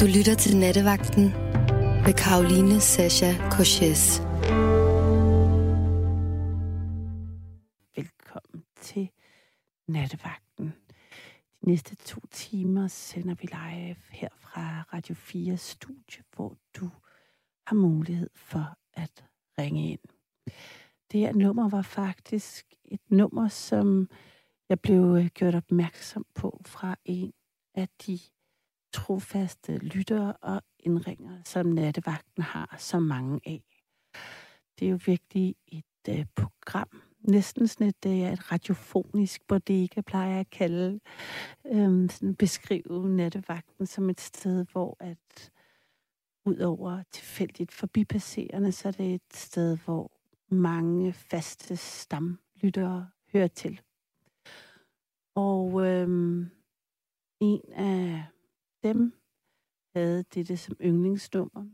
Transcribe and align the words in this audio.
Du 0.00 0.06
lytter 0.06 0.34
til 0.34 0.56
Nattevagten 0.56 1.24
med 2.04 2.14
Karoline 2.14 2.80
Sasha 2.80 3.32
Korches. 3.50 4.20
Velkommen 7.96 8.64
til 8.80 9.10
Nattevagten. 9.88 10.74
De 11.60 11.68
næste 11.68 11.96
to 11.96 12.20
timer 12.30 12.88
sender 12.88 13.34
vi 13.34 13.46
live 13.46 13.96
her 14.10 14.28
fra 14.38 14.84
Radio 14.92 15.14
4 15.14 15.56
Studie, 15.56 16.24
hvor 16.36 16.56
du 16.76 16.90
har 17.66 17.74
mulighed 17.74 18.30
for 18.34 18.76
at 18.94 19.24
ringe 19.58 19.90
ind. 19.90 20.00
Det 21.12 21.20
her 21.20 21.32
nummer 21.32 21.68
var 21.68 21.82
faktisk 21.82 22.74
et 22.84 23.00
nummer, 23.10 23.48
som 23.48 24.08
jeg 24.68 24.80
blev 24.80 25.16
øh, 25.18 25.26
gjort 25.26 25.54
opmærksom 25.54 26.26
på 26.34 26.60
fra 26.66 26.96
en 27.04 27.32
af 27.74 27.88
de 28.06 28.18
trofaste 28.92 29.76
lyttere 29.76 30.32
og 30.32 30.62
indringer, 30.78 31.42
som 31.44 31.66
nattevagten 31.66 32.42
har 32.42 32.76
så 32.78 32.98
mange 32.98 33.40
af. 33.46 33.62
Det 34.78 34.86
er 34.86 34.90
jo 34.90 34.98
virkelig 35.06 35.56
et 35.66 35.84
øh, 36.08 36.26
program, 36.36 37.02
næsten 37.20 37.68
sådan 37.68 37.86
et, 37.86 38.06
øh, 38.06 38.32
et 38.32 38.52
radiofonisk 38.52 39.46
bodega, 39.46 40.00
plejer 40.00 40.30
jeg 40.30 40.40
at 40.40 40.50
kalde, 40.50 41.00
øhm, 41.66 42.08
sådan 42.08 42.34
beskrive 42.34 43.08
nattevagten 43.08 43.86
som 43.86 44.10
et 44.10 44.20
sted, 44.20 44.66
hvor 44.72 44.96
at 45.00 45.52
udover 46.44 47.02
tilfældigt 47.12 47.72
forbipasserende, 47.72 48.72
så 48.72 48.88
er 48.88 48.92
det 48.92 49.14
et 49.14 49.34
sted, 49.34 49.78
hvor 49.84 50.12
mange 50.48 51.12
faste 51.12 51.76
stamlyttere 51.76 53.10
hører 53.32 53.48
til. 53.48 53.80
Og 55.34 55.86
øhm, 55.86 56.50
en 57.40 57.60
af 57.72 58.24
dem 58.82 59.12
havde 59.96 60.22
dette 60.22 60.56
som 60.56 60.76
yndlingsnummer. 60.80 61.70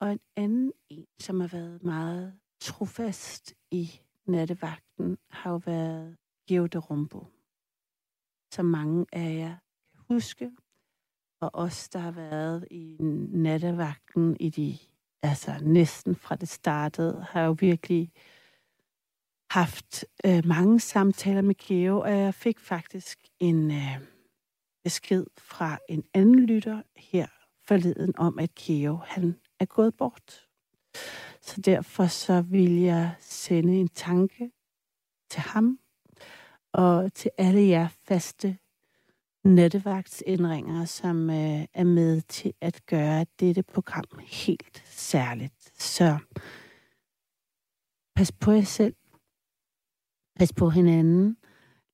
Og 0.00 0.12
en 0.12 0.20
anden 0.36 0.72
en, 0.90 1.06
som 1.20 1.40
har 1.40 1.48
været 1.48 1.82
meget 1.82 2.38
trofast 2.60 3.54
i 3.70 4.00
nattevagten, 4.26 5.18
har 5.30 5.50
jo 5.50 5.60
været 5.66 6.16
Geo 6.48 6.66
de 6.66 6.78
Rumbo. 6.78 7.26
Som 8.54 8.64
mange 8.64 9.06
af 9.12 9.34
jer 9.34 9.56
kan 9.92 10.04
huske. 10.08 10.52
Og 11.40 11.50
os, 11.54 11.88
der 11.88 11.98
har 11.98 12.10
været 12.10 12.68
i 12.70 12.96
nattevagten 13.30 14.36
i 14.40 14.50
de, 14.50 14.78
altså 15.22 15.58
næsten 15.62 16.16
fra 16.16 16.36
det 16.36 16.48
startede, 16.48 17.26
har 17.30 17.42
jo 17.42 17.56
virkelig 17.60 18.12
haft 19.50 20.04
øh, 20.26 20.46
mange 20.46 20.80
samtaler 20.80 21.42
med 21.42 21.54
Geo, 21.54 22.00
og 22.00 22.10
jeg 22.10 22.34
fik 22.34 22.60
faktisk 22.60 23.18
en 23.40 23.70
øh, 23.70 24.11
besked 24.84 25.26
fra 25.38 25.78
en 25.88 26.04
anden 26.14 26.46
lytter 26.46 26.82
her 26.96 27.26
forleden 27.66 28.18
om, 28.18 28.38
at 28.38 28.54
Keo 28.54 28.96
han 28.96 29.40
er 29.60 29.64
gået 29.64 29.96
bort. 29.96 30.48
Så 31.40 31.60
derfor 31.60 32.06
så 32.06 32.42
vil 32.42 32.80
jeg 32.80 33.14
sende 33.20 33.76
en 33.76 33.88
tanke 33.88 34.50
til 35.30 35.40
ham 35.40 35.78
og 36.72 37.14
til 37.14 37.30
alle 37.38 37.68
jer 37.68 37.88
faste 37.88 38.58
nattevagtsindringer, 39.44 40.84
som 40.84 41.30
øh, 41.30 41.64
er 41.74 41.84
med 41.84 42.20
til 42.20 42.52
at 42.60 42.86
gøre 42.86 43.26
dette 43.40 43.62
program 43.62 44.04
helt 44.20 44.82
særligt. 44.86 45.72
Så 45.82 46.18
pas 48.14 48.32
på 48.32 48.50
jer 48.52 48.62
selv, 48.62 48.94
Pas 50.38 50.52
på 50.52 50.70
hinanden, 50.70 51.36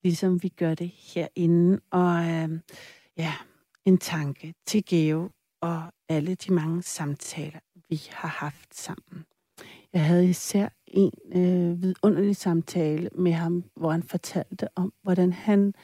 ligesom 0.02 0.42
vi 0.42 0.48
gør 0.48 0.74
det 0.74 0.88
herinde. 0.88 1.80
Og 1.91 2.24
øh, 2.24 2.60
ja, 3.16 3.34
en 3.84 3.98
tanke 3.98 4.55
til 4.66 4.84
Geo 4.84 5.30
og 5.60 5.92
alle 6.08 6.34
de 6.34 6.52
mange 6.52 6.83
samtaler, 6.83 7.61
vi 7.89 8.00
har 8.11 8.28
haft 8.28 8.74
sammen. 8.74 9.24
Jeg 9.92 10.05
havde 10.05 10.28
især 10.28 10.68
en 10.86 11.12
øh, 11.33 11.83
vidunderlig 11.83 12.36
samtale 12.36 13.11
med 13.14 13.33
ham, 13.33 13.64
hvor 13.77 13.90
han 13.90 14.02
fortalte 14.02 14.68
om, 14.77 14.92
hvordan 15.02 15.33
han 15.33 15.74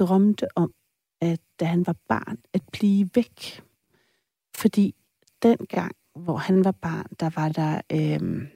drømte 0.00 0.46
om, 0.56 0.74
at 1.20 1.40
da 1.60 1.64
han 1.64 1.86
var 1.86 1.96
barn, 2.08 2.38
at 2.52 2.62
blive 2.72 3.10
væk. 3.14 3.62
Fordi 4.56 4.94
dengang, 5.42 5.96
hvor 6.14 6.36
han 6.36 6.64
var 6.64 6.72
barn, 6.72 7.06
der 7.20 7.30
var 7.34 7.48
der... 7.48 7.80
Øh, 7.92 8.48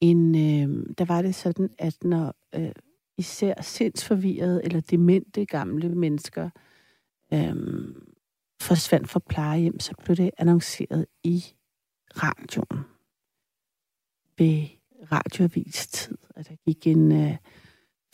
en, 0.00 0.34
øh, 0.34 0.86
der 0.98 1.04
var 1.04 1.22
det 1.22 1.34
sådan, 1.34 1.70
at 1.78 2.04
når 2.04 2.34
øh, 2.54 2.72
især 3.18 3.62
sindsforvirrede 3.62 4.64
eller 4.64 4.80
demente 4.80 5.46
gamle 5.46 5.94
mennesker 5.94 6.50
øh, 7.32 7.56
forsvandt 8.62 9.08
fra 9.08 9.20
plejehjem, 9.28 9.80
så 9.80 9.94
blev 10.04 10.16
det 10.16 10.30
annonceret 10.38 11.06
i 11.24 11.44
radioen 12.16 12.84
ved 14.38 14.66
radioavistid, 15.12 16.18
at 16.36 16.48
der 16.48 16.56
gik 16.66 16.86
en 16.86 17.12
øh, 17.12 17.36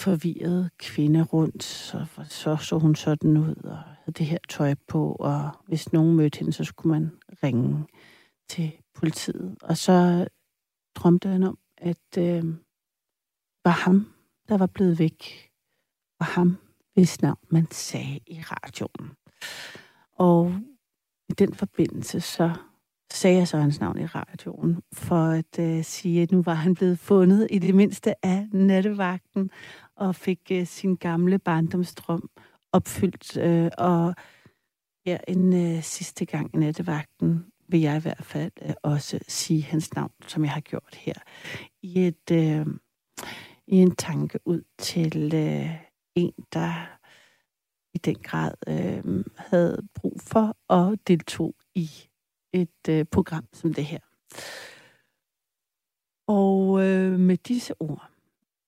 forvirret 0.01 0.71
kvinde 0.79 1.23
rundt, 1.23 1.63
så, 1.63 2.07
så 2.29 2.57
så 2.57 2.79
hun 2.79 2.95
sådan 2.95 3.37
ud 3.37 3.55
og 3.65 3.79
havde 3.79 4.13
det 4.19 4.27
her 4.27 4.39
tøj 4.49 4.75
på, 4.89 5.13
og 5.13 5.51
hvis 5.67 5.93
nogen 5.93 6.17
mødte 6.17 6.39
hende, 6.39 6.53
så 6.53 6.65
skulle 6.65 7.01
man 7.01 7.11
ringe 7.43 7.87
til 8.49 8.73
politiet. 8.95 9.57
Og 9.63 9.77
så 9.77 10.29
drømte 10.95 11.29
han 11.29 11.43
om, 11.43 11.59
at 11.77 12.19
øh, 12.19 12.45
var 13.65 13.71
ham, 13.71 14.13
der 14.49 14.59
var 14.59 14.67
blevet 14.67 14.99
væk, 14.99 15.51
var 16.21 16.27
ham, 16.27 16.57
hvis 16.95 17.23
navn 17.23 17.39
man 17.49 17.71
sagde 17.71 18.21
i 18.27 18.41
radioen. 18.41 19.11
Og 20.13 20.55
i 21.29 21.33
den 21.33 21.55
forbindelse, 21.55 22.21
så 22.21 22.55
sagde 23.11 23.37
jeg 23.37 23.49
så 23.49 23.59
hans 23.59 23.81
navn 23.81 23.99
i 23.99 24.07
radioen, 24.07 24.83
for 24.93 25.25
at 25.25 25.59
øh, 25.59 25.85
sige, 25.85 26.23
at 26.23 26.33
nu 26.33 26.43
var 26.43 26.55
han 26.55 26.75
blevet 26.75 26.99
fundet 26.99 27.49
i 27.51 27.59
det 27.59 27.75
mindste 27.75 28.27
af 28.27 28.49
nattevagten, 28.53 29.51
og 29.97 30.15
fik 30.15 30.41
øh, 30.53 30.67
sin 30.67 30.97
gamle 30.97 31.39
barndomstrøm 31.39 32.31
opfyldt. 32.73 33.37
Øh, 33.37 33.71
og 33.79 34.15
ja, 35.07 35.19
en 35.29 35.53
øh, 35.53 35.83
sidste 35.83 36.25
gang 36.25 36.55
i 36.55 36.59
nattevagten 36.59 37.47
vil 37.69 37.81
jeg 37.81 37.97
i 37.97 38.01
hvert 38.01 38.25
fald 38.25 38.53
øh, 38.63 38.75
også 38.83 39.19
sige 39.29 39.63
hans 39.63 39.95
navn, 39.95 40.13
som 40.27 40.45
jeg 40.45 40.53
har 40.53 40.61
gjort 40.61 40.95
her, 40.95 41.15
i, 41.83 42.07
et, 42.07 42.31
øh, 42.33 42.67
i 43.69 43.77
en 43.77 43.97
tanke 43.97 44.39
ud 44.45 44.63
til 44.79 45.35
øh, 45.35 45.71
en, 46.15 46.33
der 46.53 46.99
i 47.95 47.99
den 47.99 48.15
grad 48.15 48.53
øh, 48.69 49.25
havde 49.37 49.89
brug 49.95 50.21
for 50.21 50.57
og 50.69 50.99
deltog 51.07 51.55
i 51.75 51.91
et 52.53 52.89
øh, 52.89 53.05
program 53.05 53.45
som 53.53 53.75
det 53.75 53.85
her. 53.85 54.01
Og 56.27 56.85
øh, 56.85 57.21
med 57.21 57.37
disse 57.37 57.75
ord 57.81 58.11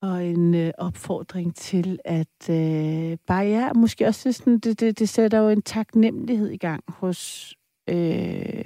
og 0.02 0.26
en 0.26 0.54
øh, 0.54 0.72
opfordring 0.78 1.56
til, 1.56 1.98
at 2.04 2.50
øh, 2.50 3.18
bare 3.26 3.44
ja, 3.44 3.72
måske 3.72 4.06
også 4.06 4.32
sådan, 4.32 4.58
det, 4.58 4.80
det, 4.80 4.98
det 4.98 5.08
sætter 5.08 5.38
jo 5.38 5.48
en 5.48 5.62
taknemmelighed 5.62 6.50
i 6.50 6.56
gang 6.56 6.84
hos 6.88 7.54
øh, 7.88 8.64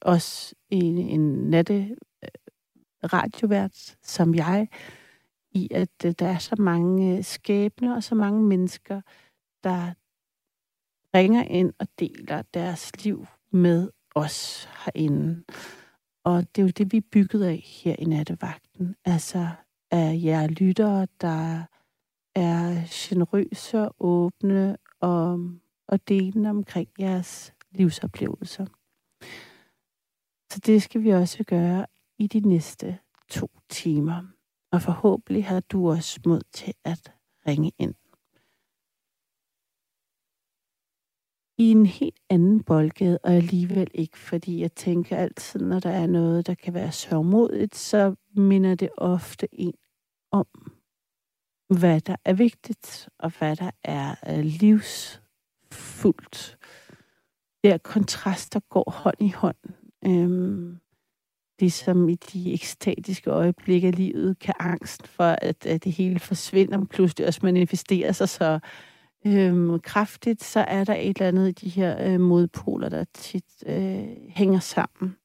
os 0.00 0.54
i 0.70 0.76
en 0.86 1.50
natte 1.50 1.96
øh, 2.24 2.28
radiovært 3.12 3.96
som 4.02 4.34
jeg, 4.34 4.68
i 5.50 5.68
at 5.70 6.04
øh, 6.04 6.14
der 6.18 6.26
er 6.26 6.38
så 6.38 6.56
mange 6.58 7.22
skæbne 7.22 7.22
skæbner 7.22 7.94
og 7.94 8.02
så 8.02 8.14
mange 8.14 8.42
mennesker, 8.42 9.00
der 9.64 9.92
ringer 11.14 11.44
ind 11.44 11.72
og 11.78 11.88
deler 11.98 12.42
deres 12.42 13.04
liv 13.04 13.26
med 13.50 13.90
os 14.14 14.68
herinde. 14.84 15.44
Og 16.24 16.56
det 16.56 16.62
er 16.62 16.66
jo 16.66 16.72
det, 16.76 16.92
vi 16.92 16.96
er 16.96 17.08
bygget 17.12 17.44
af 17.44 17.56
her 17.66 17.96
i 17.98 18.04
nattevagten. 18.04 18.96
Altså 19.04 19.48
af 19.90 20.20
jer 20.24 20.46
lyttere, 20.46 21.06
der 21.20 21.64
er 22.34 22.82
generøse 22.90 23.78
og 23.78 23.94
åbne 24.00 24.76
og, 25.00 25.50
og 25.88 26.08
delende 26.08 26.50
omkring 26.50 26.88
jeres 26.98 27.54
livsoplevelser. 27.70 28.66
Så 30.52 30.60
det 30.66 30.82
skal 30.82 31.02
vi 31.02 31.10
også 31.10 31.44
gøre 31.44 31.86
i 32.18 32.26
de 32.26 32.40
næste 32.40 32.98
to 33.28 33.50
timer. 33.68 34.37
Og 34.72 34.82
forhåbentlig 34.82 35.46
har 35.46 35.60
du 35.60 35.90
også 35.90 36.20
mod 36.26 36.40
til 36.52 36.74
at 36.84 37.12
ringe 37.46 37.72
ind. 37.78 37.94
I 41.60 41.70
en 41.70 41.86
helt 41.86 42.20
anden 42.30 42.64
boldgade, 42.64 43.18
og 43.24 43.32
alligevel 43.32 43.90
ikke, 43.94 44.18
fordi 44.18 44.60
jeg 44.60 44.72
tænker 44.72 45.16
altid, 45.16 45.60
når 45.60 45.80
der 45.80 45.90
er 45.90 46.06
noget, 46.06 46.46
der 46.46 46.54
kan 46.54 46.74
være 46.74 46.92
sørgmodigt, 46.92 47.76
så 47.76 48.14
minder 48.36 48.74
det 48.74 48.90
ofte 48.96 49.48
en 49.52 49.74
om, 50.32 50.46
hvad 51.78 52.00
der 52.00 52.16
er 52.24 52.32
vigtigt, 52.32 53.08
og 53.18 53.38
hvad 53.38 53.56
der 53.56 53.70
er 53.84 54.14
øh, 54.28 54.44
livsfuldt 54.44 55.28
der 57.64 57.78
kontraster 57.78 58.60
går 58.60 58.90
hånd 58.90 59.16
i 59.20 59.28
hånd. 59.30 59.56
Øhm, 60.06 60.78
ligesom 61.60 62.08
i 62.08 62.14
de 62.14 62.52
ekstatiske 62.52 63.30
øjeblikke 63.30 63.86
af 63.86 63.96
livet, 63.96 64.38
kan 64.38 64.54
angst 64.58 65.08
for, 65.08 65.24
at, 65.42 65.66
at 65.66 65.84
det 65.84 65.92
hele 65.92 66.18
forsvinder, 66.18 66.84
pludselig 66.84 67.26
også 67.26 67.40
manifesterer 67.42 68.12
sig 68.12 68.28
så 68.28 68.58
øhm, 69.26 69.80
kraftigt, 69.80 70.44
så 70.44 70.60
er 70.60 70.84
der 70.84 70.94
et 70.94 71.16
eller 71.16 71.28
andet 71.28 71.48
i 71.48 71.66
de 71.66 71.68
her 71.68 72.12
øh, 72.12 72.20
modpoler, 72.20 72.88
der 72.88 73.04
tit 73.14 73.44
øh, 73.66 74.04
hænger 74.28 74.58
sammen. 74.58 75.16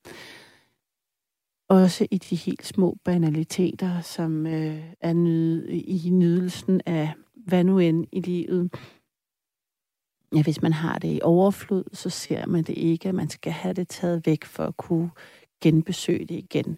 Også 1.69 2.07
i 2.11 2.17
de 2.17 2.35
helt 2.35 2.65
små 2.65 2.97
banaliteter, 3.03 4.01
som 4.01 4.47
øh, 4.47 4.83
er 5.01 5.13
nyde, 5.13 5.73
i 5.73 6.09
nydelsen 6.09 6.81
af 6.85 7.13
hvad 7.45 7.63
nu 7.63 7.79
end 7.79 8.05
i 8.11 8.21
livet. 8.21 8.73
Ja, 10.35 10.43
hvis 10.43 10.61
man 10.61 10.73
har 10.73 10.99
det 10.99 11.15
i 11.15 11.19
overflod, 11.23 11.83
så 11.93 12.09
ser 12.09 12.45
man 12.45 12.63
det 12.63 12.77
ikke, 12.77 13.09
at 13.09 13.15
man 13.15 13.29
skal 13.29 13.51
have 13.51 13.73
det 13.73 13.87
taget 13.87 14.25
væk 14.25 14.45
for 14.45 14.63
at 14.63 14.77
kunne 14.77 15.09
genbesøge 15.63 16.25
det 16.25 16.35
igen. 16.35 16.77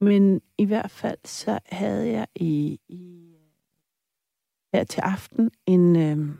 Men 0.00 0.40
i 0.58 0.64
hvert 0.64 0.90
fald 0.90 1.18
så 1.24 1.58
havde 1.66 2.08
jeg 2.08 2.26
i, 2.34 2.80
i 2.88 3.34
her 4.72 4.84
til 4.84 5.00
aften 5.00 5.50
en, 5.66 5.96
øh, 5.96 6.36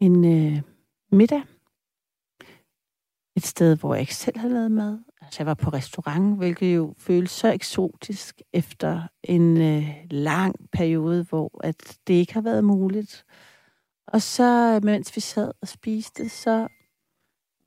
en 0.00 0.24
øh, 0.24 0.62
middag. 1.12 1.42
Et 3.36 3.46
sted, 3.46 3.76
hvor 3.76 3.94
jeg 3.94 4.00
ikke 4.00 4.14
selv 4.14 4.38
havde 4.38 4.54
lavet 4.54 4.70
mad. 4.70 4.98
Altså 5.20 5.40
jeg 5.40 5.46
var 5.46 5.54
på 5.54 5.70
restaurant, 5.70 6.36
hvilket 6.36 6.76
jo 6.76 6.94
føles 6.98 7.30
så 7.30 7.52
eksotisk 7.52 8.42
efter 8.52 9.02
en 9.22 9.60
øh, 9.60 9.88
lang 10.10 10.70
periode, 10.72 11.24
hvor 11.24 11.60
at 11.64 11.98
det 12.06 12.14
ikke 12.14 12.34
har 12.34 12.40
været 12.40 12.64
muligt. 12.64 13.24
Og 14.06 14.22
så, 14.22 14.74
øh, 14.74 14.84
mens 14.84 15.16
vi 15.16 15.20
sad 15.20 15.52
og 15.60 15.68
spiste, 15.68 16.28
så 16.28 16.68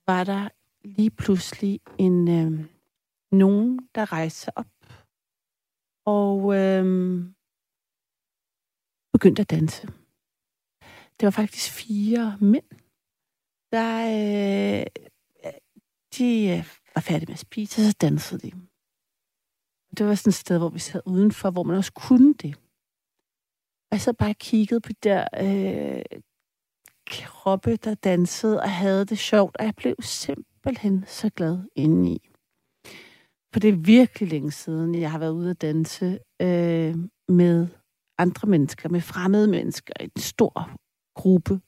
var 0.07 0.23
der 0.23 0.49
lige 0.83 1.11
pludselig 1.11 1.79
en 1.97 2.27
øh, 2.27 2.65
nogen, 3.31 3.89
der 3.95 4.11
rejste 4.11 4.57
op 4.57 4.65
og 6.05 6.55
øh, 6.55 6.85
begyndte 9.13 9.41
at 9.41 9.49
danse. 9.49 9.87
Det 11.19 11.25
var 11.25 11.31
faktisk 11.31 11.71
fire 11.71 12.37
mænd, 12.41 12.69
der 13.71 13.89
øh, 14.17 14.85
øh, 15.45 15.53
de 16.17 16.29
øh, 16.49 16.65
var 16.95 17.01
færdige 17.01 17.27
med 17.27 17.33
at 17.33 17.39
spise, 17.39 17.81
og 17.81 17.85
så 17.85 17.97
dansede 18.01 18.41
de. 18.41 18.51
Det 19.97 20.05
var 20.05 20.15
sådan 20.15 20.29
et 20.29 20.33
sted, 20.33 20.57
hvor 20.57 20.69
vi 20.69 20.79
sad 20.79 21.01
udenfor, 21.05 21.51
hvor 21.51 21.63
man 21.63 21.77
også 21.77 21.93
kunne 21.93 22.33
det. 22.33 22.55
Og 23.87 23.91
jeg 23.91 24.01
så 24.01 24.13
bare 24.13 24.33
kiggede 24.33 24.81
på 24.81 24.91
der 25.03 25.27
øh, 25.45 26.19
kroppe, 27.07 27.75
der 27.75 27.95
dansede 27.95 28.61
og 28.61 28.71
havde 28.71 29.05
det 29.05 29.17
sjovt, 29.17 29.57
og 29.57 29.65
jeg 29.65 29.75
blev 29.75 29.95
simpelthen 30.01 30.50
så 31.05 31.29
glad 31.35 31.59
indeni. 31.75 32.29
For 33.53 33.59
det 33.59 33.69
er 33.69 33.75
virkelig 33.75 34.29
længe 34.29 34.51
siden, 34.51 34.95
jeg 34.95 35.11
har 35.11 35.19
været 35.19 35.31
ude 35.31 35.49
at 35.49 35.61
danse 35.61 36.19
øh, 36.41 36.95
med 37.27 37.67
andre 38.17 38.47
mennesker, 38.47 38.89
med 38.89 39.01
fremmede 39.01 39.47
mennesker, 39.47 39.93
en 39.99 40.11
stor 40.17 40.71
gruppe. 41.15 41.61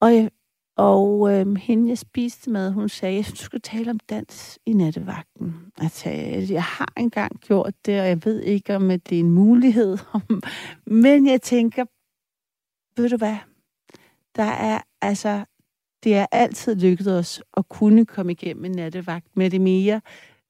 Og, 0.00 0.14
jeg, 0.14 0.30
og 0.76 1.32
øh, 1.32 1.56
hende, 1.56 1.88
jeg 1.88 1.98
spiste 1.98 2.50
med, 2.50 2.72
hun 2.72 2.88
sagde, 2.88 3.16
jeg 3.16 3.24
synes, 3.24 3.40
du 3.40 3.44
skal 3.44 3.60
tale 3.60 3.90
om 3.90 3.98
dans 3.98 4.58
i 4.66 4.72
nattevagten. 4.72 5.72
Jeg 5.80 5.90
sagde, 5.90 6.54
jeg 6.54 6.64
har 6.64 6.92
engang 6.96 7.40
gjort 7.40 7.74
det, 7.86 8.00
og 8.00 8.06
jeg 8.06 8.24
ved 8.24 8.40
ikke, 8.40 8.76
om 8.76 8.88
det 8.88 9.12
er 9.12 9.20
en 9.20 9.30
mulighed. 9.30 9.98
Men 11.04 11.26
jeg 11.26 11.42
tænker, 11.42 11.84
ved 13.00 13.08
du 13.08 13.16
hvad, 13.16 13.36
der 14.36 14.42
er 14.42 14.80
altså, 15.00 15.44
det 16.06 16.14
er 16.14 16.26
altid 16.32 16.74
lykkedes 16.74 17.06
os 17.06 17.42
at 17.56 17.68
kunne 17.68 18.06
komme 18.06 18.32
igennem 18.32 18.64
en 18.64 18.72
nattevagt 18.72 19.36
med 19.36 19.50
det 19.50 19.60
mere 19.60 20.00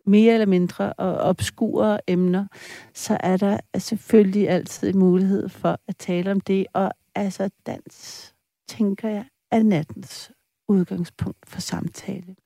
mere 0.06 0.32
eller 0.32 0.46
mindre 0.46 0.92
og 0.92 1.14
obskure 1.14 2.00
emner, 2.06 2.46
så 2.94 3.16
er 3.20 3.36
der 3.36 3.60
selvfølgelig 3.78 4.48
altid 4.48 4.88
en 4.88 4.98
mulighed 4.98 5.48
for 5.48 5.80
at 5.88 5.96
tale 5.96 6.30
om 6.30 6.40
det. 6.40 6.66
Og 6.72 6.92
altså 7.14 7.50
dans, 7.66 8.34
tænker 8.68 9.08
jeg, 9.08 9.24
er 9.50 9.62
nattens 9.62 10.32
udgangspunkt 10.68 11.48
for 11.48 11.60
samtale. 11.60 12.36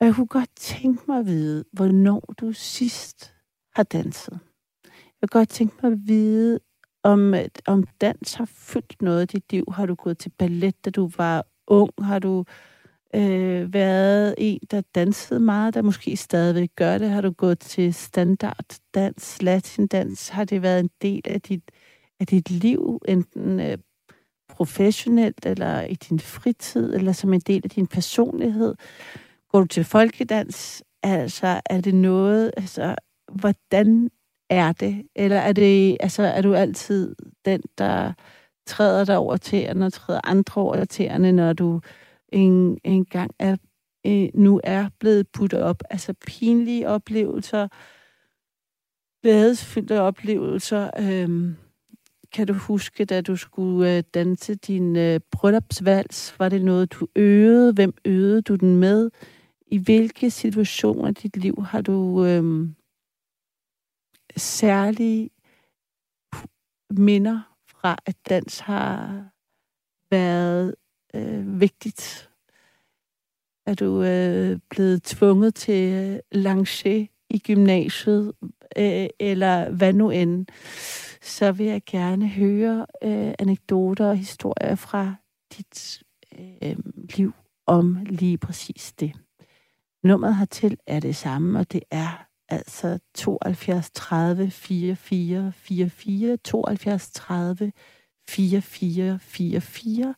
Og 0.00 0.06
jeg 0.06 0.14
kunne 0.14 0.26
godt 0.26 0.50
tænke 0.56 1.02
mig 1.08 1.18
at 1.18 1.26
vide, 1.26 1.64
hvornår 1.72 2.34
du 2.40 2.52
sidst 2.52 3.34
har 3.76 3.82
danset. 3.82 4.38
Jeg 5.20 5.30
kunne 5.30 5.40
godt 5.40 5.48
tænke 5.48 5.76
mig 5.82 5.92
at 5.92 5.98
vide, 6.06 6.60
om, 7.08 7.34
om 7.66 7.84
dans 8.00 8.34
har 8.34 8.44
fyldt 8.44 9.02
noget 9.02 9.22
i 9.22 9.36
dit 9.36 9.52
liv. 9.52 9.64
Har 9.72 9.86
du 9.86 9.94
gået 9.94 10.18
til 10.18 10.32
ballet, 10.38 10.84
da 10.84 10.90
du 10.90 11.10
var 11.16 11.46
ung? 11.66 11.90
Har 12.02 12.18
du 12.18 12.44
øh, 13.14 13.72
været 13.72 14.34
en, 14.38 14.60
der 14.70 14.82
dansede 14.94 15.40
meget, 15.40 15.74
der 15.74 15.82
måske 15.82 16.16
stadigvæk 16.16 16.70
gør 16.76 16.98
det? 16.98 17.10
Har 17.10 17.20
du 17.20 17.30
gået 17.30 17.58
til 17.58 17.94
standarddans, 17.94 19.42
latindans? 19.42 20.28
Har 20.28 20.44
det 20.44 20.62
været 20.62 20.80
en 20.80 20.90
del 21.02 21.22
af 21.24 21.40
dit, 21.40 21.70
af 22.20 22.26
dit 22.26 22.50
liv, 22.50 23.00
enten 23.08 23.60
øh, 23.60 23.78
professionelt, 24.48 25.46
eller 25.46 25.82
i 25.82 25.94
din 25.94 26.20
fritid, 26.20 26.94
eller 26.94 27.12
som 27.12 27.32
en 27.32 27.40
del 27.40 27.60
af 27.64 27.70
din 27.70 27.86
personlighed? 27.86 28.74
Går 29.52 29.60
du 29.60 29.66
til 29.66 29.84
folkedans? 29.84 30.82
Altså, 31.02 31.60
er 31.70 31.80
det 31.80 31.94
noget, 31.94 32.52
altså, 32.56 32.94
hvordan 33.32 34.10
er 34.50 34.72
det? 34.72 35.06
Eller 35.16 35.36
er 35.36 35.52
det, 35.52 35.96
altså, 36.00 36.22
er 36.22 36.42
du 36.42 36.54
altid 36.54 37.14
den, 37.44 37.62
der 37.78 38.12
træder 38.66 39.04
dig 39.04 39.16
over 39.16 39.36
tæerne 39.36 39.86
og 39.86 39.92
træder 39.92 40.20
andre 40.24 40.62
over 40.62 40.84
tæerne, 40.84 41.32
når 41.32 41.52
du 41.52 41.80
en, 42.28 42.78
en 42.84 43.04
gang 43.04 43.30
er, 43.38 43.56
øh, 44.06 44.28
nu 44.34 44.60
er 44.64 44.88
blevet 45.00 45.28
puttet 45.28 45.62
op. 45.62 45.82
Altså 45.90 46.14
pinlige 46.26 46.88
oplevelser, 46.88 47.68
glædesfyldte 49.22 50.00
oplevelser. 50.00 50.90
Øh, 50.98 51.54
kan 52.32 52.46
du 52.46 52.52
huske, 52.52 53.04
da 53.04 53.20
du 53.20 53.36
skulle 53.36 53.96
øh, 53.96 54.02
danse 54.14 54.54
din 54.54 54.96
øh, 54.96 55.20
bryllupsvals? 55.32 56.38
Var 56.38 56.48
det 56.48 56.64
noget, 56.64 56.92
du 56.92 57.06
øvede? 57.16 57.72
Hvem 57.72 57.94
øvede 58.04 58.42
du 58.42 58.54
den 58.54 58.76
med? 58.76 59.10
I 59.66 59.78
hvilke 59.78 60.30
situationer 60.30 61.08
i 61.08 61.12
dit 61.12 61.36
liv 61.36 61.64
har 61.64 61.80
du 61.80 62.24
øh, 62.24 62.68
særlige 64.40 65.30
minder 66.90 67.56
fra, 67.68 67.96
at 68.06 68.16
dans 68.28 68.58
har 68.58 69.24
været 70.10 70.74
øh, 71.14 71.60
vigtigt? 71.60 72.30
Er 73.66 73.74
du 73.74 74.02
øh, 74.02 74.58
blevet 74.70 75.02
tvunget 75.02 75.54
til 75.54 75.92
øh, 75.92 76.18
langer 76.32 77.06
i 77.30 77.38
gymnasiet, 77.38 78.32
øh, 78.76 79.08
eller 79.20 79.70
hvad 79.70 79.92
nu 79.92 80.10
end? 80.10 80.46
Så 81.22 81.52
vil 81.52 81.66
jeg 81.66 81.82
gerne 81.86 82.28
høre 82.28 82.86
øh, 83.02 83.34
anekdoter 83.38 84.08
og 84.08 84.16
historier 84.16 84.74
fra 84.74 85.14
dit 85.56 86.02
øh, 86.38 86.76
liv 87.16 87.32
om 87.66 87.98
lige 88.06 88.38
præcis 88.38 88.92
det. 88.92 89.12
Nummeret 90.02 90.36
hertil 90.36 90.78
er 90.86 91.00
det 91.00 91.16
samme, 91.16 91.58
og 91.58 91.72
det 91.72 91.82
er 91.90 92.27
altså 92.48 92.98
72 93.14 93.90
30 93.90 94.50
44 94.50 95.52
44, 95.52 96.36
72 96.36 97.10
30 97.10 97.72
44 98.28 99.18
44. 99.18 100.14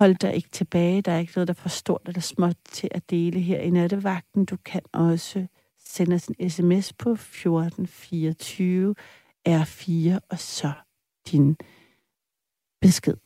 Hold 0.00 0.14
dig 0.14 0.34
ikke 0.34 0.48
tilbage. 0.48 1.02
Der 1.02 1.12
er 1.12 1.18
ikke 1.18 1.32
noget, 1.36 1.48
der 1.48 1.54
er 1.54 1.62
for 1.62 1.68
stort 1.68 2.02
eller 2.06 2.20
småt 2.20 2.56
til 2.64 2.88
at 2.90 3.10
dele 3.10 3.40
her 3.40 3.60
i 3.60 3.70
nattevagten. 3.70 4.44
Du 4.44 4.56
kan 4.64 4.82
også 4.92 5.46
sende 5.78 6.14
os 6.14 6.26
en 6.26 6.50
sms 6.50 6.92
på 6.92 7.12
1424 7.12 8.94
R4 9.48 10.18
og 10.30 10.38
så 10.38 10.72
din 11.30 11.56
besked. 12.80 13.16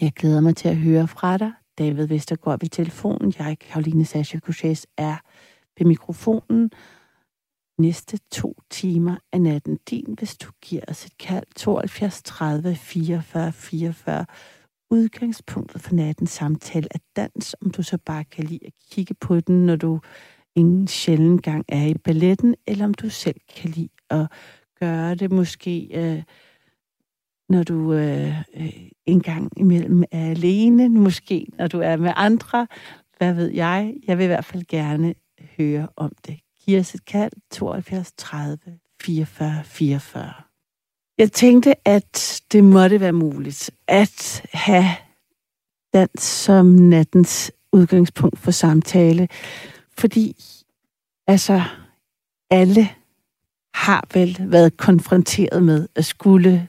Jeg 0.00 0.12
glæder 0.12 0.40
mig 0.40 0.56
til 0.56 0.68
at 0.68 0.76
høre 0.76 1.08
fra 1.08 1.38
dig. 1.38 1.52
David 1.78 2.06
Vestergaard 2.06 2.60
ved 2.60 2.68
telefonen. 2.68 3.34
Jeg, 3.38 3.58
Karoline 3.58 4.04
Sascha 4.04 4.38
Couchés, 4.48 4.84
er 4.96 5.16
ved 5.78 5.86
mikrofonen. 5.86 6.70
Næste 7.78 8.18
to 8.32 8.54
timer 8.70 9.16
af 9.32 9.40
natten 9.40 9.78
din, 9.90 10.14
hvis 10.18 10.36
du 10.36 10.50
giver 10.62 10.82
os 10.88 11.06
et 11.06 11.18
kald 11.18 11.46
72 11.56 12.22
30 12.22 12.74
44 12.76 13.52
44 13.52 14.26
udgangspunktet 14.90 15.80
for 15.80 15.94
nattens 15.94 16.30
samtale 16.30 16.88
er 16.90 16.98
dans, 17.16 17.56
om 17.62 17.70
du 17.70 17.82
så 17.82 17.98
bare 17.98 18.24
kan 18.24 18.44
lide 18.44 18.66
at 18.66 18.72
kigge 18.90 19.14
på 19.14 19.40
den, 19.40 19.66
når 19.66 19.76
du 19.76 20.00
ingen 20.56 20.88
sjældent 20.88 21.42
gang 21.42 21.64
er 21.68 21.86
i 21.86 21.94
balletten, 21.94 22.54
eller 22.66 22.84
om 22.84 22.94
du 22.94 23.08
selv 23.08 23.40
kan 23.56 23.70
lide 23.70 23.88
at 24.10 24.26
gøre 24.80 25.14
det 25.14 25.32
måske, 25.32 25.88
øh, 25.94 26.22
når 27.48 27.62
du 27.62 27.92
øh, 27.92 28.40
øh, 28.56 28.88
en 29.06 29.20
gang 29.20 29.58
imellem 29.58 30.04
er 30.12 30.30
alene, 30.30 30.88
måske 30.88 31.46
når 31.58 31.66
du 31.66 31.80
er 31.80 31.96
med 31.96 32.12
andre. 32.16 32.66
Hvad 33.18 33.34
ved 33.34 33.50
jeg? 33.50 33.94
Jeg 34.06 34.18
vil 34.18 34.24
i 34.24 34.26
hvert 34.26 34.44
fald 34.44 34.64
gerne 34.68 35.14
høre 35.56 35.88
om 35.96 36.12
det. 36.26 36.40
Giv 36.64 36.78
os 36.78 36.94
et 36.94 37.04
kald 37.04 37.32
72 37.50 38.12
30 38.16 38.58
44 39.02 39.64
44. 39.64 40.32
Jeg 41.18 41.32
tænkte, 41.32 41.88
at 41.88 42.42
det 42.52 42.64
måtte 42.64 43.00
være 43.00 43.12
muligt 43.12 43.70
at 43.86 44.46
have 44.52 44.86
dans 45.94 46.22
som 46.22 46.66
nattens 46.66 47.52
udgangspunkt 47.72 48.38
for 48.38 48.50
samtale, 48.50 49.28
fordi 49.98 50.36
altså 51.26 51.62
alle 52.50 52.88
har 53.74 54.08
vel 54.14 54.36
været 54.40 54.76
konfronteret 54.76 55.62
med 55.62 55.88
at 55.94 56.04
skulle 56.04 56.68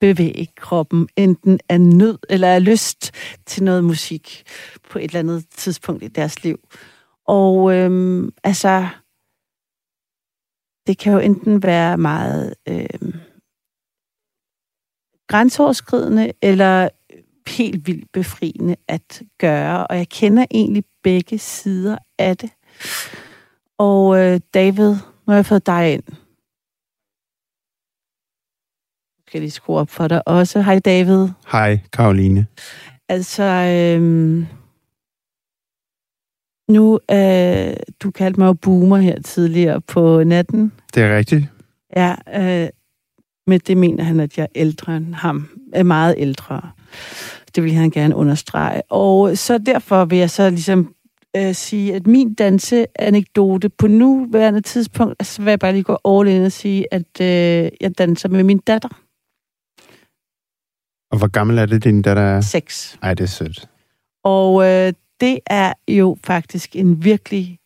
bevæge 0.00 0.48
kroppen, 0.56 1.08
enten 1.16 1.60
af 1.68 1.80
nød 1.80 2.18
eller 2.28 2.48
af 2.48 2.64
lyst 2.64 3.12
til 3.46 3.64
noget 3.64 3.84
musik 3.84 4.42
på 4.90 4.98
et 4.98 5.04
eller 5.04 5.18
andet 5.18 5.44
tidspunkt 5.56 6.02
i 6.02 6.08
deres 6.08 6.44
liv. 6.44 6.60
Og 7.28 7.74
øhm, 7.74 8.30
altså, 8.44 8.88
det 10.86 10.98
kan 10.98 11.12
jo 11.12 11.18
enten 11.18 11.62
være 11.62 11.98
meget 11.98 12.54
øhm, 12.68 13.14
grænseoverskridende 15.28 16.32
eller 16.42 16.88
helt 17.46 17.86
vildt 17.86 18.12
befriende 18.12 18.76
at 18.88 19.22
gøre, 19.38 19.86
og 19.86 19.96
jeg 19.96 20.08
kender 20.08 20.46
egentlig 20.50 20.84
begge 21.02 21.38
sider 21.38 21.98
af 22.18 22.36
det. 22.36 22.50
Og 23.78 24.18
øh, 24.18 24.40
David, 24.54 24.90
nu 24.90 25.28
har 25.28 25.34
jeg 25.34 25.46
fået 25.46 25.66
dig 25.66 25.92
ind. 25.92 26.02
Nu 29.16 29.22
skal 29.26 29.38
jeg 29.38 29.40
lige 29.40 29.50
skrue 29.50 29.78
op 29.78 29.90
for 29.90 30.08
dig 30.08 30.28
også. 30.28 30.62
Hej 30.62 30.78
David. 30.78 31.28
Hej 31.52 31.80
Karoline. 31.92 32.46
Altså, 33.08 33.42
øhm, 33.42 34.46
nu, 36.68 37.00
øh, 37.10 37.76
du 38.02 38.10
kaldte 38.10 38.40
mig 38.40 38.46
jo 38.46 38.52
boomer 38.52 38.96
her 38.96 39.22
tidligere 39.22 39.80
på 39.80 40.24
natten. 40.24 40.72
Det 40.94 41.02
er 41.02 41.16
rigtigt. 41.16 41.44
Ja, 41.96 42.14
øh, 42.34 42.68
med 43.46 43.58
det 43.58 43.76
mener 43.76 44.04
han, 44.04 44.20
at 44.20 44.38
jeg 44.38 44.42
er 44.42 44.48
ældre 44.54 44.96
end 44.96 45.14
ham. 45.14 45.48
Er 45.72 45.82
meget 45.82 46.14
ældre. 46.18 46.60
Det 47.54 47.64
vil 47.64 47.72
han 47.72 47.90
gerne 47.90 48.16
understrege. 48.16 48.82
Og 48.90 49.38
så 49.38 49.58
derfor 49.58 50.04
vil 50.04 50.18
jeg 50.18 50.30
så 50.30 50.50
ligesom 50.50 50.94
øh, 51.36 51.54
sige, 51.54 51.94
at 51.94 52.06
min 52.06 52.34
danseanekdote 52.34 53.68
på 53.68 53.86
nuværende 53.86 54.60
tidspunkt, 54.60 55.26
så 55.26 55.42
vil 55.42 55.50
jeg 55.50 55.58
bare 55.58 55.72
lige 55.72 55.82
gå 55.82 55.98
all 56.04 56.28
in 56.28 56.44
og 56.44 56.52
sige, 56.52 56.94
at 56.94 57.20
øh, 57.20 57.70
jeg 57.80 57.98
danser 57.98 58.28
med 58.28 58.42
min 58.44 58.58
datter. 58.58 58.88
Og 61.10 61.18
hvor 61.18 61.28
gammel 61.28 61.58
er 61.58 61.66
det, 61.66 61.84
din 61.84 62.02
datter 62.02 62.22
er? 62.22 62.40
Seks. 62.40 62.98
Ej, 63.02 63.14
det 63.14 63.24
er 63.24 63.28
sødt. 63.28 63.68
Og 64.24 64.64
øh, 64.66 64.92
det 65.20 65.40
er 65.46 65.72
jo 65.88 66.16
faktisk 66.24 66.76
en 66.76 67.04
virkelig... 67.04 67.58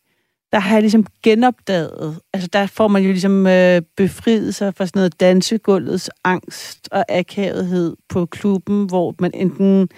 Der 0.52 0.58
har 0.58 0.74
jeg 0.74 0.82
ligesom 0.82 1.06
genopdaget... 1.22 2.20
Altså, 2.32 2.48
der 2.52 2.66
får 2.66 2.88
man 2.88 3.02
jo 3.02 3.08
ligesom 3.08 3.46
øh, 3.46 3.82
befriet 3.96 4.54
sig 4.54 4.74
fra 4.74 4.86
sådan 4.86 4.98
noget 4.98 5.20
dansegulvets 5.20 6.10
angst 6.24 6.88
og 6.92 7.04
akavethed 7.08 7.96
på 8.08 8.26
klubben, 8.26 8.86
hvor 8.86 9.14
man 9.18 9.30
enten 9.34 9.88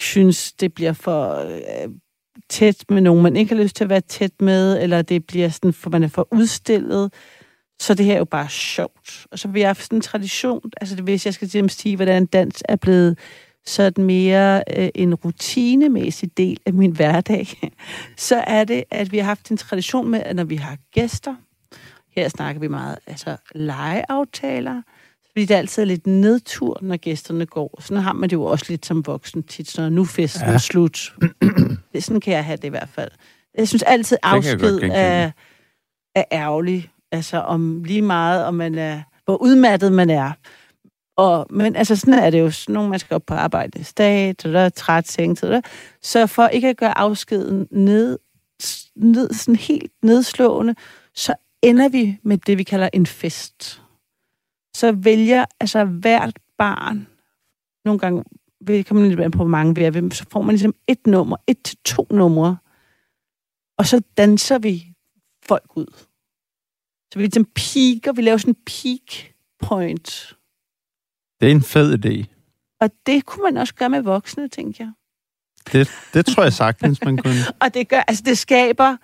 synes, 0.00 0.52
det 0.52 0.74
bliver 0.74 0.92
for 0.92 1.34
øh, 1.34 1.88
tæt 2.50 2.84
med 2.88 3.00
nogen, 3.00 3.22
man 3.22 3.36
ikke 3.36 3.54
har 3.54 3.62
lyst 3.62 3.76
til 3.76 3.84
at 3.84 3.90
være 3.90 4.00
tæt 4.00 4.40
med, 4.40 4.82
eller 4.82 5.02
det 5.02 5.26
bliver 5.26 5.48
sådan, 5.48 5.72
for 5.72 5.90
man 5.90 6.02
er 6.02 6.08
for 6.08 6.28
udstillet. 6.32 7.12
Så 7.80 7.94
det 7.94 8.06
her 8.06 8.14
er 8.14 8.18
jo 8.18 8.24
bare 8.24 8.48
sjovt. 8.48 9.26
Og 9.30 9.38
så 9.38 9.48
vil 9.48 9.60
jeg 9.60 9.68
have 9.68 9.74
sådan 9.74 9.98
en 9.98 10.02
tradition, 10.02 10.70
altså 10.80 11.02
hvis 11.02 11.26
jeg 11.26 11.34
skal 11.34 11.48
til 11.48 11.64
at 11.64 11.70
sige, 11.70 11.96
hvordan 11.96 12.26
dans 12.26 12.62
er 12.68 12.76
blevet 12.76 13.18
sådan 13.66 14.04
mere 14.04 14.62
øh, 14.76 14.88
en 14.94 15.14
rutinemæssig 15.14 16.36
del 16.36 16.60
af 16.66 16.74
min 16.74 16.90
hverdag, 16.90 17.46
så 18.16 18.36
er 18.46 18.64
det, 18.64 18.84
at 18.90 19.12
vi 19.12 19.18
har 19.18 19.24
haft 19.24 19.50
en 19.50 19.56
tradition 19.56 20.08
med, 20.08 20.22
at 20.24 20.36
når 20.36 20.44
vi 20.44 20.56
har 20.56 20.76
gæster, 20.94 21.34
her 22.16 22.28
snakker 22.28 22.60
vi 22.60 22.68
meget, 22.68 22.98
altså 23.06 23.36
legeaftaler, 23.54 24.82
fordi 25.36 25.44
det 25.44 25.54
er 25.54 25.58
altid 25.58 25.84
lidt 25.84 26.06
nedtur, 26.06 26.78
når 26.82 26.96
gæsterne 26.96 27.46
går. 27.46 27.80
Sådan 27.80 28.02
har 28.02 28.12
man 28.12 28.30
det 28.30 28.36
jo 28.36 28.44
også 28.44 28.64
lidt 28.68 28.86
som 28.86 29.06
voksen 29.06 29.42
tit, 29.42 29.70
så 29.70 29.88
nu 29.88 30.04
festen 30.04 30.50
ja. 30.50 30.58
slut. 30.58 31.14
det, 31.92 32.04
sådan 32.04 32.20
kan 32.20 32.32
jeg 32.32 32.44
have 32.44 32.56
det 32.56 32.64
i 32.64 32.68
hvert 32.68 32.88
fald. 32.88 33.10
Jeg 33.58 33.68
synes 33.68 33.82
altid, 33.82 34.16
afsked 34.22 34.80
er, 34.82 35.30
er 36.14 36.24
ærgerlig. 36.32 36.90
Altså 37.12 37.40
om 37.40 37.84
lige 37.84 38.02
meget, 38.02 38.44
om 38.44 38.54
man 38.54 38.74
er, 38.74 39.02
hvor 39.24 39.36
udmattet 39.36 39.92
man 39.92 40.10
er. 40.10 40.32
Og, 41.16 41.46
men 41.50 41.76
altså, 41.76 41.96
sådan 41.96 42.14
er 42.14 42.30
det 42.30 42.40
jo. 42.40 42.50
Sådan 42.50 42.72
nogle, 42.72 42.90
man 42.90 42.98
skal 42.98 43.14
op 43.14 43.26
på 43.26 43.34
arbejde. 43.34 43.84
Stat, 43.84 44.44
eller 44.44 44.68
træt, 44.68 45.08
seng. 45.08 45.38
Så 46.02 46.26
for 46.26 46.48
ikke 46.48 46.68
at 46.68 46.76
gøre 46.76 46.98
afskeden 46.98 47.68
ned, 47.70 48.18
ned, 48.96 49.32
sådan 49.32 49.56
helt 49.56 49.92
nedslående, 50.02 50.74
så 51.14 51.34
ender 51.62 51.88
vi 51.88 52.18
med 52.22 52.38
det, 52.38 52.58
vi 52.58 52.62
kalder 52.62 52.88
en 52.92 53.06
fest. 53.06 53.82
Så 54.76 54.92
vælger 54.92 55.44
altså 55.60 55.84
hvert 55.84 56.38
barn, 56.58 57.08
nogle 57.84 57.98
gange 57.98 58.24
det 58.66 58.86
kan 58.86 58.96
man 58.96 59.08
lidt 59.08 59.32
på, 59.32 59.36
hvor 59.36 59.46
mange 59.46 59.74
vi 59.74 59.84
er, 59.84 60.08
så 60.12 60.26
får 60.30 60.42
man 60.42 60.52
ligesom 60.52 60.74
et 60.86 61.06
nummer, 61.06 61.36
et 61.46 61.62
til 61.62 61.78
to 61.84 62.06
numre, 62.10 62.56
og 63.78 63.86
så 63.86 64.02
danser 64.16 64.58
vi 64.58 64.92
folk 65.46 65.76
ud. 65.76 65.86
Så 67.12 67.18
vi 67.18 67.22
ligesom 67.22 67.44
peaker, 67.44 68.12
vi 68.12 68.22
laver 68.22 68.38
sådan 68.38 68.54
en 68.54 68.64
peak 68.66 69.34
point. 69.58 70.35
Det 71.40 71.46
er 71.46 71.50
en 71.50 71.62
fed 71.62 72.04
idé. 72.04 72.24
Og 72.80 72.90
det 73.06 73.24
kunne 73.24 73.42
man 73.42 73.56
også 73.56 73.74
gøre 73.74 73.88
med 73.88 74.02
voksne, 74.02 74.48
tænker 74.48 74.84
jeg. 74.84 74.92
Det, 75.72 75.90
det 76.14 76.26
tror 76.26 76.42
jeg 76.42 76.52
sagtens, 76.52 77.04
man 77.04 77.16
kunne. 77.16 77.40
og 77.62 77.74
det 77.74 77.88
gør, 77.88 78.00
altså 78.08 78.22
det 78.26 78.38
skaber, 78.38 78.96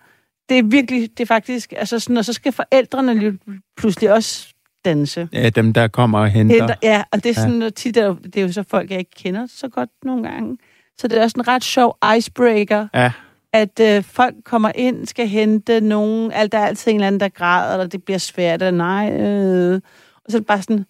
det 0.49 0.59
er 0.59 0.62
virkelig, 0.62 1.11
det 1.19 1.21
er 1.21 1.27
faktisk, 1.27 1.73
altså 1.77 1.99
sådan, 1.99 2.17
og 2.17 2.25
så 2.25 2.33
skal 2.33 2.53
forældrene 2.53 3.39
pludselig 3.77 4.12
også 4.12 4.55
danse. 4.85 5.29
Ja, 5.33 5.49
dem 5.49 5.73
der 5.73 5.89
kommer 5.89 6.19
og 6.19 6.29
henter. 6.29 6.57
henter 6.57 6.75
ja, 6.83 7.03
og 7.12 7.25
det 7.25 7.31
er 7.31 7.35
sådan, 7.35 7.62
ja. 7.62 7.71
tit, 7.71 7.97
er, 7.97 8.07
jo, 8.07 8.15
det 8.15 8.37
er 8.37 8.43
jo 8.43 8.53
så 8.53 8.65
folk, 8.69 8.91
jeg 8.91 8.99
ikke 8.99 9.11
kender 9.17 9.47
så 9.47 9.69
godt 9.69 9.91
nogle 10.03 10.29
gange. 10.29 10.59
Så 10.99 11.09
det 11.09 11.19
er 11.19 11.23
også 11.23 11.35
en 11.39 11.49
ret 11.49 11.65
sjov 11.65 11.99
icebreaker. 12.17 12.89
Ja. 12.95 13.12
At 13.53 13.81
øh, 13.81 14.03
folk 14.03 14.35
kommer 14.45 14.73
ind, 14.75 15.07
skal 15.07 15.29
hente 15.29 15.81
nogen, 15.81 16.33
alt 16.33 16.53
der 16.53 16.59
er 16.59 16.67
altid 16.67 16.91
en 16.91 16.97
eller 16.97 17.07
anden, 17.07 17.21
der 17.21 17.29
græder, 17.29 17.73
eller 17.73 17.87
det 17.87 18.05
bliver 18.05 18.19
svært, 18.19 18.62
eller 18.62 18.71
nej. 18.71 19.12
Øh. 19.12 19.81
Og 20.25 20.31
så 20.31 20.37
er 20.37 20.41
det 20.41 20.47
bare 20.47 20.62
sådan, 20.62 20.85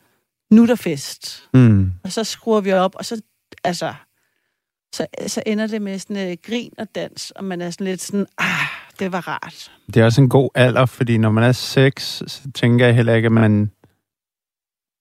nu 0.52 0.62
er 0.62 0.66
der 0.66 0.74
fest. 0.74 1.48
Mm. 1.54 1.92
Og 2.04 2.12
så 2.12 2.24
skruer 2.24 2.60
vi 2.60 2.72
op, 2.72 2.94
og 2.94 3.04
så, 3.04 3.22
altså, 3.64 3.94
så, 4.94 5.06
så 5.26 5.42
ender 5.46 5.66
det 5.66 5.82
med 5.82 5.98
sådan 5.98 6.30
uh, 6.30 6.36
grin 6.42 6.72
og 6.78 6.94
dans, 6.94 7.30
og 7.30 7.44
man 7.44 7.60
er 7.60 7.70
sådan 7.70 7.86
lidt 7.86 8.02
sådan, 8.02 8.26
ah, 8.38 8.66
det 8.98 9.12
var 9.12 9.28
rart. 9.28 9.72
Det 9.86 9.96
er 9.96 10.04
også 10.04 10.20
en 10.20 10.28
god 10.28 10.50
alder, 10.54 10.86
fordi 10.86 11.18
når 11.18 11.30
man 11.30 11.44
er 11.44 11.52
seks, 11.52 12.22
så 12.26 12.50
tænker 12.54 12.86
jeg 12.86 12.94
heller 12.94 13.14
ikke, 13.14 13.26
at 13.26 13.32
man 13.32 13.70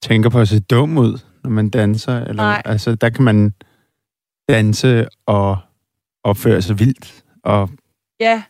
tænker 0.04 0.30
på 0.30 0.40
at 0.40 0.48
se 0.48 0.60
dum 0.60 0.98
ud, 0.98 1.20
når 1.44 1.50
man 1.50 1.70
danser. 1.70 2.20
Eller, 2.20 2.44
Nej. 2.44 2.62
Altså, 2.66 2.96
der 2.96 3.10
kan 3.10 3.24
man 3.24 3.54
danse 4.50 5.08
og 5.26 5.58
opføre 6.24 6.62
sig 6.62 6.80
vildt. 6.80 7.24
Og... 7.44 7.70
Ja, 8.20 8.44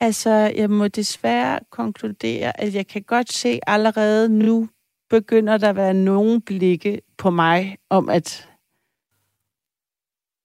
altså, 0.00 0.30
jeg 0.30 0.70
må 0.70 0.88
desværre 0.88 1.60
konkludere, 1.70 2.60
at 2.60 2.74
jeg 2.74 2.86
kan 2.86 3.02
godt 3.02 3.32
se 3.32 3.60
allerede 3.66 4.28
nu, 4.28 4.68
begynder 5.10 5.56
der 5.56 5.68
at 5.68 5.76
være 5.76 5.94
nogen 5.94 6.40
blikke 6.40 7.00
på 7.16 7.30
mig 7.30 7.76
om, 7.90 8.08
at 8.08 8.48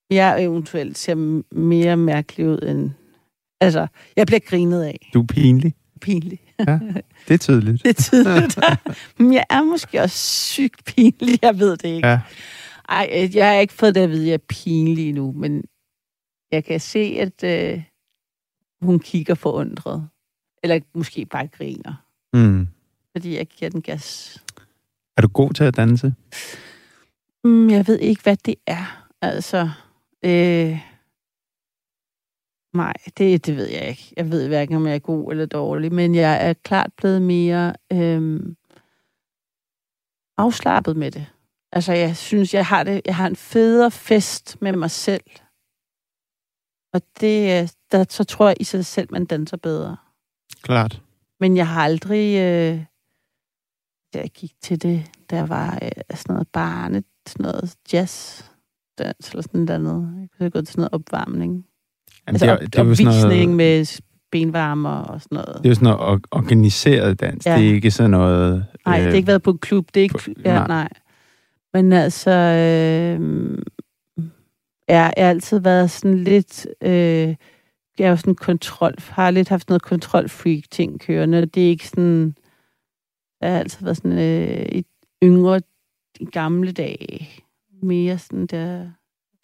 jeg 0.09 0.43
eventuelt 0.43 0.97
ser 0.97 1.43
mere 1.55 1.97
mærkelig 1.97 2.47
ud 2.47 2.59
end... 2.59 2.91
Altså, 3.59 3.87
jeg 4.15 4.27
bliver 4.27 4.39
grinet 4.39 4.83
af. 4.83 5.09
Du 5.13 5.21
er 5.21 5.25
pinlig. 5.25 5.75
Pinlig. 6.01 6.39
Ja, 6.59 6.79
det 7.27 7.33
er 7.33 7.37
tydeligt. 7.37 7.83
det 7.83 7.89
er 7.89 8.01
tydeligt. 8.01 8.59
Men 9.17 9.33
jeg 9.33 9.45
er 9.49 9.63
måske 9.63 10.01
også 10.01 10.17
sygt 10.17 10.85
pinlig, 10.85 11.39
jeg 11.41 11.59
ved 11.59 11.77
det 11.77 11.89
ikke. 11.89 12.07
Ja. 12.07 12.21
Ej, 12.89 13.29
jeg 13.33 13.49
har 13.49 13.59
ikke 13.59 13.73
fået 13.73 13.95
det 13.95 14.01
at 14.01 14.09
vide, 14.09 14.21
at 14.21 14.27
jeg 14.27 14.33
er 14.33 14.45
pinlig 14.47 15.13
nu, 15.13 15.31
men 15.31 15.63
jeg 16.51 16.63
kan 16.63 16.79
se, 16.79 16.99
at 17.19 17.43
øh, 17.43 17.83
hun 18.81 18.99
kigger 18.99 19.35
forundret. 19.35 20.09
Eller 20.63 20.79
måske 20.93 21.25
bare 21.25 21.47
griner. 21.47 22.05
Mm. 22.33 22.67
Fordi 23.15 23.37
jeg 23.37 23.47
giver 23.47 23.71
den 23.71 23.81
gas. 23.81 24.37
Er 25.17 25.21
du 25.21 25.27
god 25.27 25.53
til 25.53 25.63
at 25.63 25.75
danse? 25.77 26.13
Mm, 27.43 27.69
jeg 27.69 27.87
ved 27.87 27.99
ikke, 27.99 28.23
hvad 28.23 28.37
det 28.37 28.55
er. 28.67 29.07
Altså, 29.21 29.69
øh, 30.25 30.79
nej, 32.73 32.93
det, 33.17 33.45
det 33.45 33.55
ved 33.55 33.69
jeg 33.69 33.87
ikke. 33.87 34.13
Jeg 34.17 34.31
ved 34.31 34.47
hverken, 34.47 34.75
om 34.75 34.87
jeg 34.87 34.95
er 34.95 34.99
god 34.99 35.31
eller 35.31 35.45
dårlig, 35.45 35.93
men 35.93 36.15
jeg 36.15 36.49
er 36.49 36.53
klart 36.53 36.93
blevet 36.97 37.21
mere 37.21 37.73
øh, 37.93 38.39
afslappet 40.37 40.97
med 40.97 41.11
det. 41.11 41.25
Altså, 41.71 41.93
jeg 41.93 42.17
synes, 42.17 42.53
jeg 42.53 42.65
har, 42.65 42.83
det, 42.83 43.01
jeg 43.05 43.15
har 43.15 43.27
en 43.27 43.35
federe 43.35 43.91
fest 43.91 44.61
med 44.61 44.73
mig 44.73 44.91
selv. 44.91 45.23
Og 46.93 47.01
det, 47.21 47.73
der, 47.91 48.05
så 48.09 48.23
tror 48.23 48.47
jeg 48.47 48.57
i 48.59 48.63
sig 48.63 48.85
selv, 48.85 49.07
man 49.11 49.25
danser 49.25 49.57
bedre. 49.57 49.97
Klart. 50.61 51.01
Men 51.39 51.57
jeg 51.57 51.67
har 51.67 51.83
aldrig... 51.83 52.39
Øh, 52.39 52.85
jeg 54.15 54.29
gik 54.33 54.51
til 54.61 54.81
det, 54.81 55.05
der 55.29 55.45
var 55.45 55.79
øh, 55.81 55.89
sådan 56.09 56.33
noget 56.33 56.47
barne, 56.47 57.03
sådan 57.27 57.43
noget 57.43 57.75
jazz, 57.93 58.43
dans 58.99 59.29
eller 59.29 59.41
sådan 59.41 59.81
noget. 59.81 60.19
Jeg 60.21 60.27
kunne 60.37 60.49
gå 60.49 60.61
til 60.61 60.67
sådan 60.67 60.81
noget 60.81 60.93
opvarmning. 60.93 61.65
Jamen, 62.27 62.35
altså 62.35 62.45
det, 62.45 62.51
er, 62.51 62.55
op, 62.55 62.61
det 62.61 62.75
er 62.75 62.81
opvisning 62.81 63.21
noget, 63.21 63.49
med 63.49 64.01
benvarmer 64.31 64.95
og 64.95 65.21
sådan 65.21 65.35
noget. 65.35 65.57
Det 65.57 65.65
er 65.65 65.69
jo 65.69 65.75
sådan 65.75 65.85
noget 65.85 66.21
organiseret 66.31 67.19
dans. 67.19 67.45
Ja. 67.45 67.57
Det 67.57 67.69
er 67.69 67.73
ikke 67.73 67.91
sådan 67.91 68.11
noget... 68.11 68.65
Nej, 68.85 68.97
øh, 68.97 69.03
det 69.03 69.11
har 69.11 69.17
ikke 69.17 69.27
været 69.27 69.43
på 69.43 69.53
klub. 69.53 69.87
Det 69.93 69.99
er 69.99 70.03
ikke... 70.03 70.17
På, 70.17 70.31
ja, 70.45 70.53
nej. 70.53 70.67
nej. 70.67 70.89
Men 71.73 71.93
altså... 71.93 72.31
Øh, 72.31 73.57
jeg, 74.87 75.13
jeg 75.17 75.25
har 75.25 75.29
altid 75.29 75.59
været 75.59 75.91
sådan 75.91 76.23
lidt... 76.23 76.67
Øh, 76.81 77.35
jeg 77.99 78.05
er 78.05 78.09
jo 78.09 78.15
sådan 78.15 78.35
kontrol... 78.35 78.93
Har 78.99 79.31
lidt 79.31 79.49
haft 79.49 79.69
noget 79.69 79.81
kontrolfreak-ting 79.81 80.99
kørende. 80.99 81.45
Det 81.45 81.63
er 81.63 81.67
ikke 81.67 81.87
sådan 81.87 82.35
Jeg 83.41 83.51
har 83.51 83.59
altid 83.59 83.83
været 83.83 83.97
sådan 83.97 84.11
øh, 84.11 84.65
et 84.71 84.85
yngre, 85.23 85.61
i 86.19 86.25
gamle 86.25 86.71
dage. 86.71 87.29
Mere 87.83 88.17
sådan 88.17 88.45
der 88.45 88.87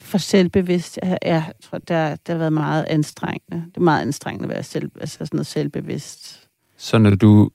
for 0.01 0.17
selvbevidst. 0.17 0.99
Jeg, 1.03 1.17
jeg 1.25 1.51
tror, 1.61 1.77
der, 1.77 2.15
der 2.15 2.33
har 2.33 2.37
været 2.37 2.53
meget 2.53 2.83
anstrengende. 2.83 3.65
Det 3.65 3.77
er 3.77 3.81
meget 3.81 4.01
anstrengende 4.01 4.45
at 4.45 4.49
være 4.49 4.63
selv, 4.63 4.91
altså 4.99 5.17
sådan 5.17 5.37
noget 5.37 5.47
selvbevidst. 5.47 6.49
Så 6.77 6.97
når 6.97 7.15
du 7.15 7.49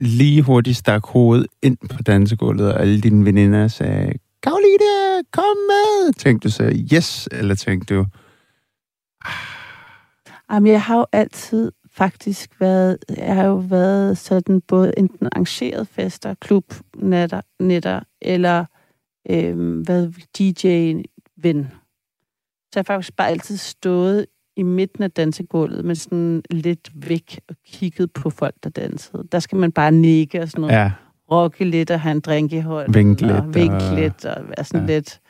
lige 0.00 0.42
hurtigt 0.42 0.76
stak 0.76 1.06
hovedet 1.06 1.46
ind 1.62 1.76
på 1.90 2.02
dansegulvet, 2.02 2.72
og 2.72 2.80
alle 2.80 3.00
dine 3.00 3.24
veninder 3.24 3.68
sagde, 3.68 4.12
Karoline, 4.42 5.24
kom 5.32 5.56
med! 5.56 6.12
Tænkte 6.12 6.48
du 6.48 6.52
så, 6.52 6.84
yes, 6.92 7.28
eller 7.32 7.54
tænkte 7.54 7.94
du, 7.94 8.06
Jamen, 10.50 10.72
jeg 10.72 10.82
har 10.82 10.96
jo 10.96 11.06
altid 11.12 11.72
faktisk 11.96 12.60
været, 12.60 12.98
jeg 13.16 13.34
har 13.34 13.44
jo 13.46 13.54
været 13.56 14.18
sådan 14.18 14.60
både 14.60 14.92
enten 14.98 15.26
arrangeret 15.32 15.88
fester, 15.88 16.34
klub, 16.34 16.74
netter, 16.96 18.00
eller 18.22 18.64
øh, 19.30 19.88
været 19.88 20.14
DJ-ven. 20.38 21.64
Så 22.72 22.78
jeg 22.78 22.78
har 22.78 22.82
faktisk 22.82 23.16
bare 23.16 23.28
altid 23.28 23.56
stået 23.56 24.26
i 24.56 24.62
midten 24.62 25.02
af 25.02 25.10
dansegulvet, 25.10 25.84
men 25.84 25.96
sådan 25.96 26.42
lidt 26.50 26.90
væk 26.94 27.40
og 27.48 27.56
kigget 27.66 28.12
på 28.12 28.30
folk, 28.30 28.54
der 28.64 28.70
dansede. 28.70 29.28
Der 29.32 29.38
skal 29.38 29.58
man 29.58 29.72
bare 29.72 29.92
nikke 29.92 30.42
og 30.42 30.48
sådan 30.48 30.60
noget. 30.60 30.74
ja, 30.74 30.92
Rocke 31.30 31.64
lidt 31.64 31.90
og 31.90 32.00
have 32.00 32.12
en 32.12 32.20
drink 32.20 32.52
i 32.52 32.58
hånden. 32.58 32.94
Vinke 32.94 33.22
lidt 33.22 33.32
Og 33.36 33.54
vinke 33.54 33.76
og- 33.76 33.94
lidt 33.96 34.24
og 34.24 34.48
være 34.48 34.64
sådan 34.64 34.88
Ja. 34.88 34.94
lidt... 34.94 35.20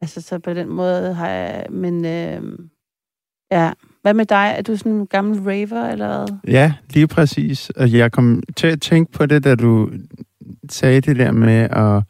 Altså, 0.00 0.20
så 0.22 0.38
på 0.38 0.54
den 0.54 0.68
måde 0.68 1.14
har 1.14 1.28
jeg... 1.28 1.66
Men 1.70 2.04
øh, 2.04 2.58
ja, 3.50 3.72
hvad 4.06 4.14
med 4.14 4.26
dig? 4.26 4.54
Er 4.58 4.62
du 4.62 4.76
sådan 4.76 4.92
en 4.92 5.06
gammel 5.06 5.40
raver, 5.40 5.88
eller 5.90 6.18
hvad? 6.18 6.38
ja, 6.48 6.72
lige 6.90 7.06
præcis. 7.06 7.70
Og 7.70 7.92
jeg 7.92 8.12
kom 8.12 8.42
til 8.56 8.66
at 8.66 8.80
tænke 8.80 9.12
på 9.12 9.26
det, 9.26 9.44
da 9.44 9.54
du 9.54 9.90
sagde 10.70 11.00
det 11.00 11.16
der 11.16 11.32
med 11.32 11.68
at, 11.70 12.02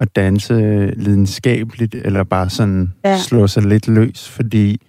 at 0.00 0.16
danse 0.16 0.54
lidenskabeligt, 0.96 1.94
eller 1.94 2.24
bare 2.24 2.50
sådan 2.50 2.92
Ja. 3.04 3.18
slå 3.18 3.46
sig 3.46 3.62
lidt 3.62 3.88
løs, 3.88 4.28
fordi 4.28 4.80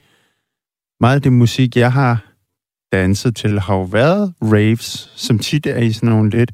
meget 1.00 1.15
af 1.15 1.22
det 1.22 1.34
musik, 1.34 1.77
jeg 1.77 1.92
har 1.92 2.32
danset 2.92 3.36
til, 3.36 3.60
har 3.60 3.75
jo 3.75 3.84
været 3.84 4.34
raves, 4.42 5.12
som 5.15 5.39
tit 5.39 5.65
er 5.65 5.77
i 5.77 5.92
sådan 5.92 6.10
nogle 6.10 6.30
lidt 6.30 6.51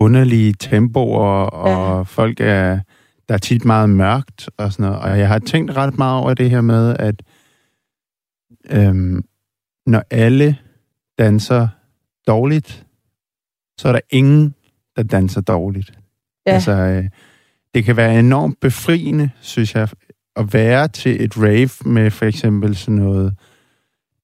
underlige 0.00 0.54
tempoer, 0.60 1.44
og 1.44 1.96
ja. 1.96 2.02
folk 2.02 2.40
er, 2.40 2.80
der 3.28 3.34
er 3.34 3.38
tit 3.38 3.64
meget 3.64 3.90
mørkt 3.90 4.48
og 4.56 4.72
sådan 4.72 4.86
noget. 4.86 4.98
Og 5.00 5.18
jeg 5.18 5.28
har 5.28 5.38
tænkt 5.38 5.76
ret 5.76 5.98
meget 5.98 6.20
over 6.22 6.34
det 6.34 6.50
her 6.50 6.60
med, 6.60 6.96
at 6.98 7.22
øhm, 8.70 9.24
når 9.86 10.02
alle 10.10 10.56
danser 11.18 11.68
dårligt, 12.26 12.86
så 13.78 13.88
er 13.88 13.92
der 13.92 14.00
ingen, 14.10 14.54
der 14.96 15.02
danser 15.02 15.40
dårligt. 15.40 15.92
Ja. 16.46 16.52
Altså, 16.52 16.72
øh, 16.72 17.04
det 17.74 17.84
kan 17.84 17.96
være 17.96 18.18
enormt 18.18 18.60
befriende, 18.60 19.30
synes 19.40 19.74
jeg, 19.74 19.88
at 20.36 20.52
være 20.54 20.88
til 20.88 21.24
et 21.24 21.36
rave 21.38 21.70
med 21.92 22.10
for 22.10 22.26
eksempel 22.26 22.76
sådan 22.76 22.94
noget 22.94 23.34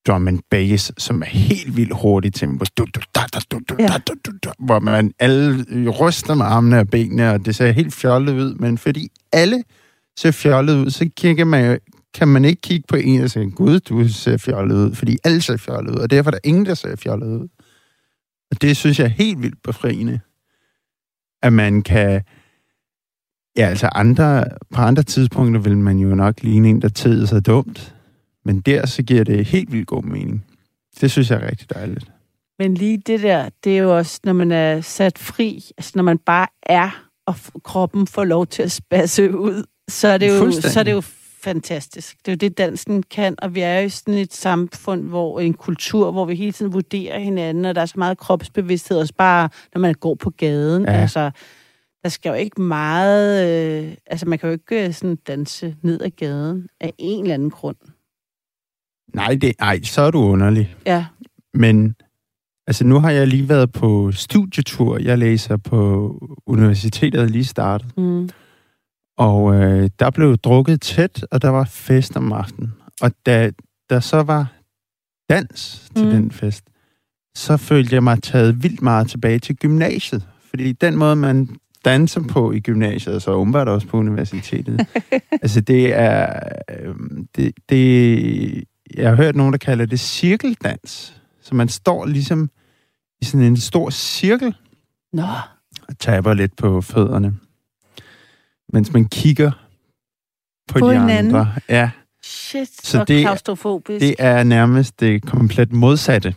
drum 0.07 0.29
and 0.29 0.39
bass, 0.51 0.93
som 0.99 1.23
er 1.23 1.27
helt 1.27 1.77
vildt 1.77 1.93
hurtigt 2.03 2.35
tempo. 2.35 2.65
Du, 2.79 2.85
du, 2.95 3.01
da, 3.15 3.21
da, 3.35 3.39
du, 3.51 3.61
du, 3.69 3.77
Ja. 3.79 3.87
da, 3.87 3.99
du, 4.27 4.33
du, 4.45 4.51
hvor 4.59 4.79
man 4.79 5.13
alle 5.19 5.65
ryster 5.91 6.35
med 6.35 6.45
armene 6.47 6.79
og 6.79 6.89
benene, 6.89 7.31
og 7.33 7.45
det 7.47 7.57
ser 7.57 7.71
helt 7.73 7.95
fjollet 7.95 8.33
ud. 8.33 8.55
Men 8.55 8.79
fordi 8.79 9.09
alle 9.33 9.65
ser 10.19 10.31
fjollet 10.31 10.85
ud, 10.85 10.91
så 10.91 11.11
kigger 11.17 11.45
man, 11.45 11.79
kan 12.15 12.29
man 12.29 12.45
ikke 12.45 12.63
kigge 12.63 12.85
på 12.89 12.97
en 12.97 13.23
og 13.23 13.31
sige, 13.31 13.51
gud, 13.51 13.81
du 13.81 14.09
ser 14.09 14.37
fjollet 14.37 14.75
ud, 14.75 14.95
fordi 14.95 15.19
alle 15.25 15.43
ser 15.43 15.57
fjollet 15.57 15.95
ud, 15.95 15.99
og 15.99 16.11
derfor 16.11 16.31
er 16.31 16.33
der 16.33 16.49
ingen, 16.49 16.67
der 16.67 16.75
ser 16.75 16.97
fjollet 16.97 17.27
ud. 17.27 17.49
Og 18.51 18.63
det 18.63 18.77
synes 18.77 18.99
jeg 18.99 19.05
er 19.05 19.09
helt 19.09 19.43
vildt 19.43 19.63
befriende, 19.63 20.21
at 21.43 21.53
man 21.53 21.83
kan 21.83 22.23
Ja, 23.57 23.67
altså 23.67 23.87
andre, 23.87 24.45
på 24.75 24.81
andre 24.81 25.03
tidspunkter 25.03 25.61
vil 25.61 25.77
man 25.79 25.99
jo 25.99 26.15
nok 26.15 26.43
ligne 26.43 26.69
en, 26.69 26.83
der 26.83 26.89
teder 26.89 27.27
sig 27.27 27.47
dumt. 27.47 27.95
Men 28.45 28.61
der 28.61 28.87
så 28.87 29.03
giver 29.03 29.25
det 29.25 29.47
helt 29.47 29.73
vildt 29.73 29.87
god 29.87 30.03
mening. 30.03 30.45
Det 31.01 31.11
synes 31.11 31.31
jeg 31.31 31.43
er 31.43 31.51
rigtig 31.51 31.71
dejligt. 31.75 32.11
Men 32.59 32.75
lige 32.75 32.99
det 32.99 33.23
der, 33.23 33.49
det 33.65 33.73
er 33.73 33.83
jo 33.83 33.97
også, 33.97 34.21
når 34.25 34.33
man 34.33 34.53
er 34.53 34.81
sat 34.81 35.19
fri, 35.19 35.65
altså 35.79 35.93
når 35.95 36.03
man 36.03 36.19
bare 36.19 36.47
er, 36.63 37.09
og 37.27 37.35
kroppen 37.65 38.07
får 38.07 38.25
lov 38.25 38.47
til 38.47 38.63
at 38.63 38.73
spasse 38.73 39.39
ud, 39.39 39.65
så 39.89 40.09
er 40.09 40.19
det 40.19 40.29
jo, 40.29 40.51
så 40.51 40.81
er 40.81 40.85
det 40.85 40.93
jo 40.93 41.03
fantastisk. 41.45 42.17
Det 42.19 42.29
er 42.29 42.33
jo 42.33 42.37
det, 42.37 42.59
dansen 42.59 43.03
kan, 43.03 43.35
og 43.39 43.55
vi 43.55 43.61
er 43.61 43.81
jo 43.81 43.87
i 43.87 43.89
sådan 43.89 44.15
et 44.15 44.35
samfund, 44.35 45.05
hvor 45.09 45.41
en 45.41 45.55
kultur, 45.55 46.11
hvor 46.11 46.25
vi 46.25 46.35
hele 46.35 46.53
tiden 46.53 46.73
vurderer 46.73 47.19
hinanden, 47.19 47.65
og 47.65 47.75
der 47.75 47.81
er 47.81 47.87
så 47.87 47.99
meget 47.99 48.19
kropsbevidsthed, 48.19 48.99
også 48.99 49.15
bare 49.15 49.49
når 49.75 49.81
man 49.81 49.95
går 49.95 50.15
på 50.15 50.31
gaden. 50.31 50.85
Ja. 50.85 50.93
Altså, 50.93 51.31
der 52.03 52.09
skal 52.09 52.29
jo 52.29 52.35
ikke 52.35 52.63
meget... 52.63 53.49
Øh, 53.49 53.95
altså, 54.07 54.29
man 54.29 54.39
kan 54.39 54.49
jo 54.49 54.53
ikke 54.53 54.87
øh, 54.87 54.95
sådan 54.95 55.17
danse 55.17 55.77
ned 55.83 56.01
ad 56.01 56.11
gaden 56.11 56.69
af 56.81 56.93
en 56.99 57.23
eller 57.23 57.35
anden 57.35 57.51
grund. 57.51 57.77
Nej, 59.15 59.35
det, 59.41 59.53
ej, 59.59 59.81
så 59.83 60.03
er 60.03 60.11
du 60.11 60.19
underlig. 60.19 60.77
Ja, 60.87 61.07
Men 61.55 61.97
altså, 62.67 62.87
nu 62.87 62.99
har 62.99 63.11
jeg 63.11 63.27
lige 63.27 63.49
været 63.49 63.73
på 63.73 64.13
studietur. 64.13 64.99
Jeg 64.99 65.19
læser 65.19 65.57
på 65.57 66.11
universitetet 66.47 67.21
er 67.21 67.27
lige 67.27 67.45
startet. 67.45 67.99
mm. 67.99 68.29
Og 69.19 69.55
øh, 69.55 69.91
der 69.99 70.11
blev 70.11 70.37
drukket 70.39 70.81
tæt, 70.81 71.27
og 71.31 71.43
der 71.43 71.49
var 71.49 71.65
fest 71.65 72.17
om 72.17 72.33
aftenen. 72.33 72.73
Og 73.01 73.13
da 73.27 73.51
der 73.91 74.01
så 74.01 74.23
var 74.23 74.53
dans 75.31 75.91
til 75.97 76.05
Mm. 76.05 76.11
den 76.11 76.31
fest, 76.31 76.65
så 77.37 77.57
følte 77.57 77.95
jeg 77.95 78.03
mig 78.03 78.23
taget 78.23 78.63
vildt 78.63 78.83
meget 78.83 79.09
tilbage 79.11 79.39
til 79.39 79.57
gymnasiet. 79.57 80.29
Fordi 80.51 80.73
den 80.73 80.97
måde, 80.97 81.17
man 81.17 81.49
danser 81.85 82.21
på 82.29 82.53
i 82.53 82.61
gymnasiet, 82.61 83.15
og 83.15 83.23
så 83.23 83.31
åbenbart 83.31 83.69
også 83.69 83.87
på 83.87 83.97
universitetet, 83.97 84.87
altså 85.43 85.61
det 85.61 85.95
er... 85.95 86.41
Øh, 86.71 86.95
det, 87.37 87.53
det, 87.69 88.65
jeg 88.95 89.09
har 89.09 89.17
hørt 89.17 89.37
nogen, 89.37 89.53
der 89.53 89.59
kalder 89.59 89.87
det 89.87 90.01
cirkeldans. 90.01 91.17
Så 91.43 91.55
man 91.55 91.69
står 91.69 92.07
ligesom 92.07 92.51
i 93.21 93.25
sådan 93.25 93.47
en 93.47 93.57
stor 93.57 93.91
cirkel, 93.91 94.55
Nå, 95.13 95.23
og 95.89 95.99
taber 95.99 96.35
lidt 96.35 96.57
på 96.57 96.81
fødderne. 96.81 97.35
Mens 98.73 98.93
man 98.93 99.05
kigger 99.09 99.51
på, 100.69 100.79
På 100.79 100.91
de 100.91 101.01
hinanden. 101.01 101.35
andre. 101.35 101.55
Ja, 101.69 101.91
shit, 102.25 102.85
Så 102.87 103.05
det- 103.05 103.23
klaustrofobisk. 103.25 104.01
det 104.01 104.15
er 104.19 104.43
nærmest 104.43 105.01
det 105.01 105.23
komplet 105.23 105.73
modsatte. 105.73 106.35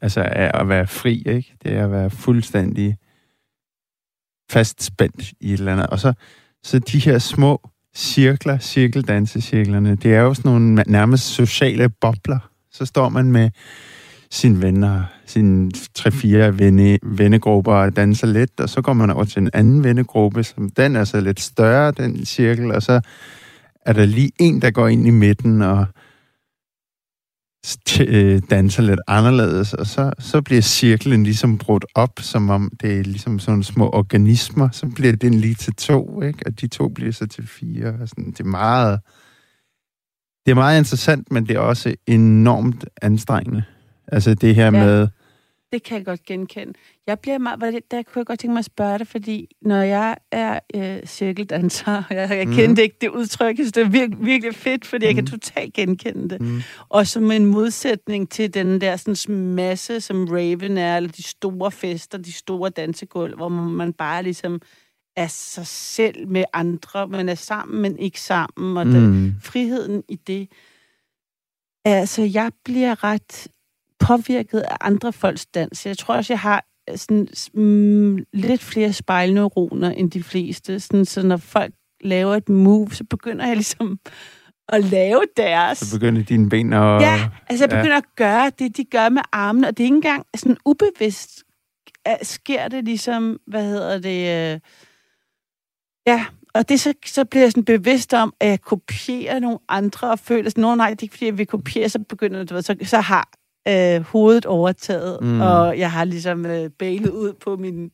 Altså 0.00 0.20
af 0.22 0.60
at 0.60 0.68
være 0.68 0.86
fri, 0.86 1.22
ikke? 1.26 1.54
Det 1.62 1.72
er 1.72 1.84
at 1.84 1.90
være 1.90 2.10
fuldstændig 2.10 2.96
fastspændt 4.50 5.32
i 5.40 5.52
et 5.52 5.58
eller 5.58 5.72
andet. 5.72 5.86
Og 5.86 5.98
så, 5.98 6.12
så 6.62 6.78
de 6.78 6.98
her 6.98 7.18
små 7.18 7.68
cirkler, 7.96 8.58
cirkeldansecirklerne, 8.58 9.96
det 9.96 10.14
er 10.14 10.20
jo 10.20 10.34
sådan 10.34 10.50
nogle 10.50 10.84
nærmest 10.86 11.24
sociale 11.24 11.88
bobler. 11.88 12.38
Så 12.70 12.84
står 12.86 13.08
man 13.08 13.32
med 13.32 13.50
sine 14.30 14.62
venner, 14.62 15.04
sine 15.26 15.70
tre-fire 15.94 16.58
venne, 16.58 16.98
vennegrupper 17.02 17.72
og 17.72 17.96
danser 17.96 18.26
lidt, 18.26 18.60
og 18.60 18.68
så 18.68 18.82
går 18.82 18.92
man 18.92 19.10
over 19.10 19.24
til 19.24 19.42
en 19.42 19.50
anden 19.52 19.84
vennegruppe, 19.84 20.44
som 20.44 20.70
den 20.70 20.96
er 20.96 21.04
så 21.04 21.20
lidt 21.20 21.40
større, 21.40 21.90
den 21.90 22.26
cirkel, 22.26 22.72
og 22.72 22.82
så 22.82 23.00
er 23.86 23.92
der 23.92 24.04
lige 24.04 24.30
en, 24.40 24.62
der 24.62 24.70
går 24.70 24.88
ind 24.88 25.06
i 25.06 25.10
midten 25.10 25.62
og 25.62 25.86
øh, 28.00 28.42
danser 28.50 28.82
lidt 28.82 29.00
anderledes, 29.06 29.74
og 29.74 29.86
så, 29.86 30.12
så 30.18 30.42
bliver 30.42 30.62
cirklen 30.62 31.24
ligesom 31.24 31.58
brudt 31.58 31.84
op, 31.94 32.12
som 32.20 32.50
om 32.50 32.70
det 32.80 32.98
er 32.98 33.02
ligesom 33.02 33.38
sådan 33.38 33.62
små 33.62 33.90
organismer, 33.90 34.68
så 34.70 34.86
bliver 34.94 35.16
den 35.16 35.34
lige 35.34 35.54
til 35.54 35.74
to, 35.74 36.22
ikke? 36.22 36.38
og 36.46 36.60
de 36.60 36.66
to 36.66 36.88
bliver 36.88 37.12
så 37.12 37.26
til 37.26 37.46
fire. 37.46 37.94
Og 38.00 38.08
sådan. 38.08 38.30
Det 38.30 38.40
er 38.40 38.44
meget... 38.44 39.00
Det 40.46 40.52
er 40.52 40.54
meget 40.54 40.78
interessant, 40.78 41.32
men 41.32 41.46
det 41.46 41.56
er 41.56 41.60
også 41.60 41.94
enormt 42.06 42.84
anstrengende. 43.02 43.64
Altså 44.12 44.34
det 44.34 44.54
her 44.54 44.64
Ja. 44.64 44.70
med... 44.70 45.08
Det 45.72 45.82
kan 45.82 45.96
jeg 45.98 46.04
godt 46.04 46.24
genkende. 46.26 46.72
Jeg 47.06 47.18
bliver 47.20 47.38
meget, 47.38 47.60
der 47.90 48.02
kunne 48.02 48.18
jeg 48.20 48.26
godt 48.26 48.38
tænke 48.40 48.52
mig 48.52 48.58
at 48.58 48.64
spørge 48.64 48.98
dig, 48.98 49.06
fordi 49.06 49.48
når 49.62 49.82
jeg 49.82 50.16
er 50.32 50.60
øh, 50.74 51.06
cirkeldanser, 51.06 51.96
og 52.10 52.14
jeg, 52.16 52.30
jeg 52.30 52.46
Mhm. 52.46 52.54
kendte 52.56 52.82
ikke 52.82 52.96
det 53.00 53.08
udtryk, 53.08 53.56
så 53.56 53.70
det 53.74 53.76
er 53.76 53.88
virkelig, 53.88 54.26
virkelig 54.26 54.54
fedt, 54.54 54.86
fordi 54.86 55.06
jeg 55.06 55.14
kan 55.14 55.24
Mhm. 55.24 55.30
totalt 55.40 55.74
genkende 55.74 56.28
det. 56.30 56.40
Mm, 56.40 56.60
Og 56.88 57.06
som 57.06 57.30
en 57.30 57.44
modsætning 57.46 58.30
til 58.30 58.54
den 58.54 58.80
der 58.80 58.96
sådan, 58.96 59.36
masse, 59.54 60.00
som 60.00 60.24
Raven 60.30 60.78
er, 60.78 60.96
eller 60.96 61.10
de 61.10 61.22
store 61.22 61.70
fester, 61.70 62.18
de 62.18 62.32
store 62.32 62.70
dansegulv, 62.70 63.36
hvor 63.36 63.48
man 63.48 63.92
bare 63.92 64.22
ligesom 64.22 64.60
er 65.16 65.26
sig 65.26 65.66
selv 65.66 66.28
med 66.28 66.44
andre, 66.52 67.08
man 67.08 67.28
er 67.28 67.34
sammen, 67.34 67.82
men 67.82 67.98
ikke 67.98 68.20
sammen, 68.20 68.76
og 68.76 68.84
den, 68.86 69.06
mm, 69.06 69.34
friheden 69.42 70.02
i 70.08 70.16
det. 70.16 70.48
Altså, 71.84 72.22
jeg 72.22 72.52
bliver 72.64 73.04
ret 73.04 73.48
påvirket 74.00 74.60
af 74.60 74.76
andre 74.80 75.12
folks 75.12 75.46
dans. 75.46 75.86
Jeg 75.86 75.98
tror 75.98 76.14
også, 76.14 76.32
jeg 76.32 76.40
har 76.40 76.64
sådan, 76.96 77.28
mm, 77.54 78.16
lidt 78.32 78.62
flere 78.62 78.92
spejlneuroner 78.92 79.90
end 79.90 80.10
de 80.10 80.22
fleste. 80.22 80.80
Sådan, 80.80 81.04
så 81.04 81.22
når 81.22 81.36
folk 81.36 81.74
laver 82.00 82.34
et 82.34 82.48
move, 82.48 82.90
så 82.90 83.04
begynder 83.04 83.46
jeg 83.46 83.56
ligesom 83.56 83.98
at 84.68 84.84
lave 84.84 85.22
deres. 85.36 85.78
så 85.78 85.96
begynder 85.96 86.22
dine 86.22 86.48
ben 86.48 86.72
at... 86.72 87.02
Ja, 87.02 87.28
altså 87.48 87.64
jeg 87.64 87.72
ja. 87.72 87.80
begynder 87.80 87.96
at 87.96 88.16
gøre 88.16 88.50
det, 88.58 88.76
de 88.76 88.84
gør 88.84 89.08
med 89.08 89.22
armene, 89.32 89.68
og 89.68 89.76
det 89.76 89.82
er 89.82 89.86
ikke 89.86 89.96
engang 89.96 90.26
sådan 90.36 90.56
ubevidst. 90.64 91.44
er, 92.04 92.16
sker 92.24 92.68
det 92.68 92.84
ligesom, 92.84 93.38
hvad 93.46 93.64
hedder 93.64 93.98
det, 93.98 94.52
øh, 94.54 94.60
ja, 96.06 96.26
og 96.54 96.68
det 96.68 96.80
så, 96.80 96.94
så 97.06 97.24
bliver 97.24 97.44
jeg 97.44 97.50
sådan 97.50 97.64
bevidst 97.64 98.14
om, 98.14 98.34
at 98.40 98.48
jeg 98.48 98.60
kopierer 98.60 99.38
nogle 99.38 99.58
andre, 99.68 100.10
og 100.10 100.18
føler 100.18 100.50
sådan, 100.50 100.76
nej, 100.76 100.90
det 100.90 100.98
er 100.98 101.02
ikke 101.02 101.14
fordi, 101.14 101.26
jeg 101.26 101.38
vil 101.38 101.46
kopiere, 101.46 101.88
så 101.88 101.98
begynder 101.98 102.44
det, 102.44 102.64
så, 102.64 102.76
så 102.82 103.00
har 103.00 103.30
øh, 103.68 104.00
hovedet 104.00 104.46
overtaget, 104.46 105.18
mm. 105.22 105.40
og 105.40 105.78
jeg 105.78 105.92
har 105.92 106.04
ligesom 106.04 106.46
øh, 106.46 106.70
bailet 106.78 107.10
ud 107.10 107.32
på 107.44 107.56
min 107.56 107.90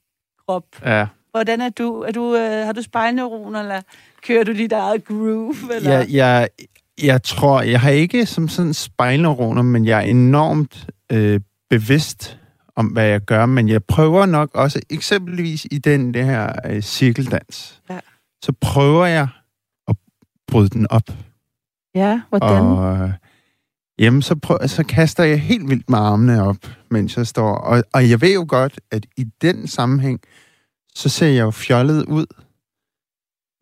krop. 0.47 0.65
Ja. 0.85 1.07
Hvordan 1.31 1.61
er 1.61 1.69
du? 1.69 2.01
Er 2.01 2.13
du 2.13 2.37
øh, 2.37 2.67
har 2.67 2.73
du 2.73 2.83
spejlneuroner, 2.83 3.61
eller 3.61 3.81
kører 4.23 4.45
du 4.45 4.53
dit 4.53 4.73
eget 4.73 5.05
groove? 5.05 5.55
Eller? 5.75 5.91
Jeg, 5.91 6.07
jeg, 6.11 6.49
jeg 7.03 7.23
tror, 7.23 7.63
jeg 7.63 7.81
har 7.81 7.91
ikke 7.91 8.27
som 8.27 8.49
sådan 8.49 8.75
spejlneuroner, 8.75 9.63
men 9.63 9.85
jeg 9.85 9.99
er 9.99 10.03
enormt 10.11 10.87
øh, 11.13 11.41
bevidst 11.71 12.39
om, 12.77 12.87
hvad 12.87 13.07
jeg 13.07 13.21
gør, 13.21 13.47
men 13.47 13.69
jeg 13.69 13.85
prøver 13.85 14.27
nok 14.27 14.51
også, 14.55 14.81
eksempelvis 14.91 15.67
i 15.71 15.79
den 15.79 16.15
det 16.15 16.25
her 16.25 16.53
øh, 16.67 16.83
cirkeldans, 16.83 17.81
Ja. 17.91 17.99
så 18.43 18.53
prøver 18.61 19.07
jeg 19.07 19.29
at 19.89 19.97
bryde 20.47 20.69
den 20.69 20.87
op. 20.91 21.11
Ja, 21.95 22.21
hvordan? 22.29 22.63
Og 22.63 22.97
øh, 22.97 23.11
jamen, 23.99 24.23
så, 24.23 24.37
prøv, 24.37 24.59
så 24.67 24.85
kaster 24.85 25.25
jeg 25.25 25.41
helt 25.41 25.71
vildt 25.71 25.91
med 25.91 25.99
armene 25.99 26.43
op, 26.43 26.57
mens 26.91 27.17
jeg 27.17 27.27
står. 27.27 27.57
Og, 27.57 27.85
og 27.93 28.11
jeg 28.11 28.21
ved 28.21 28.35
jo 28.35 28.47
godt, 28.49 28.81
at 28.91 29.07
i 29.17 29.25
den 29.43 29.67
sammenhæng, 29.67 30.21
så 30.95 31.09
ser 31.09 31.27
jeg 31.27 31.43
jo 31.43 31.51
fjollet 31.51 32.05
ud. 32.05 32.27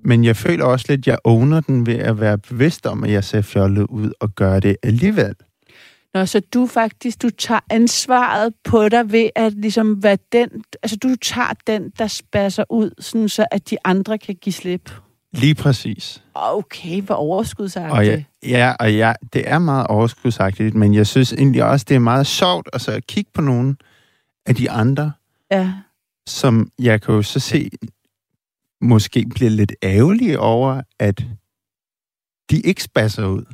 Men 0.05 0.25
jeg 0.25 0.37
føler 0.37 0.64
også 0.64 0.87
lidt, 0.88 1.01
at 1.01 1.07
jeg 1.07 1.18
owner 1.25 1.61
den 1.61 1.87
ved 1.87 1.99
at 1.99 2.21
være 2.21 2.38
bevidst 2.38 2.87
om, 2.87 3.05
at 3.05 3.11
jeg 3.11 3.25
ser 3.25 3.42
fjollet 3.42 3.83
ud 3.83 4.12
og 4.21 4.35
gør 4.35 4.61
det 4.61 4.77
alligevel. 4.83 5.35
Nå, 6.14 6.27
så 6.27 6.40
du 6.55 6.66
faktisk, 6.66 7.23
du 7.23 7.31
tager 7.31 7.61
ansvaret 7.71 8.55
på 8.64 8.88
dig 8.88 9.12
ved 9.12 9.31
at 9.37 9.53
ligesom 9.53 10.03
være 10.03 10.18
den, 10.33 10.49
altså 10.83 10.97
du 10.97 11.16
tager 11.16 11.53
den, 11.66 11.90
der 11.99 12.07
spasser 12.07 12.64
ud, 12.71 12.90
sådan 12.99 13.29
så 13.29 13.47
at 13.51 13.71
de 13.71 13.77
andre 13.85 14.18
kan 14.18 14.35
give 14.35 14.53
slip. 14.53 14.90
Lige 15.33 15.55
præcis. 15.55 16.23
Okay, 16.35 17.03
hvor 17.03 17.14
overskudsagtigt. 17.14 17.92
Og 17.92 18.07
ja, 18.07 18.23
ja, 18.42 18.75
og 18.81 18.95
ja, 18.95 19.12
det 19.33 19.49
er 19.49 19.59
meget 19.59 19.87
overskudsagtigt, 19.87 20.75
men 20.75 20.95
jeg 20.95 21.07
synes 21.07 21.33
egentlig 21.33 21.64
også, 21.64 21.87
det 21.88 21.95
er 21.95 21.99
meget 21.99 22.27
sjovt 22.27 22.68
at 22.73 22.81
så 22.81 23.01
kigge 23.09 23.31
på 23.35 23.40
nogle 23.40 23.77
af 24.47 24.55
de 24.55 24.71
andre, 24.71 25.12
ja. 25.51 25.73
som 26.27 26.71
jeg 26.79 27.03
kan 27.03 27.14
jo 27.14 27.23
så 27.23 27.40
se 27.40 27.71
måske 28.81 29.27
bliver 29.35 29.51
lidt 29.51 29.73
ærgerlige 29.83 30.40
over, 30.40 30.83
at 30.99 31.25
de 32.51 32.61
ikke 32.61 32.83
spasser 32.83 33.27
ud. 33.27 33.45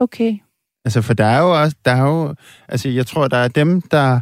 Okay. 0.00 0.38
Altså, 0.84 1.02
for 1.02 1.14
der 1.14 1.24
er 1.24 1.38
jo 1.38 1.62
også, 1.62 1.76
der 1.84 1.90
er 1.90 2.02
jo, 2.02 2.34
altså, 2.68 2.88
jeg 2.88 3.06
tror, 3.06 3.28
der 3.28 3.36
er 3.36 3.48
dem, 3.48 3.82
der 3.82 4.20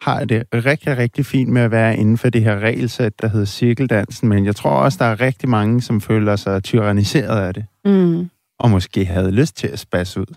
har 0.00 0.24
det 0.24 0.42
rigtig, 0.54 0.96
rigtig 0.96 1.26
fint 1.26 1.50
med 1.52 1.62
at 1.62 1.70
være 1.70 1.96
inden 1.96 2.18
for 2.18 2.30
det 2.30 2.42
her 2.42 2.58
regelsæt, 2.58 3.20
der 3.22 3.28
hedder 3.28 3.46
cirkeldansen, 3.46 4.28
men 4.28 4.44
jeg 4.46 4.56
tror 4.56 4.70
også, 4.70 4.98
der 4.98 5.04
er 5.04 5.20
rigtig 5.20 5.48
mange, 5.48 5.82
som 5.82 6.00
føler 6.00 6.36
sig 6.36 6.62
tyranniseret 6.62 7.40
af 7.46 7.54
det, 7.54 7.66
Mm. 7.84 8.30
og 8.58 8.70
måske 8.70 9.04
havde 9.04 9.30
lyst 9.30 9.56
til 9.56 9.66
at 9.68 9.78
spasse 9.78 10.20
ud, 10.20 10.34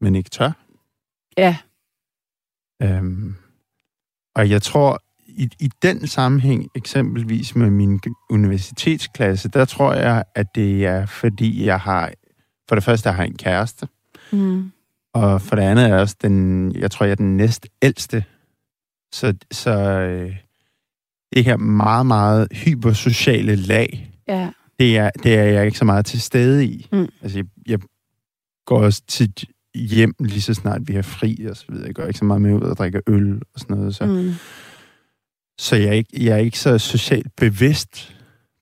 men 0.00 0.14
ikke 0.14 0.30
tør. 0.30 0.50
Ja. 1.38 1.56
Øhm, 2.82 3.34
og 4.34 4.50
jeg 4.50 4.62
tror, 4.62 5.02
i, 5.26 5.48
i 5.60 5.70
den 5.82 6.06
sammenhæng, 6.06 6.68
eksempelvis 6.74 7.56
med 7.56 7.70
min 7.70 8.00
universitetsklasse, 8.30 9.48
der 9.48 9.64
tror 9.64 9.92
jeg, 9.94 10.24
at 10.34 10.54
det 10.54 10.86
er, 10.86 11.06
fordi 11.06 11.66
jeg 11.66 11.80
har, 11.80 12.12
for 12.68 12.74
det 12.74 12.84
første, 12.84 13.08
jeg 13.08 13.16
har 13.16 13.24
en 13.24 13.36
kæreste, 13.36 13.88
Mm. 14.32 14.72
og 15.14 15.42
for 15.42 15.56
det 15.56 15.62
andet 15.62 15.84
er 15.84 15.88
jeg 15.88 15.98
også 15.98 16.16
den, 16.22 16.72
jeg 16.74 16.90
tror, 16.90 17.06
jeg 17.06 17.10
er 17.10 17.16
den 17.16 17.36
næst 17.36 17.66
ældste. 17.82 18.24
Så, 19.12 19.34
så 19.52 19.70
øh, 19.80 20.36
det 21.36 21.44
her 21.44 21.56
meget, 21.56 22.06
meget 22.06 22.48
hypersociale 22.52 23.56
lag, 23.56 24.08
Ja. 24.28 24.48
det 24.78 24.96
er, 24.98 25.10
det 25.22 25.34
er 25.38 25.42
jeg 25.42 25.66
ikke 25.66 25.78
så 25.78 25.84
meget 25.84 26.06
til 26.06 26.20
stede 26.20 26.66
i. 26.66 26.86
Mm. 26.92 27.08
Altså, 27.22 27.38
jeg, 27.38 27.44
jeg 27.66 27.78
går 28.66 28.82
også 28.84 29.02
tit 29.08 29.44
hjem 29.74 30.14
lige 30.20 30.40
så 30.42 30.54
snart 30.54 30.80
vi 30.88 30.92
har 30.92 31.02
fri 31.02 31.46
og 31.50 31.56
så 31.56 31.64
videre. 31.68 31.86
Jeg 31.86 31.94
går 31.94 32.04
ikke 32.04 32.18
så 32.18 32.24
meget 32.24 32.42
med 32.42 32.52
ud 32.54 32.60
og 32.60 32.76
drikker 32.76 33.00
øl 33.06 33.34
og 33.54 33.60
sådan 33.60 33.76
noget. 33.76 33.94
Så, 33.94 34.06
Mm. 34.06 34.32
så 35.58 35.76
jeg, 35.76 35.88
er 35.88 35.92
ikke, 35.92 36.24
jeg 36.24 36.32
er 36.34 36.38
ikke 36.38 36.58
så 36.58 36.78
socialt 36.78 37.36
bevidst 37.36 38.14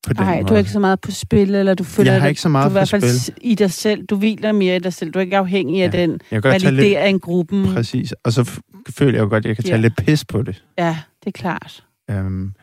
på 0.06 0.12
den 0.12 0.22
Nej, 0.22 0.42
du 0.42 0.54
er 0.54 0.58
ikke 0.58 0.70
så 0.70 0.78
meget 0.78 1.00
på 1.00 1.10
spil, 1.10 1.54
eller 1.54 1.74
du 1.74 1.84
føler, 1.84 2.12
Jeg 2.12 2.20
har 2.20 2.28
ikke 2.28 2.40
så 2.40 2.48
meget 2.48 2.64
du 2.64 2.68
er 2.68 2.70
i 2.70 2.86
hvert 2.86 3.00
på 3.00 3.06
fald 3.06 3.18
spil. 3.18 3.34
i 3.50 3.54
dig 3.54 3.70
selv. 3.70 4.06
Du 4.06 4.16
hviler 4.16 4.52
mere 4.52 4.76
i 4.76 4.78
dig 4.78 4.92
selv. 4.92 5.10
Du 5.10 5.18
er 5.18 5.22
ikke 5.22 5.36
afhængig 5.36 5.82
af 5.82 5.94
Ja. 5.94 6.02
den 6.02 6.20
tage 6.30 6.52
lidt, 6.58 6.64
validering, 6.64 7.20
gruppen. 7.20 7.66
præcis. 7.74 8.12
Og 8.24 8.32
så 8.32 8.60
føler 8.88 9.18
jeg 9.18 9.24
jo 9.24 9.28
godt, 9.28 9.44
at 9.44 9.48
jeg 9.48 9.56
kan 9.56 9.64
tage 9.64 9.74
Ja. 9.76 9.80
lidt 9.80 9.96
pis 9.96 10.24
på 10.24 10.42
det. 10.42 10.64
Ja, 10.78 10.98
det 11.24 11.26
er 11.26 11.38
klart. 11.38 11.84
Øhm, 12.10 12.54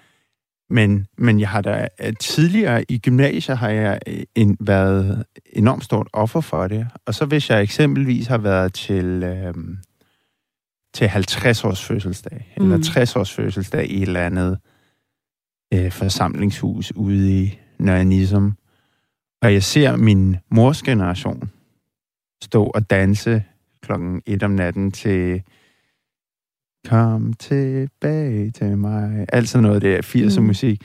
men, 0.69 1.07
men 1.17 1.39
jeg 1.39 1.49
har 1.49 1.61
da 1.61 1.87
øh, 2.03 2.13
tidligere 2.19 2.85
i 2.91 2.97
gymnasiet 2.99 3.57
har 3.57 3.69
jeg 3.69 3.99
øh, 4.07 4.23
en, 4.35 4.57
været 4.59 5.25
enormt 5.53 5.83
stort 5.83 6.07
offer 6.13 6.41
for 6.41 6.67
det. 6.67 6.87
Og 7.05 7.13
så 7.15 7.25
hvis 7.25 7.49
jeg 7.49 7.61
eksempelvis 7.61 8.27
har 8.27 8.37
været 8.37 8.73
til, 8.73 9.23
øhm, 9.23 9.77
til 10.93 11.07
50 11.07 11.63
års 11.63 11.83
fødselsdag, 11.85 12.53
mm. 12.57 12.63
eller 12.63 12.77
Mm. 12.77 12.83
60 12.83 13.15
års 13.15 13.33
fødselsdag 13.33 13.89
i 13.91 13.95
et 13.97 14.07
eller 14.07 14.25
andet 14.25 14.57
øh, 15.73 15.91
forsamlingshus 15.91 16.91
ude 16.95 17.43
i 17.43 17.59
Nørre 17.79 18.53
og 19.41 19.53
jeg 19.53 19.63
ser 19.63 19.95
min 19.95 20.37
mors 20.51 20.81
generation 20.83 21.51
stå 22.43 22.63
og 22.63 22.89
danse 22.89 23.43
klokken 23.81 24.21
et 24.25 24.43
om 24.43 24.51
natten 24.51 24.91
til 24.91 25.43
Kom 26.89 27.33
tilbage 27.33 28.51
til 28.51 28.77
mig. 28.77 29.25
Alt 29.29 29.49
sådan 29.49 29.63
noget, 29.63 29.81
det 29.81 29.95
er 29.95 30.01
80'er 30.01 30.39
Mm. 30.39 30.45
musik. 30.45 30.81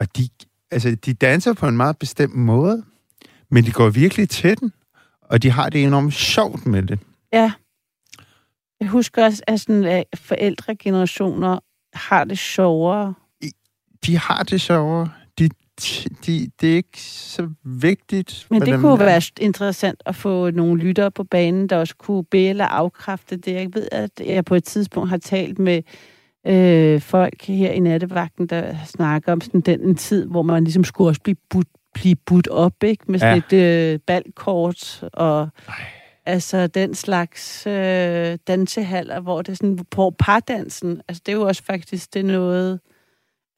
Og 0.00 0.16
de, 0.16 0.28
altså, 0.70 0.94
de 0.94 1.14
danser 1.14 1.52
på 1.52 1.68
en 1.68 1.76
meget 1.76 1.98
bestemt 1.98 2.34
måde, 2.34 2.84
men 3.50 3.64
de 3.64 3.72
går 3.72 3.88
virkelig 3.88 4.28
til 4.28 4.60
den, 4.60 4.72
og 5.22 5.42
de 5.42 5.50
har 5.50 5.68
det 5.70 5.82
enormt 5.84 6.14
sjovt 6.14 6.66
med 6.66 6.82
det. 6.82 6.98
Ja. 7.32 7.52
Jeg 8.80 8.88
husker 8.88 9.24
også, 9.24 9.42
at 9.46 9.60
sådan, 9.60 9.84
at 9.84 10.04
forældregenerationer 10.14 11.58
har 11.94 12.24
det 12.24 12.38
sjovere. 12.38 13.14
De 14.06 14.18
har 14.18 14.42
det 14.42 14.60
sjovere. 14.60 15.08
De, 15.80 16.08
de, 16.26 16.48
det 16.60 16.72
er 16.72 16.76
ikke 16.76 17.00
så 17.02 17.48
vigtigt 17.64 18.46
Men 18.50 18.60
det 18.60 18.68
dem. 18.68 18.80
kunne 18.80 18.98
være 18.98 19.22
interessant 19.40 20.02
at 20.06 20.14
få 20.16 20.50
nogle 20.50 20.82
lyttere 20.82 21.10
på 21.10 21.24
banen, 21.24 21.68
der 21.68 21.76
også 21.76 21.96
kunne 21.96 22.24
bede 22.24 22.48
eller 22.48 22.64
afkræfte 22.64 23.36
det. 23.36 23.52
Jeg 23.52 23.68
ved, 23.74 23.88
at 23.92 24.10
jeg 24.26 24.44
på 24.44 24.54
et 24.54 24.64
tidspunkt 24.64 25.10
har 25.10 25.16
talt 25.18 25.58
med 25.58 25.82
øh, 26.46 27.00
folk 27.00 27.42
her 27.42 27.70
i 27.70 27.80
nattevagten, 27.80 28.46
der 28.46 28.74
snakker 28.86 29.32
om 29.32 29.40
sådan 29.40 29.60
den 29.60 29.80
en 29.80 29.94
tid, 29.96 30.26
hvor 30.26 30.42
man 30.42 30.64
ligesom 30.64 30.84
skulle 30.84 31.08
også 31.10 31.20
blive 31.20 31.36
budt, 31.50 31.68
blive 31.94 32.16
budt 32.26 32.48
op, 32.48 32.84
ikke? 32.84 33.04
Med 33.08 33.18
sådan 33.18 33.42
Ja. 33.52 33.56
et 33.56 33.92
øh, 33.94 33.98
balkort 34.06 35.04
og 35.12 35.48
Ej. 35.68 35.74
altså 36.26 36.66
den 36.66 36.94
slags 36.94 37.66
øh, 37.66 38.38
dansehaller, 38.46 39.20
hvor 39.20 39.42
det 39.42 39.52
er 39.52 39.56
sådan 39.56 39.78
på 39.90 40.14
pardansen. 40.18 41.00
Altså 41.08 41.22
det 41.26 41.32
er 41.32 41.36
jo 41.36 41.42
også 41.46 41.62
faktisk 41.62 42.14
det 42.14 42.20
er 42.20 42.24
noget... 42.24 42.80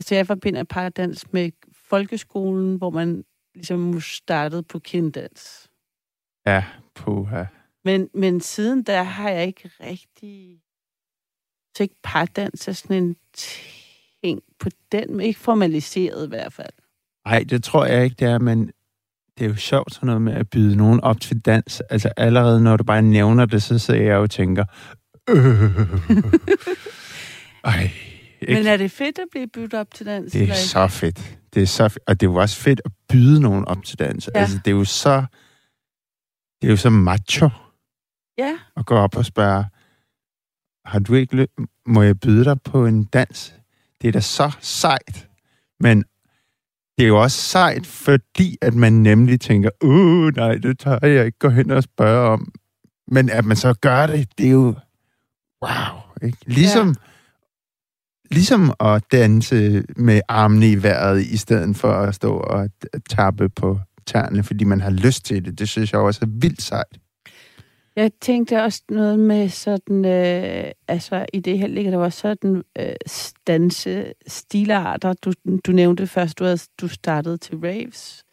Altså 0.01 0.15
jeg 0.15 0.27
forbinder 0.27 0.65
pardans 0.65 1.25
med 1.33 1.51
folkeskolen, 1.91 2.77
hvor 2.77 2.91
man 2.91 3.25
ligesom 3.55 4.01
startede 4.01 4.63
på 4.63 4.79
kinddans. 4.79 5.71
Ja, 6.47 6.65
på, 6.95 7.29
ja. 7.33 7.47
Men, 7.85 8.09
men 8.15 8.41
siden 8.41 8.83
der 8.83 9.03
har 9.03 9.31
jeg 9.31 9.47
ikke 9.47 9.71
rigtig... 9.81 10.61
Så 11.77 11.83
ikke 11.83 11.97
pardans 12.03 12.69
er 12.69 12.73
sådan 12.73 13.05
en 13.05 13.17
ting 14.23 14.41
på 14.59 14.69
den, 14.93 15.21
ikke 15.21 15.41
formaliseret 15.41 16.27
i 16.27 16.29
hvert 16.29 16.53
fald. 16.53 16.73
Ej, 17.27 17.45
det 17.49 17.65
tror 17.65 17.85
jeg 17.85 18.05
ikke, 18.05 18.17
det 18.19 18.29
er, 18.29 18.39
men 18.39 18.71
det 19.39 19.45
er 19.45 19.49
jo 19.49 19.57
sjovt 19.57 19.95
sådan 19.95 20.07
noget 20.07 20.23
med 20.23 20.33
at 20.33 20.51
byde 20.51 20.77
nogen 20.77 21.01
op 21.01 21.21
til 21.21 21.41
dans. 21.41 21.83
Altså 21.91 22.13
allerede 22.17 22.63
når 22.63 22.77
du 22.77 22.85
bare 22.85 23.03
nævner 23.03 23.47
det, 23.47 23.63
så 23.63 23.79
sidder 23.79 24.03
jeg 24.03 24.17
og 24.17 24.31
tænker, 24.31 24.65
øh, 25.31 25.71
ej, 27.65 27.91
ikke? 28.41 28.55
Men 28.55 28.67
er 28.67 28.77
det 28.77 28.91
fedt 28.91 29.19
at 29.19 29.27
blive 29.31 29.47
byttet 29.47 29.75
op 29.75 29.95
til 29.95 30.07
dans? 30.07 30.33
det 30.33 30.51
er 30.51 30.55
så 30.55 30.89
fedt. 30.89 31.38
Det 31.55 31.63
er 31.63 31.67
så. 31.67 31.99
Og 32.07 32.21
det 32.21 32.27
er 32.27 32.31
jo 32.31 32.37
også 32.37 32.57
fedt 32.57 32.81
at 32.85 32.93
byde 33.09 33.41
nogen 33.41 33.65
op 33.65 33.85
til 33.85 33.99
dans. 33.99 34.31
Ja. 34.35 34.41
Altså, 34.41 34.59
det 34.65 34.67
er 34.71 34.77
jo 34.77 34.85
så, 34.85 35.25
det 36.61 36.67
er 36.67 36.71
jo 36.71 36.77
så 36.77 36.91
macho 36.91 37.51
Ja, 38.39 38.59
at 38.77 38.87
gå 38.87 38.95
op 38.97 39.17
og 39.17 39.25
spørge, 39.25 39.65
har 40.85 40.99
du 40.99 41.15
ikke 41.15 41.37
ly- 41.37 41.65
må 41.87 42.03
jeg 42.03 42.21
byde 42.21 42.45
dig 42.45 42.63
på 42.63 42.87
en 42.87 43.05
dans? 43.05 43.55
Det 44.03 44.09
er 44.09 44.13
da 44.13 44.21
så 44.21 44.57
sejt. 44.61 45.29
Men 45.81 46.05
det 46.99 47.05
er 47.05 47.09
jo 47.09 47.23
også 47.23 47.37
sejt, 47.41 47.87
fordi 47.87 48.57
at 48.63 48.75
man 48.75 48.93
nemlig 48.93 49.41
tænker, 49.41 49.71
uh, 49.85 50.37
nej, 50.37 50.55
det 50.55 50.79
tør 50.79 50.99
jeg 51.07 51.27
ikke 51.27 51.39
gå 51.39 51.49
hen 51.49 51.71
og 51.71 51.83
spørge 51.83 52.29
om. 52.31 52.53
Men 53.09 53.31
at 53.31 53.45
man 53.45 53.57
så 53.57 53.75
gør 53.75 54.07
det, 54.07 54.39
det 54.39 54.47
er 54.47 54.51
jo 54.51 54.75
wow. 55.63 56.01
Ikke? 56.23 56.39
Ligesom, 56.47 56.89
ja 56.89 56.95
ligesom 58.31 58.73
at 58.81 59.03
danse 59.13 59.83
med 59.97 60.21
armene 60.29 60.71
i 60.71 60.83
vejret, 60.83 61.23
i 61.23 61.37
stedet 61.37 61.77
for 61.77 61.93
at 61.93 62.15
stå 62.15 62.37
og 62.37 62.71
tappe 63.11 63.49
på 63.49 63.79
tærne, 64.07 64.43
fordi 64.43 64.65
man 64.65 64.81
har 64.81 64.91
lyst 64.91 65.25
til 65.25 65.45
det. 65.45 65.59
Det 65.59 65.69
synes 65.69 65.93
jeg 65.93 66.01
også 66.01 66.21
er 66.23 66.29
vildt 66.41 66.63
sejt. 66.63 66.99
Jeg 67.97 68.11
tænkte 68.21 68.63
også 68.63 68.83
noget 68.91 69.19
med 69.19 69.49
sådan, 69.49 70.05
øh, 70.05 70.71
altså 70.89 71.27
i 71.33 71.41
det 71.41 71.59
her 71.59 71.67
ligger 71.67 71.91
der 71.91 71.99
var 71.99 72.09
sådan 72.09 72.63
øh, 72.79 72.93
stanse 73.07 74.13
stilarter. 74.27 75.13
Du, 75.13 75.33
du 75.67 75.73
nævnte 75.73 76.07
først, 76.07 76.39
du, 76.39 76.45
havde, 76.45 76.59
du 76.81 76.89
startede 76.89 77.37
til 77.37 77.57
raves. 77.57 78.25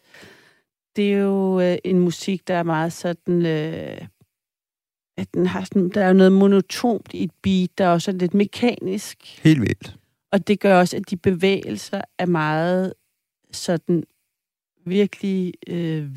Det 0.96 1.12
er 1.12 1.18
jo 1.18 1.60
øh, 1.60 1.76
en 1.84 1.98
musik, 1.98 2.48
der 2.48 2.54
er 2.54 2.62
meget 2.62 2.92
sådan, 2.92 3.46
øh, 3.46 3.98
at 5.16 5.34
den 5.34 5.46
har 5.46 5.64
sådan, 5.64 5.88
der 5.88 6.04
er 6.04 6.08
jo 6.08 6.14
noget 6.14 6.32
monotont 6.32 7.14
i 7.14 7.24
et 7.24 7.30
beat, 7.42 7.70
der 7.78 7.84
er 7.84 7.88
også 7.88 8.12
lidt 8.12 8.34
mekanisk. 8.34 9.40
Helt 9.42 9.60
vildt. 9.60 9.96
Og 10.32 10.48
det 10.48 10.60
gør 10.60 10.78
også, 10.78 10.96
at 10.96 11.10
de 11.10 11.16
bevægelser 11.16 12.00
er 12.18 12.26
meget 12.26 12.94
sådan 13.52 14.04
virkelig 14.86 15.54
øh, 15.66 16.16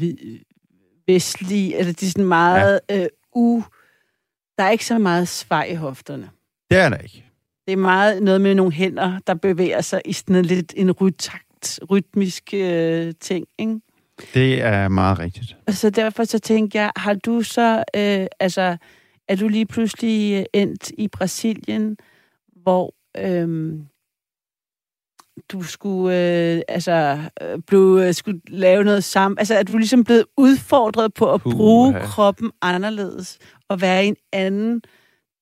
vestlige, 1.07 1.77
eller 1.77 1.93
de 1.93 2.05
er 2.05 2.09
sådan 2.09 2.25
meget 2.25 2.79
ja. 2.89 3.03
øh, 3.03 3.09
u... 3.35 3.63
Der 4.57 4.63
er 4.63 4.69
ikke 4.69 4.85
så 4.85 4.97
meget 4.97 5.27
svej 5.27 5.65
i 5.65 5.75
hofterne. 5.75 6.29
Det 6.69 6.77
er 6.77 6.89
der 6.89 6.97
ikke. 6.97 7.25
Det 7.67 7.73
er 7.73 7.77
meget 7.77 8.23
noget 8.23 8.41
med 8.41 8.55
nogle 8.55 8.71
hænder, 8.71 9.19
der 9.27 9.33
bevæger 9.33 9.81
sig 9.81 10.01
i 10.05 10.13
sådan 10.13 10.35
en 10.35 10.45
lidt 10.45 10.73
en 10.77 10.91
rytakt, 10.91 11.79
rytmisk 11.89 12.53
øh, 12.53 13.13
ting, 13.19 13.47
ikke? 13.57 13.79
Det 14.33 14.61
er 14.61 14.87
meget 14.87 15.19
rigtigt. 15.19 15.55
Så 15.69 15.89
derfor 15.89 16.23
så 16.23 16.39
tænkte 16.39 16.77
jeg, 16.77 16.91
har 16.95 17.13
du 17.13 17.41
så, 17.41 17.83
øh, 17.95 18.27
altså, 18.39 18.77
er 19.27 19.35
du 19.35 19.47
lige 19.47 19.65
pludselig 19.65 20.39
øh, 20.39 20.45
endt 20.53 20.91
i 20.97 21.07
Brasilien, 21.07 21.97
hvor 22.63 22.93
øh, 23.17 23.73
du 25.49 25.63
skulle, 25.63 26.15
øh, 26.15 26.61
altså, 26.67 27.19
øh, 27.41 27.59
blive, 27.67 28.07
øh, 28.07 28.13
skulle 28.13 28.41
lave 28.47 28.83
noget 28.83 29.03
sammen, 29.03 29.39
altså, 29.39 29.55
er 29.55 29.63
du 29.63 29.77
ligesom 29.77 30.03
blevet 30.03 30.25
udfordret 30.37 31.13
på 31.13 31.33
at 31.33 31.41
Puha. 31.41 31.55
bruge 31.55 31.93
kroppen 32.03 32.51
anderledes, 32.61 33.39
og 33.69 33.81
være 33.81 34.05
i 34.05 34.07
en 34.07 34.15
anden 34.33 34.81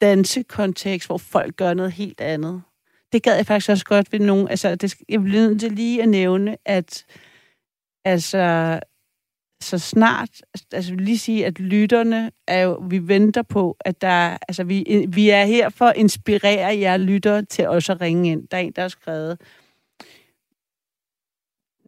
dansekontekst, 0.02 1.08
hvor 1.08 1.18
folk 1.18 1.56
gør 1.56 1.74
noget 1.74 1.92
helt 1.92 2.22
andet? 2.22 2.62
Det 3.14 3.24
gad 3.24 3.36
jeg 3.36 3.46
faktisk 3.46 3.70
også 3.70 3.86
godt 3.86 4.12
ved 4.12 4.20
nogen, 4.20 4.48
altså, 4.48 4.76
det, 4.76 4.96
jeg 5.10 5.22
bliver 5.22 5.42
nødt 5.42 5.60
til 5.60 5.72
lige 5.72 6.04
at 6.04 6.10
nævne, 6.10 6.58
at 6.66 7.06
altså, 8.08 8.80
så 9.62 9.78
snart, 9.78 10.30
altså 10.72 10.96
lige 10.96 11.18
sige, 11.18 11.46
at 11.46 11.60
lytterne 11.60 12.32
er 12.48 12.62
jo, 12.62 12.84
vi 12.90 13.08
venter 13.08 13.42
på, 13.42 13.78
at 13.80 14.02
der, 14.02 14.38
altså 14.48 14.64
vi, 14.64 15.06
vi 15.10 15.30
er 15.30 15.46
her 15.46 15.70
for 15.70 15.86
at 15.86 15.98
inspirere 15.98 16.80
jer 16.80 16.98
lyttere 16.98 17.46
til 17.46 17.68
også 17.68 17.92
at 17.92 18.02
ringe 18.02 18.32
ind. 18.32 18.48
Der 18.48 18.58
er 18.58 18.62
en, 18.62 18.72
der 18.72 18.82
har 18.82 18.90
skrevet, 18.90 19.42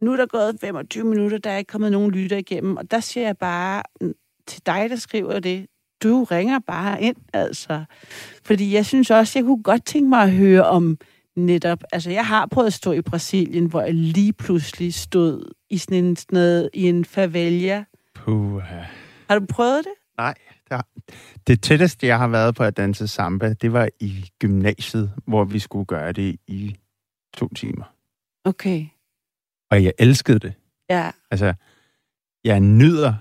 nu 0.02 0.12
er 0.12 0.16
der 0.16 0.26
gået 0.26 0.60
25 0.60 1.04
minutter, 1.04 1.38
der 1.38 1.50
er 1.50 1.58
ikke 1.58 1.72
kommet 1.72 1.92
nogen 1.92 2.10
lytter 2.10 2.36
igennem, 2.36 2.76
og 2.76 2.90
der 2.90 3.00
siger 3.00 3.26
jeg 3.26 3.38
bare 3.38 3.82
til 4.46 4.66
dig, 4.66 4.90
der 4.90 4.96
skriver 4.96 5.40
det, 5.40 5.66
du 6.02 6.24
ringer 6.24 6.58
bare 6.58 7.02
ind, 7.02 7.16
altså. 7.32 7.84
Fordi 8.44 8.74
jeg 8.74 8.86
synes 8.86 9.10
også, 9.10 9.38
jeg 9.38 9.46
kunne 9.46 9.62
godt 9.62 9.84
tænke 9.84 10.08
mig 10.08 10.22
at 10.22 10.32
høre 10.32 10.64
om 10.64 10.98
netop, 11.46 11.78
altså 11.92 12.10
jeg 12.10 12.26
har 12.26 12.46
prøvet 12.46 12.66
at 12.66 12.72
stå 12.72 12.92
i 12.92 13.00
Brasilien, 13.02 13.66
hvor 13.66 13.82
jeg 13.82 13.94
lige 13.94 14.32
pludselig 14.32 14.94
stod 14.94 15.52
i 15.70 15.78
sådan 15.78 16.04
en, 16.04 16.16
sådan 16.16 16.36
noget, 16.36 16.70
i 16.74 16.88
en 16.88 17.04
favela. 17.04 17.84
Puha. 18.14 18.82
Har 19.28 19.38
du 19.38 19.46
prøvet 19.46 19.84
det? 19.84 19.92
Nej, 20.18 20.34
det, 20.70 20.80
det 21.46 21.62
tætteste, 21.62 22.06
jeg 22.06 22.18
har 22.18 22.28
været 22.28 22.54
på 22.54 22.64
at 22.64 22.76
danse 22.76 23.08
samba, 23.08 23.52
det 23.52 23.72
var 23.72 23.88
i 24.00 24.30
gymnasiet, 24.38 25.12
hvor 25.26 25.44
vi 25.44 25.58
skulle 25.58 25.84
gøre 25.84 26.12
det 26.12 26.36
i 26.46 26.76
to 27.34 27.48
timer. 27.54 27.94
Okay. 28.44 28.86
Og 29.70 29.84
jeg 29.84 29.92
elskede 29.98 30.38
det. 30.38 30.52
Ja, 30.90 31.10
Altså, 31.30 31.54
jeg 32.44 32.60
nyder 32.60 33.14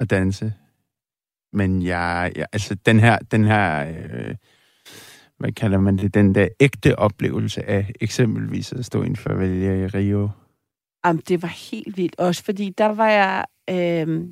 at 0.00 0.10
danse, 0.10 0.52
men 1.52 1.82
jeg, 1.82 2.32
jeg 2.36 2.46
altså 2.52 2.74
den 2.74 3.00
her, 3.00 3.18
den 3.18 3.44
her, 3.44 3.88
øh, 3.88 4.36
hvad 5.42 5.52
kalder 5.52 5.78
man 5.78 5.96
det, 5.96 6.14
den 6.14 6.34
der 6.34 6.48
ægte 6.60 6.98
oplevelse 6.98 7.64
af 7.68 7.92
eksempelvis 8.00 8.72
at 8.72 8.84
stå 8.84 9.02
i 9.02 9.06
en 9.06 9.16
favela 9.16 9.84
i 9.84 9.86
Rio. 9.86 10.30
Jamen, 11.06 11.22
det 11.28 11.42
var 11.42 11.48
helt 11.72 11.96
vildt. 11.96 12.18
Også 12.18 12.44
fordi, 12.44 12.74
der 12.78 12.86
var 12.86 13.08
jeg... 13.08 13.44
Øh, 13.70 14.28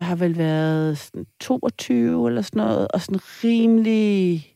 jeg 0.00 0.08
har 0.08 0.16
vel 0.16 0.38
været 0.38 0.98
sådan 0.98 1.26
22 1.40 2.28
eller 2.28 2.42
sådan 2.42 2.62
noget, 2.62 2.88
og 2.94 3.00
sådan 3.00 3.20
rimelig 3.44 4.46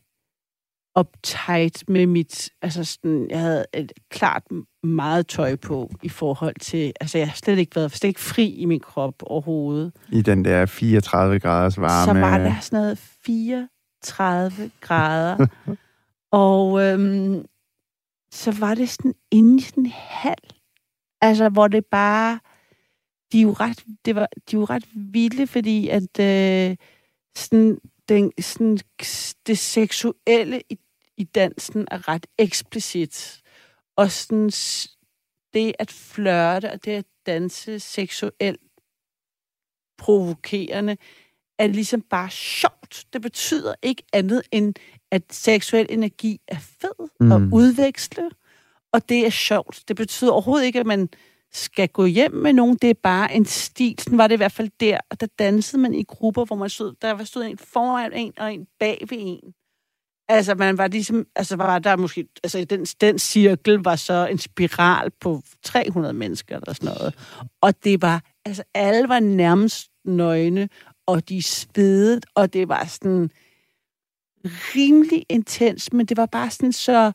uptight 0.99 1.89
med 1.89 2.05
mit... 2.05 2.49
Altså 2.61 2.83
sådan, 2.83 3.27
jeg 3.29 3.39
havde 3.39 3.65
et 3.73 3.91
klart 4.09 4.43
meget 4.83 5.27
tøj 5.27 5.55
på 5.55 5.91
i 6.03 6.09
forhold 6.09 6.55
til... 6.61 6.93
Altså, 7.01 7.17
jeg 7.17 7.27
har 7.27 7.35
slet 7.35 7.57
ikke 7.57 7.75
været 7.75 7.91
slet 7.91 8.07
ikke 8.07 8.19
fri 8.19 8.49
i 8.49 8.65
min 8.65 8.79
krop 8.79 9.13
overhovedet. 9.21 9.91
I 10.11 10.21
den 10.21 10.45
der 10.45 10.65
34 10.65 11.39
graders 11.39 11.79
varme. 11.79 12.13
Så 12.13 12.19
var 12.19 12.37
der 12.37 12.59
sådan 12.61 12.79
noget 12.79 12.97
34 14.03 14.71
grader. 14.81 15.47
og 16.31 16.81
øhm, 16.81 17.45
så 18.31 18.51
var 18.51 18.75
det 18.75 18.89
sådan 18.89 19.15
inde 19.31 19.57
i 19.57 19.61
sådan 19.61 19.85
en 19.85 19.91
hal. 19.91 20.35
Altså, 21.21 21.49
hvor 21.49 21.67
det 21.67 21.85
bare... 21.85 22.39
De 23.31 23.37
er 23.37 23.43
jo 23.43 23.51
ret, 23.51 23.85
det 24.05 24.15
var, 24.15 24.27
de 24.51 24.55
er 24.55 24.59
jo 24.59 24.65
ret 24.65 24.85
vilde, 24.95 25.47
fordi 25.47 25.87
at 25.87 26.19
øh, 26.19 26.77
sådan, 27.35 27.79
den, 28.09 28.31
sådan, 28.41 28.79
det 29.47 29.57
seksuelle 29.57 30.61
i, 30.69 30.77
i 31.17 31.23
dansen 31.23 31.87
er 31.91 32.07
ret 32.07 32.25
eksplicit. 32.37 33.41
Og 33.95 34.11
sådan, 34.11 34.51
det 35.53 35.73
at 35.79 35.91
flørte 35.91 36.71
og 36.71 36.85
det 36.85 36.91
at 36.91 37.05
danse 37.25 37.79
seksuelt 37.79 38.61
provokerende, 39.97 40.97
er 41.59 41.67
ligesom 41.67 42.01
bare 42.01 42.29
sjovt. 42.29 43.05
Det 43.13 43.21
betyder 43.21 43.73
ikke 43.83 44.03
andet 44.13 44.41
end, 44.51 44.73
at 45.11 45.23
seksuel 45.31 45.85
energi 45.89 46.41
er 46.47 46.59
fed 46.59 47.09
mm. 47.19 47.31
at 47.31 47.41
udveksle, 47.53 48.29
og 48.93 49.09
det 49.09 49.25
er 49.25 49.29
sjovt. 49.29 49.83
Det 49.87 49.95
betyder 49.95 50.31
overhovedet 50.31 50.65
ikke, 50.65 50.79
at 50.79 50.85
man 50.85 51.09
skal 51.51 51.89
gå 51.89 52.05
hjem 52.05 52.31
med 52.33 52.53
nogen. 52.53 52.77
Det 52.81 52.89
er 52.89 52.93
bare 53.03 53.33
en 53.33 53.45
stil. 53.45 53.95
Sådan 53.99 54.17
var 54.17 54.27
det 54.27 54.35
i 54.35 54.37
hvert 54.37 54.51
fald 54.51 54.69
der. 54.79 54.99
Og 55.11 55.19
der 55.19 55.27
dansede 55.39 55.81
man 55.81 55.93
i 55.93 56.03
grupper, 56.03 56.45
hvor 56.45 56.55
man 56.55 56.69
stod, 56.69 56.93
der 57.01 57.11
var 57.11 57.23
stod 57.23 57.43
en 57.43 57.57
foran 57.57 58.13
en 58.13 58.33
og 58.37 58.53
en 58.53 58.67
bag 58.79 59.05
ved 59.09 59.17
en. 59.21 59.53
Altså, 60.29 60.55
man 60.55 60.77
var 60.77 60.87
ligesom, 60.87 61.25
altså 61.35 61.55
var 61.55 61.79
der 61.79 61.95
måske, 61.95 62.27
altså 62.43 62.65
den, 62.65 62.85
den 62.85 63.19
cirkel 63.19 63.73
var 63.73 63.95
så 63.95 64.27
en 64.31 64.37
spiral 64.37 65.11
på 65.21 65.41
300 65.63 66.13
mennesker 66.13 66.55
eller 66.55 66.73
sådan 66.73 66.95
noget. 66.95 67.15
Og 67.61 67.83
det 67.83 68.01
var, 68.01 68.23
altså 68.45 68.63
alle 68.73 69.09
var 69.09 69.19
nærmest 69.19 69.91
nøgne, 70.05 70.69
og 71.07 71.29
de 71.29 71.43
svedede, 71.43 72.21
og 72.35 72.53
det 72.53 72.69
var 72.69 72.85
sådan 72.85 73.29
rimelig 74.45 75.25
intens, 75.29 75.93
men 75.93 76.05
det 76.05 76.17
var 76.17 76.25
bare 76.25 76.49
sådan 76.49 76.73
så, 76.73 77.11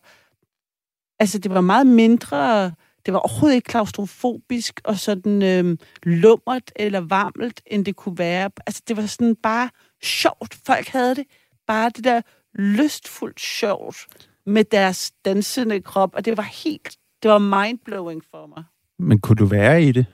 altså 1.19 1.39
det 1.39 1.55
var 1.55 1.61
meget 1.61 1.87
mindre, 1.87 2.73
det 3.07 3.15
var 3.15 3.19
overhovedet 3.19 3.57
ikke 3.57 3.67
klaustrofobisk 3.67 4.81
og 4.85 4.99
sådan 4.99 5.43
øhm, 5.43 5.79
lummert 6.03 6.73
eller 6.77 7.01
varmelt, 7.01 7.63
end 7.67 7.85
det 7.85 7.97
kunne 7.97 8.19
være. 8.19 8.51
Altså 8.67 8.83
det 8.89 8.97
var 8.97 9.07
sådan 9.07 9.37
bare 9.37 9.71
sjovt. 10.03 10.59
Folk 10.67 10.89
havde 10.89 11.15
det 11.15 11.25
bare 11.67 11.91
det 11.91 12.05
der 12.05 12.21
lystfuldt 12.55 13.41
sjovt 13.41 14.07
med 14.47 14.65
deres 14.65 15.13
dansende 15.25 15.81
krop, 15.81 16.15
og 16.15 16.25
det 16.25 16.37
var 16.37 16.49
helt, 16.65 16.97
det 17.23 17.31
var 17.31 17.39
mindblowing 17.39 18.23
for 18.31 18.47
mig. 18.47 18.65
Men 18.99 19.19
kunne 19.21 19.37
du 19.37 19.47
være 19.47 19.83
i 19.83 19.93
det? 19.93 20.07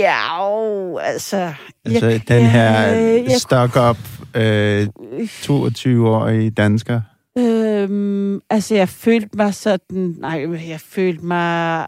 Ja, 0.00 0.98
altså... 0.98 1.54
Altså, 1.84 2.06
jeg, 2.06 2.28
den 2.28 2.46
her 2.46 2.70
jeg, 2.70 3.24
jeg, 3.28 3.40
stock-up 3.40 3.98
øh, 4.34 4.86
22-årige 5.22 6.50
dansker. 6.50 7.00
Øhm, 7.38 8.40
altså, 8.50 8.74
jeg 8.74 8.88
følte 8.88 9.36
mig 9.36 9.54
sådan... 9.54 10.14
Nej, 10.18 10.68
jeg 10.68 10.80
følte 10.80 11.24
mig... 11.24 11.86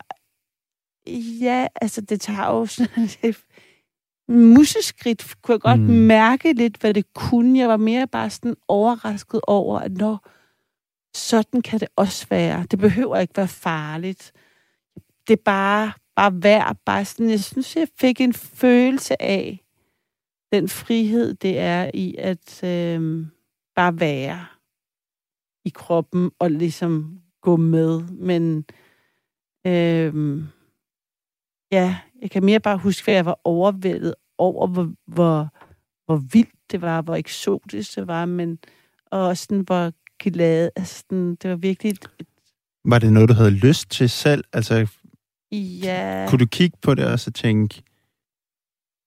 Ja, 1.41 1.67
altså, 1.81 2.01
det 2.01 2.21
tager 2.21 2.47
jo 2.47 2.67
sådan... 2.67 3.09
et 3.23 3.37
Museskridt 4.31 5.35
kunne 5.43 5.53
jeg 5.53 5.61
godt 5.61 5.81
mm. 5.81 5.87
mærke 5.87 6.53
lidt, 6.53 6.77
hvad 6.77 6.95
det 6.95 7.15
kunne. 7.15 7.59
Jeg 7.59 7.69
var 7.69 7.77
mere 7.77 8.07
bare 8.07 8.31
sådan 8.31 8.57
overrasket 8.69 9.41
over, 9.47 9.79
at 9.79 9.93
når 9.93 10.29
sådan 11.15 11.63
kan 11.63 11.81
det 11.81 11.89
også 11.97 12.27
være. 12.31 12.67
Det 12.71 12.79
behøver 12.79 13.19
ikke 13.19 13.37
være 13.37 13.49
farligt. 13.49 14.33
Det 15.29 15.33
er 15.33 15.43
bare, 15.45 15.93
bare 16.21 16.43
værd. 16.43 16.77
Bare 16.87 17.05
sådan, 17.05 17.31
jeg 17.31 17.41
synes, 17.41 17.77
jeg 17.77 17.89
fik 18.01 18.21
en 18.21 18.33
følelse 18.35 19.23
af 19.23 19.65
den 20.53 20.69
frihed, 20.69 21.35
det 21.35 21.59
er 21.59 21.91
i 21.95 22.15
at 22.19 22.65
øh, 22.65 23.27
bare 23.75 24.01
være 24.01 24.47
i 25.65 25.69
kroppen 25.75 26.31
og 26.39 26.51
ligesom 26.51 27.21
gå 27.43 27.57
med. 27.57 28.01
Men 28.03 28.65
øh, 29.67 30.43
ja, 31.73 31.99
jeg 32.23 32.31
kan 32.31 32.45
mere 32.45 32.61
bare 32.61 32.79
huske, 32.79 33.11
at 33.11 33.17
jeg 33.17 33.27
var 33.27 33.41
overvældet 33.45 34.15
over, 34.39 34.67
hvor, 34.67 34.93
hvor, 35.07 35.49
hvor 36.07 36.17
vildt 36.17 36.55
det 36.71 36.81
var, 36.81 37.03
hvor 37.03 37.17
eksotisk 37.17 37.97
det 37.97 38.07
var, 38.07 38.25
men 38.25 38.59
og 39.07 39.27
også 39.27 39.43
sådan, 39.43 39.61
hvor 39.65 39.93
glad. 40.19 40.71
Altså, 40.77 40.99
sådan, 40.99 41.35
det 41.35 41.51
var 41.51 41.57
virkelig... 41.57 41.91
et- 41.93 42.11
et- 42.21 42.27
Var 42.85 42.99
det 42.99 43.13
noget, 43.13 43.29
du 43.29 43.35
havde 43.35 43.51
lyst 43.51 43.91
til 43.91 44.11
selv? 44.11 44.45
Altså, 44.53 44.89
Ja, 45.53 46.27
kunne 46.29 46.39
du 46.39 46.47
kigge 46.47 46.77
på 46.83 46.95
det 46.95 47.07
og 47.07 47.21
så 47.21 47.31
tænke, 47.31 47.83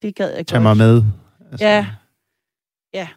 det 0.01 0.15
gad 0.15 0.36
jeg 0.36 0.47
tag 0.47 0.56
godt. 0.56 0.63
mig 0.63 0.77
med? 0.77 1.03
Altså, 1.51 1.65
Ja. 1.65 1.88
Ja, 2.93 3.08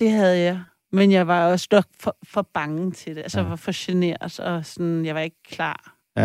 det 0.00 0.10
havde 0.10 0.38
jeg. 0.38 0.62
Men 0.92 1.12
jeg 1.12 1.26
var 1.26 1.46
også 1.50 1.68
nok 1.72 1.84
for, 2.00 2.16
for 2.24 2.42
bange 2.42 2.90
til 2.92 3.16
det. 3.16 3.22
Altså, 3.22 3.38
Ja. 3.38 3.42
jeg 3.44 3.50
var 3.50 3.56
for 3.56 3.72
generet, 3.86 4.40
og 4.40 4.66
sådan, 4.66 5.04
jeg 5.04 5.14
var 5.14 5.20
ikke 5.20 5.42
klar. 5.44 5.96
Ja. 6.16 6.22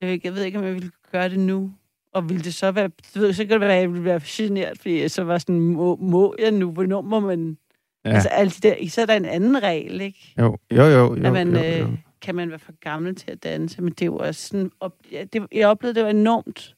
Jeg 0.00 0.06
ved, 0.06 0.10
ikke, 0.10 0.26
jeg 0.26 0.34
ved 0.34 0.42
ikke, 0.44 0.58
om 0.58 0.64
jeg 0.64 0.74
ville 0.74 0.90
gøre 1.12 1.28
det 1.28 1.38
nu. 1.38 1.72
Og 2.14 2.28
ville 2.28 2.44
det 2.44 2.54
så 2.54 2.70
være... 2.72 2.88
Du 3.14 3.20
ved, 3.20 3.32
så 3.32 3.44
kan 3.44 3.50
det 3.50 3.60
være, 3.60 3.74
at 3.74 3.80
jeg 3.80 3.90
ville 3.92 4.04
være 4.04 4.20
generet, 4.24 4.78
fordi 4.78 5.00
jeg 5.00 5.10
så 5.10 5.24
var 5.24 5.38
sådan, 5.38 5.60
må, 5.60 5.96
må 5.96 6.34
jeg 6.38 6.50
nu? 6.50 6.72
Hvornår 6.72 7.00
må 7.00 7.20
man... 7.20 7.58
Ja. 8.04 8.10
Altså, 8.10 8.28
alt 8.28 8.54
det 8.54 8.62
der, 8.62 8.88
så 8.88 9.02
er 9.02 9.06
der 9.06 9.14
en 9.14 9.24
anden 9.24 9.62
regel, 9.62 10.00
ikke? 10.00 10.34
Jo, 10.38 10.58
jo, 10.70 10.84
jo. 10.84 11.16
jo, 11.16 11.24
at 11.24 11.32
man, 11.32 11.54
jo, 11.56 11.62
jo. 11.62 11.86
Øh, 11.86 11.98
kan 12.22 12.34
man 12.34 12.50
være 12.50 12.58
for 12.58 12.72
gammel 12.80 13.14
til 13.14 13.30
at 13.30 13.42
danse, 13.42 13.82
men 13.82 13.92
det 13.92 14.12
var 14.12 14.18
også 14.18 14.48
sådan... 14.48 14.72
Op, 14.80 14.92
ja, 15.12 15.24
det, 15.24 15.46
jeg 15.52 15.68
oplevede, 15.68 15.94
det 15.94 16.04
var 16.04 16.10
enormt 16.10 16.76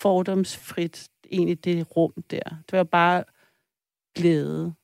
fordomsfrit, 0.00 1.08
egentlig 1.30 1.64
det 1.64 1.96
rum 1.96 2.12
der. 2.30 2.42
Det 2.70 2.76
var 2.76 2.84
bare 2.84 3.24
glæde. 4.14 4.74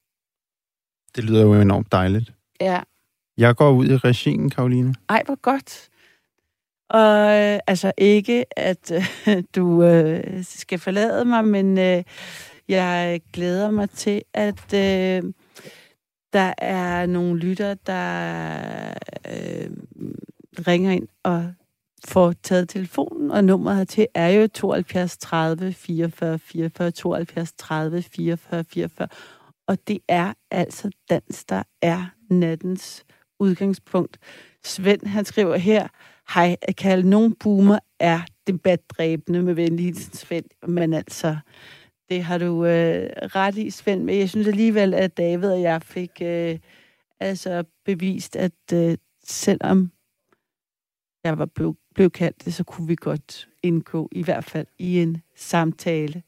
Det 1.16 1.24
lyder 1.24 1.42
jo 1.42 1.54
enormt 1.54 1.92
dejligt. 1.92 2.32
Ja. 2.60 2.80
Jeg 3.37 3.56
går 3.56 3.70
ud 3.70 3.87
i 3.87 3.96
regien, 3.96 4.50
Karoline. 4.50 4.94
Ej, 5.08 5.22
hvor 5.26 5.40
godt. 5.40 5.88
Og 6.88 7.40
øh, 7.40 7.58
altså 7.66 7.92
ikke, 7.98 8.58
at 8.58 8.92
øh, 8.92 9.42
du 9.56 9.82
øh, 9.82 10.44
skal 10.44 10.78
forlade 10.78 11.24
mig, 11.24 11.44
men 11.44 11.78
øh, 11.78 12.02
jeg 12.68 13.20
glæder 13.32 13.70
mig 13.70 13.90
til, 13.90 14.22
at 14.34 14.74
øh, 14.74 15.32
der 16.35 16.55
er 16.59 17.07
nogle 17.07 17.40
lytter, 17.40 17.75
der 17.75 18.94
øh, 19.27 19.70
ringer 20.66 20.90
ind 20.90 21.09
og 21.23 21.53
får 22.05 22.33
taget 22.42 22.68
telefonen, 22.68 23.31
og 23.31 23.44
nummeret 23.44 23.77
hertil 23.77 24.07
er 24.14 24.29
jo 24.29 24.47
72 24.47 25.16
30 25.18 25.73
44 25.73 26.38
44, 26.38 26.90
72 26.90 27.53
30 27.59 28.03
44 28.03 28.64
44. 28.64 29.09
Og 29.66 29.79
det 29.88 29.99
er 30.09 30.33
altså 30.51 30.90
dans, 31.11 31.44
der 31.44 31.62
er 31.83 32.07
nattens 32.31 33.05
udgangspunkt. 33.40 34.18
Svend, 34.64 35.07
han 35.07 35.25
skriver 35.25 35.57
her, 35.57 35.88
hej, 36.35 36.57
at 36.62 36.77
kalde 36.77 37.11
nogen 37.11 37.35
boomer 37.35 37.79
er 38.01 38.20
debatdræbende 38.47 39.42
med 39.42 39.55
venlig 39.55 39.85
hilsen, 39.85 40.14
Svend. 40.14 40.44
Men 40.68 40.94
altså, 40.94 41.37
det 42.08 42.24
har 42.24 42.38
du 42.38 42.64
øh, 42.64 43.10
ret 43.16 43.56
i, 43.56 43.70
Svend. 43.70 44.04
Men 44.04 44.18
jeg 44.18 44.30
synes 44.30 44.46
alligevel, 44.46 44.94
at 44.94 45.16
David 45.16 45.50
og 45.50 45.60
jeg 45.60 45.82
fik 45.82 46.10
øh, 46.22 46.58
altså 47.20 47.64
bevist, 47.84 48.36
at 48.36 48.72
øh, 48.72 48.96
selvom 49.24 49.90
jeg 51.24 51.38
var 51.38 51.46
blev, 51.46 51.76
blev 51.94 52.10
kaldt 52.10 52.44
det, 52.44 52.54
så 52.54 52.64
kunne 52.64 52.88
vi 52.88 52.96
godt 52.96 53.48
indgå, 53.62 54.08
i 54.12 54.22
hvert 54.22 54.44
fald 54.44 54.66
i 54.78 55.02
en 55.02 55.22
samtale. 55.36 56.22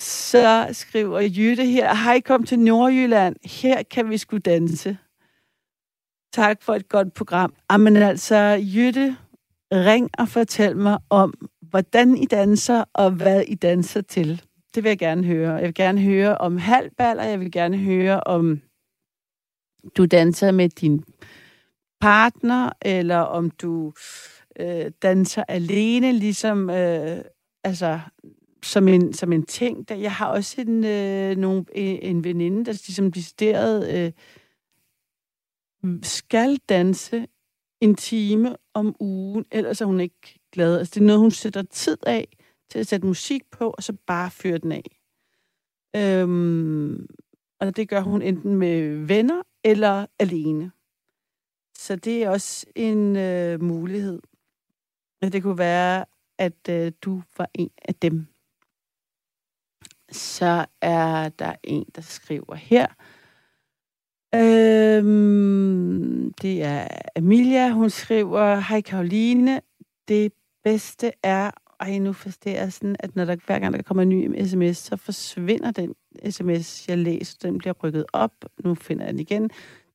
Så 0.00 0.68
skriver 0.72 1.20
Jytte 1.20 1.64
her, 1.64 1.94
hej, 1.94 2.20
kom 2.20 2.44
til 2.44 2.58
Nordjylland. 2.58 3.36
Her 3.44 3.82
kan 3.82 4.10
vi 4.10 4.18
sgu 4.18 4.38
danse. 4.38 4.98
Tak 6.32 6.62
for 6.62 6.74
et 6.74 6.88
godt 6.88 7.14
program. 7.14 7.54
Jamen 7.72 7.96
altså, 7.96 8.36
Jytte, 8.74 9.16
ring 9.72 10.10
og 10.18 10.28
fortæl 10.28 10.76
mig 10.76 10.98
om, 11.10 11.49
hvordan 11.70 12.16
I 12.16 12.26
danser, 12.26 12.84
og 12.92 13.10
hvad 13.10 13.42
I 13.48 13.54
danser 13.54 14.00
til. 14.00 14.42
Det 14.74 14.84
vil 14.84 14.90
jeg 14.90 14.98
gerne 14.98 15.24
høre. 15.24 15.54
Jeg 15.54 15.64
vil 15.64 15.74
gerne 15.74 16.00
høre 16.00 16.38
om 16.38 16.56
halvbal, 16.56 17.18
og 17.18 17.26
jeg 17.26 17.40
vil 17.40 17.52
gerne 17.52 17.78
høre 17.78 18.20
om, 18.20 18.60
du 19.96 20.06
danser 20.06 20.50
med 20.50 20.68
din 20.68 21.04
partner, 22.00 22.70
eller 22.82 23.16
om 23.16 23.50
du 23.50 23.92
øh, 24.60 24.90
danser 25.02 25.44
alene, 25.48 26.12
ligesom 26.12 26.70
øh, 26.70 27.18
altså, 27.64 28.00
som 28.62 28.88
en, 28.88 29.12
som 29.12 29.32
en 29.32 29.46
ting. 29.46 29.88
Der, 29.88 29.94
jeg 29.94 30.12
har 30.12 30.26
også 30.26 30.60
en, 30.60 30.84
øh, 30.84 31.36
nogle, 31.36 31.64
en, 31.74 31.98
en 32.02 32.24
veninde, 32.24 32.64
der 32.64 32.72
ligesom 32.72 33.12
decideret 33.12 33.94
øh, 33.94 34.12
skal 36.02 36.56
danse 36.68 37.26
en 37.80 37.94
time 37.94 38.56
om 38.74 38.96
ugen, 39.00 39.44
ellers 39.50 39.80
er 39.80 39.84
hun 39.84 40.00
ikke 40.00 40.39
glad. 40.52 40.78
Altså, 40.78 40.94
det 40.94 41.00
er 41.00 41.06
noget, 41.06 41.20
hun 41.20 41.30
sætter 41.30 41.62
tid 41.62 41.98
af 42.06 42.36
til 42.70 42.78
at 42.78 42.86
sætte 42.86 43.06
musik 43.06 43.42
på, 43.50 43.70
og 43.70 43.82
så 43.82 43.96
bare 44.06 44.30
fyre 44.30 44.58
den 44.58 44.72
af. 44.72 45.00
Øhm, 45.96 47.06
og 47.60 47.76
det 47.76 47.88
gør 47.88 48.00
hun 48.00 48.22
enten 48.22 48.54
med 48.54 49.06
venner 49.06 49.42
eller 49.64 50.06
alene. 50.18 50.72
Så 51.78 51.96
det 51.96 52.22
er 52.22 52.30
også 52.30 52.66
en 52.74 53.16
øh, 53.16 53.62
mulighed. 53.62 54.20
Det 55.22 55.42
kunne 55.42 55.58
være, 55.58 56.04
at 56.38 56.68
øh, 56.68 56.92
du 57.02 57.22
var 57.38 57.50
en 57.54 57.70
af 57.82 57.94
dem. 57.94 58.26
Så 60.12 60.66
er 60.80 61.28
der 61.28 61.54
en, 61.62 61.86
der 61.94 62.02
skriver 62.02 62.54
her. 62.54 62.86
Øhm, 64.34 66.32
det 66.32 66.62
er 66.62 66.88
Amelia. 67.16 67.70
Hun 67.70 67.90
skriver, 67.90 68.60
Hej 68.60 68.80
Karoline, 68.80 69.60
det 70.08 70.32
bedste 70.64 71.12
er, 71.22 71.50
ej 71.80 71.98
nu 71.98 72.12
forstår 72.12 72.50
jeg 72.50 72.72
sådan, 72.72 72.96
at 72.98 73.16
når 73.16 73.24
der, 73.24 73.36
hver 73.46 73.58
gang 73.58 73.74
der 73.74 73.82
kommer 73.82 74.02
en 74.02 74.08
ny 74.08 74.44
sms, 74.46 74.76
så 74.76 74.96
forsvinder 74.96 75.70
den 75.70 75.94
sms, 76.30 76.88
jeg 76.88 76.98
læser, 76.98 77.36
den 77.42 77.58
bliver 77.58 77.74
rykket 77.82 78.04
op. 78.12 78.44
Nu 78.64 78.74
finder 78.74 79.04
jeg 79.04 79.12
den 79.12 79.20
igen. 79.20 79.50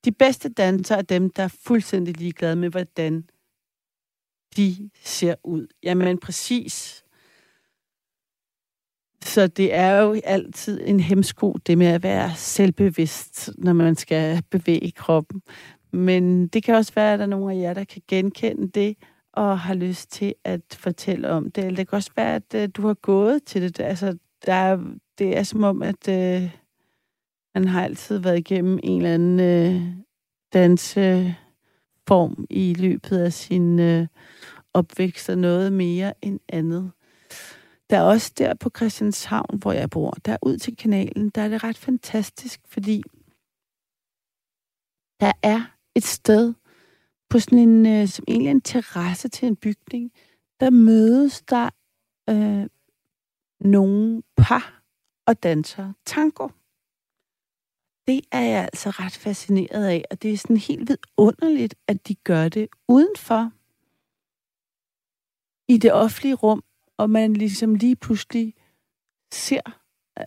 De 0.06 0.12
bedste 0.12 0.50
dansere 0.50 0.98
er 0.98 1.02
dem, 1.02 1.30
der 1.30 1.44
er 1.44 1.56
fuldstændig 1.64 2.18
ligeglade 2.18 2.56
med, 2.56 2.70
hvordan 2.70 3.30
de 4.58 4.90
ser 5.04 5.36
ud. 5.44 5.68
Jamen 5.84 6.18
præcis. 6.18 7.06
Så 9.24 9.48
det 9.48 9.74
er 9.74 9.98
jo 9.98 10.22
altid 10.24 10.82
en 10.86 11.00
hemsko, 11.00 11.54
det 11.54 11.78
med 11.78 11.88
at 11.88 12.04
være 12.04 12.36
selvbevidst, 12.36 13.50
når 13.58 13.74
man 13.74 13.96
skal 13.96 14.44
bevæge 14.52 14.92
kroppen. 14.92 15.42
Men 15.92 16.48
det 16.48 16.64
kan 16.64 16.76
også 16.76 16.94
være, 16.96 17.14
at 17.14 17.20
der 17.20 17.26
er 17.26 17.30
nogle 17.30 17.54
af 17.54 17.60
jer, 17.60 17.74
der 17.74 17.84
kan 17.84 18.02
genkende 18.08 18.68
det, 18.68 18.98
og 19.36 19.60
har 19.60 19.74
lyst 19.74 20.12
til 20.12 20.34
at 20.44 20.62
fortælle 20.74 21.30
om 21.30 21.52
det. 21.52 21.64
Eller 21.64 21.78
det 21.78 21.88
kan 21.88 21.96
også 21.96 22.12
være, 22.16 22.36
at 22.36 22.56
øh, 22.56 22.70
du 22.74 22.88
har 22.88 22.94
gået 22.94 23.44
til 23.44 23.62
det. 23.62 23.80
Altså, 23.80 24.18
der 24.46 24.54
er, 24.54 24.78
det 25.18 25.38
er 25.38 25.44
som 25.44 25.64
om, 25.64 25.82
at 25.82 26.08
øh, 26.10 26.56
man 27.56 27.68
har 27.68 27.84
altid 27.84 28.18
været 28.18 28.38
igennem 28.38 28.80
en 28.84 28.98
eller 28.98 29.14
anden 29.14 29.40
øh, 29.40 29.82
danseform 30.54 32.46
i 32.50 32.74
løbet 32.74 33.18
af 33.18 33.34
sin 33.34 33.80
øh, 33.80 34.08
opvækst, 34.74 35.30
og 35.30 35.38
noget 35.38 35.74
mere 35.74 36.14
end 36.22 36.40
andet. 36.50 36.92
Der 37.90 37.98
er 37.98 38.02
også 38.02 38.34
der 38.38 38.54
på 38.54 38.70
Christianshavn, 38.76 39.60
hvor 39.62 39.72
jeg 39.72 39.90
bor, 39.90 40.12
der 40.26 40.38
ud 40.42 40.58
til 40.58 40.76
kanalen, 40.76 41.30
der 41.30 41.42
er 41.42 41.48
det 41.48 41.64
ret 41.64 41.78
fantastisk, 41.78 42.62
fordi 42.68 43.04
der 45.20 45.32
er 45.44 45.62
et 45.96 46.04
sted 46.04 46.54
på 47.30 47.40
sådan 47.40 47.60
en, 47.60 47.86
øh, 47.86 48.08
som 48.08 48.26
egentlig 48.28 48.52
en 48.52 48.62
terrasse 48.62 49.28
til 49.28 49.48
en 49.48 49.56
bygning, 49.56 50.12
der 50.60 50.70
mødes 50.70 51.42
der 51.42 51.70
øh, 52.30 52.70
nogle 53.60 54.24
par 54.38 54.84
og 55.26 55.44
danser 55.44 55.94
tango. 56.06 56.48
Det 58.08 58.22
er 58.32 58.42
jeg 58.42 58.62
altså 58.64 58.90
ret 58.90 59.18
fascineret 59.18 59.86
af, 59.86 60.06
og 60.12 60.22
det 60.22 60.34
er 60.34 60.38
sådan 60.38 60.58
helt 60.58 60.90
vidunderligt, 60.90 61.76
at 61.88 62.08
de 62.08 62.16
gør 62.16 62.50
det 62.50 62.68
udenfor 62.88 63.52
i 65.68 65.78
det 65.78 65.94
offentlige 65.94 66.36
rum, 66.36 66.64
og 66.98 67.10
man 67.10 67.34
ligesom 67.34 67.76
lige 67.76 67.96
pludselig 67.96 68.54
ser 69.34 69.62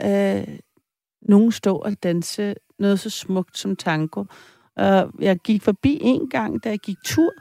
øh, 0.04 0.58
nogen 1.22 1.52
stå 1.52 1.76
og 1.76 2.02
danse 2.02 2.54
noget 2.78 3.00
så 3.00 3.10
smukt 3.10 3.58
som 3.58 3.76
tango. 3.76 4.24
Og 4.78 5.10
jeg 5.18 5.38
gik 5.38 5.62
forbi 5.62 5.98
en 6.02 6.28
gang, 6.30 6.64
da 6.64 6.68
jeg 6.68 6.78
gik 6.78 6.96
tur, 7.04 7.32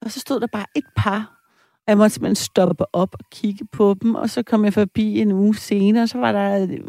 og 0.00 0.10
så 0.10 0.20
stod 0.20 0.40
der 0.40 0.46
bare 0.46 0.66
et 0.76 0.86
par. 0.96 1.40
Og 1.76 1.84
jeg 1.86 1.98
måtte 1.98 2.14
simpelthen 2.14 2.36
stoppe 2.36 2.84
op 2.94 3.14
og 3.18 3.24
kigge 3.30 3.64
på 3.72 3.94
dem, 4.02 4.14
og 4.14 4.30
så 4.30 4.42
kom 4.42 4.64
jeg 4.64 4.74
forbi 4.74 5.20
en 5.20 5.32
uge 5.32 5.54
senere, 5.54 6.02
og 6.02 6.08
så 6.08 6.18
var 6.18 6.32
der 6.32 6.62
øh, 6.62 6.80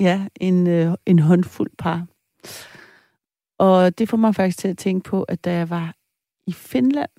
ja, 0.00 0.26
en, 0.40 0.66
øh, 0.66 0.94
en 1.06 1.18
håndfuld 1.18 1.70
par. 1.78 2.06
Og 3.58 3.98
det 3.98 4.08
får 4.08 4.16
mig 4.16 4.34
faktisk 4.34 4.58
til 4.58 4.68
at 4.68 4.78
tænke 4.78 5.10
på, 5.10 5.22
at 5.22 5.44
da 5.44 5.52
jeg 5.52 5.70
var 5.70 5.94
i 6.46 6.52
Finland 6.52 7.10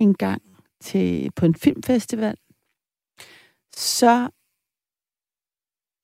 en 0.00 0.14
gang 0.14 0.42
til, 0.80 1.30
på 1.36 1.46
en 1.46 1.54
filmfestival, 1.54 2.36
så 3.76 4.28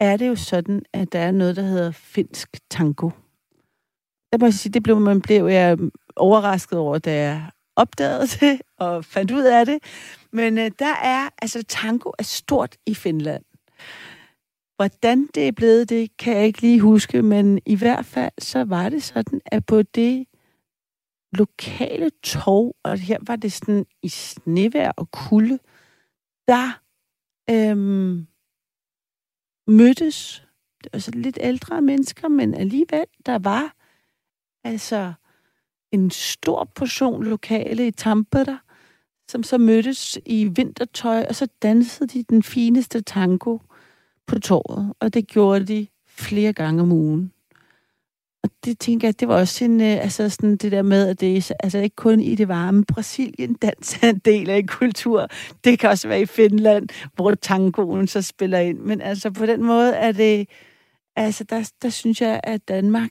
er 0.00 0.16
det 0.16 0.28
jo 0.28 0.36
sådan, 0.36 0.82
at 0.92 1.12
der 1.12 1.18
er 1.18 1.30
noget, 1.30 1.56
der 1.56 1.62
hedder 1.62 1.90
finsk 1.90 2.48
tango. 2.70 3.10
Der 4.32 4.38
må 4.38 4.46
jeg 4.46 4.54
sige, 4.54 4.72
det 4.72 4.82
blev, 4.82 5.00
man 5.00 5.20
blev 5.20 5.46
jeg 5.46 5.78
overrasket 6.16 6.78
over, 6.78 6.98
da 6.98 7.14
jeg 7.14 7.50
opdagede 7.76 8.26
det 8.40 8.60
og 8.78 9.04
fandt 9.04 9.30
ud 9.30 9.42
af 9.42 9.66
det. 9.66 9.78
Men 10.32 10.58
øh, 10.58 10.70
der 10.78 10.94
er, 10.94 11.28
altså 11.42 11.62
tango 11.62 12.10
er 12.18 12.22
stort 12.22 12.76
i 12.86 12.94
Finland. 12.94 13.44
Hvordan 14.76 15.28
det 15.34 15.48
er 15.48 15.52
blevet, 15.52 15.88
det 15.88 16.16
kan 16.16 16.36
jeg 16.36 16.46
ikke 16.46 16.60
lige 16.60 16.80
huske, 16.80 17.22
men 17.22 17.60
i 17.66 17.74
hvert 17.74 18.06
fald 18.06 18.32
så 18.38 18.64
var 18.64 18.88
det 18.88 19.02
sådan, 19.02 19.40
at 19.46 19.66
på 19.66 19.82
det 19.82 20.26
lokale 21.32 22.10
tog, 22.22 22.76
og 22.84 22.98
her 22.98 23.18
var 23.20 23.36
det 23.36 23.52
sådan 23.52 23.86
i 24.02 24.08
snevær 24.08 24.90
og 24.90 25.10
kulde, 25.10 25.58
der 26.48 26.80
øhm, 27.50 28.26
mødtes. 29.66 30.44
altså 30.92 31.10
lidt 31.10 31.38
ældre 31.40 31.82
mennesker, 31.82 32.28
men 32.28 32.54
alligevel, 32.54 33.06
der 33.26 33.38
var 33.38 33.77
altså 34.68 35.12
en 35.92 36.10
stor 36.10 36.70
portion 36.74 37.24
lokale 37.24 37.86
i 37.86 37.90
Tampere, 37.90 38.58
som 39.28 39.42
så 39.42 39.58
mødtes 39.58 40.18
i 40.26 40.44
vintertøj, 40.44 41.26
og 41.28 41.34
så 41.34 41.48
dansede 41.62 42.08
de 42.08 42.22
den 42.22 42.42
fineste 42.42 43.00
tango 43.00 43.58
på 44.26 44.38
torvet, 44.38 44.94
og 45.00 45.14
det 45.14 45.26
gjorde 45.26 45.66
de 45.66 45.86
flere 46.08 46.52
gange 46.52 46.82
om 46.82 46.92
ugen. 46.92 47.32
Og 48.42 48.50
det 48.64 48.78
tænker 48.78 49.08
jeg, 49.08 49.20
det 49.20 49.28
var 49.28 49.40
også 49.40 49.64
en, 49.64 49.80
øh, 49.80 50.02
altså 50.02 50.28
sådan 50.28 50.56
det 50.56 50.72
der 50.72 50.82
med, 50.82 51.08
at 51.08 51.20
det 51.20 51.52
altså 51.60 51.78
ikke 51.78 51.96
kun 51.96 52.20
i 52.20 52.34
det 52.34 52.48
varme 52.48 52.84
Brasilien, 52.84 53.54
dans 53.54 53.98
er 54.02 54.08
en 54.08 54.18
del 54.18 54.50
af 54.50 54.56
en 54.56 54.66
kultur. 54.66 55.28
Det 55.64 55.78
kan 55.78 55.90
også 55.90 56.08
være 56.08 56.20
i 56.20 56.26
Finland, 56.26 56.88
hvor 57.14 57.34
tangoen 57.34 58.06
så 58.06 58.22
spiller 58.22 58.58
ind. 58.58 58.78
Men 58.78 59.00
altså 59.00 59.30
på 59.30 59.46
den 59.46 59.64
måde 59.64 59.92
er 59.92 60.12
det, 60.12 60.48
altså 61.16 61.44
der, 61.44 61.70
der 61.82 61.88
synes 61.88 62.20
jeg, 62.20 62.40
at 62.44 62.68
Danmark 62.68 63.10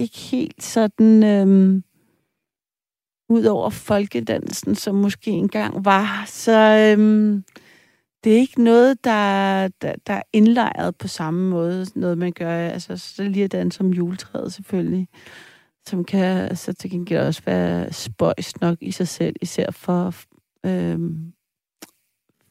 ikke 0.00 0.18
helt 0.18 0.62
sådan, 0.62 1.24
øhm, 1.24 1.84
ud 3.28 3.44
over 3.44 3.70
folkedansen, 3.70 4.74
som 4.74 4.94
måske 4.94 5.30
engang 5.30 5.84
var, 5.84 6.24
så 6.26 6.92
øhm, 6.98 7.44
det 8.24 8.32
er 8.32 8.36
ikke 8.36 8.62
noget, 8.62 9.04
der, 9.04 9.68
der, 9.68 9.94
der 10.06 10.12
er 10.12 10.22
indlejret 10.32 10.96
på 10.96 11.08
samme 11.08 11.50
måde, 11.50 11.86
noget 11.94 12.18
man 12.18 12.32
gør. 12.32 12.68
Altså, 12.68 12.96
så 12.96 13.22
lige 13.22 13.44
at 13.44 13.52
danse 13.52 13.76
som 13.76 13.90
juletræet 13.90 14.52
selvfølgelig, 14.52 15.08
som 15.86 16.04
kan 16.04 16.56
så 16.56 16.72
til 16.72 16.90
gengæld 16.90 17.20
også 17.20 17.42
være 17.46 17.92
spøjs 17.92 18.60
nok 18.60 18.78
i 18.80 18.90
sig 18.90 19.08
selv, 19.08 19.36
især 19.42 19.70
for 19.70 20.14
øhm, 20.66 21.32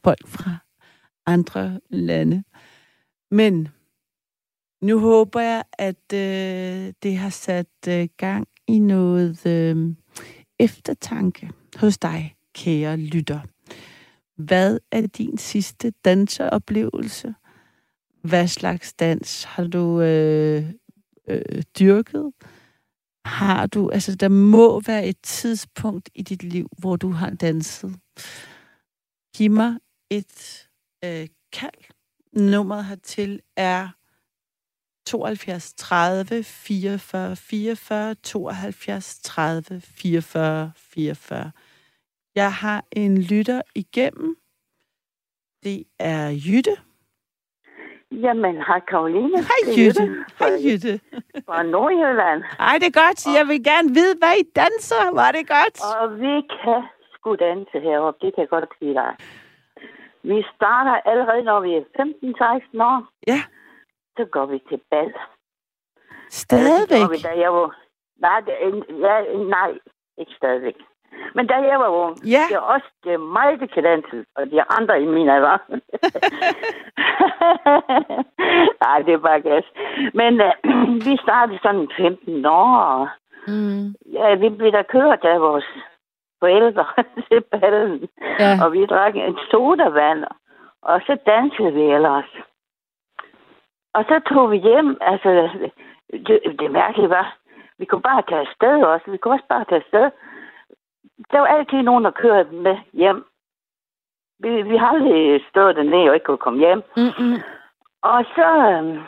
folk 0.03 0.27
fra 0.27 0.57
andre 1.25 1.79
lande. 1.89 2.43
Men 3.31 3.67
nu 4.81 4.99
håber 4.99 5.39
jeg, 5.39 5.63
at 5.73 6.13
øh, 6.13 6.93
det 7.03 7.17
har 7.17 7.29
sat 7.29 7.67
øh, 7.87 8.07
gang 8.17 8.47
i 8.67 8.79
noget 8.79 9.45
øh, 9.45 9.95
eftertanke 10.59 11.49
hos 11.77 11.97
dig, 11.97 12.35
kære 12.53 12.97
lytter. 12.97 13.39
Hvad 14.35 14.79
er 14.91 15.07
din 15.07 15.37
sidste 15.37 15.93
danseoplevelse? 16.05 17.35
Hvad 18.21 18.47
slags 18.47 18.93
dans 18.93 19.43
har 19.43 19.63
du 19.63 20.01
øh, 20.01 20.63
øh, 21.27 21.63
dyrket? 21.79 22.31
Har 23.25 23.67
du, 23.67 23.89
altså 23.89 24.15
der 24.15 24.27
må 24.27 24.79
være 24.79 25.07
et 25.07 25.21
tidspunkt 25.23 26.09
i 26.15 26.21
dit 26.21 26.43
liv, 26.43 26.67
hvor 26.77 26.95
du 26.95 27.11
har 27.11 27.29
danset. 27.29 27.95
Giv 29.35 29.51
mig 29.51 29.77
et 30.09 30.67
øh, 31.05 31.27
kald. 31.53 31.91
Nummeret 32.33 32.85
hertil 32.85 33.41
er 33.57 33.98
72 35.09 35.73
30 35.73 36.43
44 36.43 37.35
44 37.35 38.15
72 38.15 39.21
30 39.23 39.81
44 39.81 40.71
44. 40.75 41.51
Jeg 42.35 42.53
har 42.53 42.83
en 42.91 43.21
lytter 43.21 43.61
igennem. 43.75 44.35
Det 45.63 45.83
er 45.99 46.29
Jytte. 46.47 46.75
Jamen, 48.11 48.55
hej 48.67 48.79
Karoline. 48.89 49.37
Hej 49.51 49.61
Jytte. 49.77 50.03
Hej 50.39 50.53
Jytte. 50.65 50.99
Fra 51.45 51.63
Nordjylland. 51.63 52.43
Ej, 52.59 52.75
det 52.81 52.87
er 52.87 52.97
godt. 53.03 53.19
Jeg 53.37 53.47
vil 53.47 53.63
gerne 53.63 53.89
vide, 53.99 54.15
hvad 54.21 54.35
I 54.43 54.45
danser. 54.61 55.03
Var 55.21 55.31
det 55.31 55.45
godt? 55.57 55.77
Og 55.99 56.05
vi 56.23 56.35
kan 56.61 56.81
sgu 57.13 57.35
danse 57.35 57.75
heroppe. 57.87 58.25
Det 58.25 58.35
kan 58.35 58.41
jeg 58.41 58.49
godt 58.49 58.69
sige 58.79 58.93
dig. 58.93 59.11
Vi 60.23 60.37
starter 60.55 60.95
allerede, 61.11 61.43
når 61.43 61.59
vi 61.65 61.71
er 61.79 61.83
15-16 61.99 62.83
år. 62.91 62.99
Ja. 63.27 63.41
Så 64.19 64.25
går 64.25 64.45
vi 64.45 64.59
til 64.69 64.79
bal. 64.91 65.13
Stadigvæk? 66.29 67.11
Vi, 67.11 67.17
da 67.27 67.39
jeg 67.39 67.53
var... 67.53 67.75
Nej, 68.21 68.39
det, 68.39 68.53
ja, 69.05 69.37
nej, 69.37 69.71
ikke 70.17 70.33
stadigvæk. 70.37 70.75
Men 71.35 71.47
da 71.47 71.53
jeg 71.53 71.79
var 71.79 71.87
ung, 71.87 72.17
ja. 72.25 72.43
det 72.49 72.55
er 72.55 72.59
også 72.59 72.87
det 73.03 73.19
der 73.59 73.67
kan 73.73 73.83
danse, 73.83 74.25
og 74.35 74.51
de 74.51 74.61
andre 74.77 75.01
i 75.01 75.05
min 75.05 75.29
alder. 75.29 75.57
Nej, 78.83 78.99
det 79.05 79.13
er 79.13 79.17
bare 79.17 79.41
gas. 79.41 79.63
Men 80.13 80.41
uh, 80.41 80.53
vi 81.07 81.17
startede 81.23 81.59
sådan 81.61 81.87
15 81.97 82.45
år, 82.45 83.09
mm. 83.47 83.95
ja, 84.13 84.35
vi 84.35 84.49
blev 84.49 84.71
da 84.71 84.81
kørt 84.81 85.25
af 85.25 85.41
vores 85.41 85.65
forældre 86.39 86.85
til 87.27 87.41
ballen, 87.41 88.09
ja. 88.39 88.63
og 88.63 88.73
vi 88.73 88.85
drak 88.85 89.15
en 89.15 89.37
sodavand, 89.51 90.23
og 90.81 91.01
så 91.05 91.17
dansede 91.25 91.73
vi 91.73 91.81
ellers. 91.81 92.48
Og 93.93 94.05
så 94.09 94.21
tog 94.29 94.51
vi 94.51 94.57
hjem, 94.57 94.97
altså, 95.01 95.49
det, 96.11 96.39
det 96.59 96.71
mærkelige 96.71 97.09
var, 97.09 97.37
vi 97.77 97.85
kunne 97.85 98.01
bare 98.01 98.23
tage 98.29 98.41
afsted 98.41 98.83
også, 98.83 99.11
vi 99.11 99.17
kunne 99.17 99.33
også 99.33 99.45
bare 99.49 99.65
tage 99.65 99.81
afsted, 99.81 100.11
der 101.31 101.39
var 101.39 101.47
altid 101.47 101.81
nogen, 101.81 102.03
der 102.03 102.11
kørte 102.11 102.51
med 102.51 102.77
hjem. 102.93 103.25
Vi, 104.39 104.61
vi 104.61 104.77
har 104.77 104.87
aldrig 104.87 105.45
stået 105.49 105.75
dernede 105.75 106.09
og 106.09 106.13
ikke 106.13 106.25
kunne 106.25 106.37
komme 106.37 106.59
hjem. 106.59 106.81
Mm-mm. 106.97 107.35
Og 108.01 108.25
så, 108.35 108.47
øh, 108.71 108.99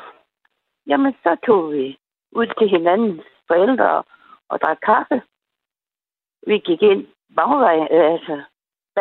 jamen, 0.87 1.15
så 1.23 1.35
tog 1.45 1.71
vi 1.71 1.97
ud 2.31 2.47
til 2.47 2.69
hinandens 2.69 3.23
forældre 3.47 4.03
og 4.49 4.61
drak 4.61 4.77
kaffe. 4.85 5.21
Vi 6.47 6.57
gik 6.57 6.81
ind 6.81 7.07
bagvej, 7.35 7.87
altså 7.91 8.41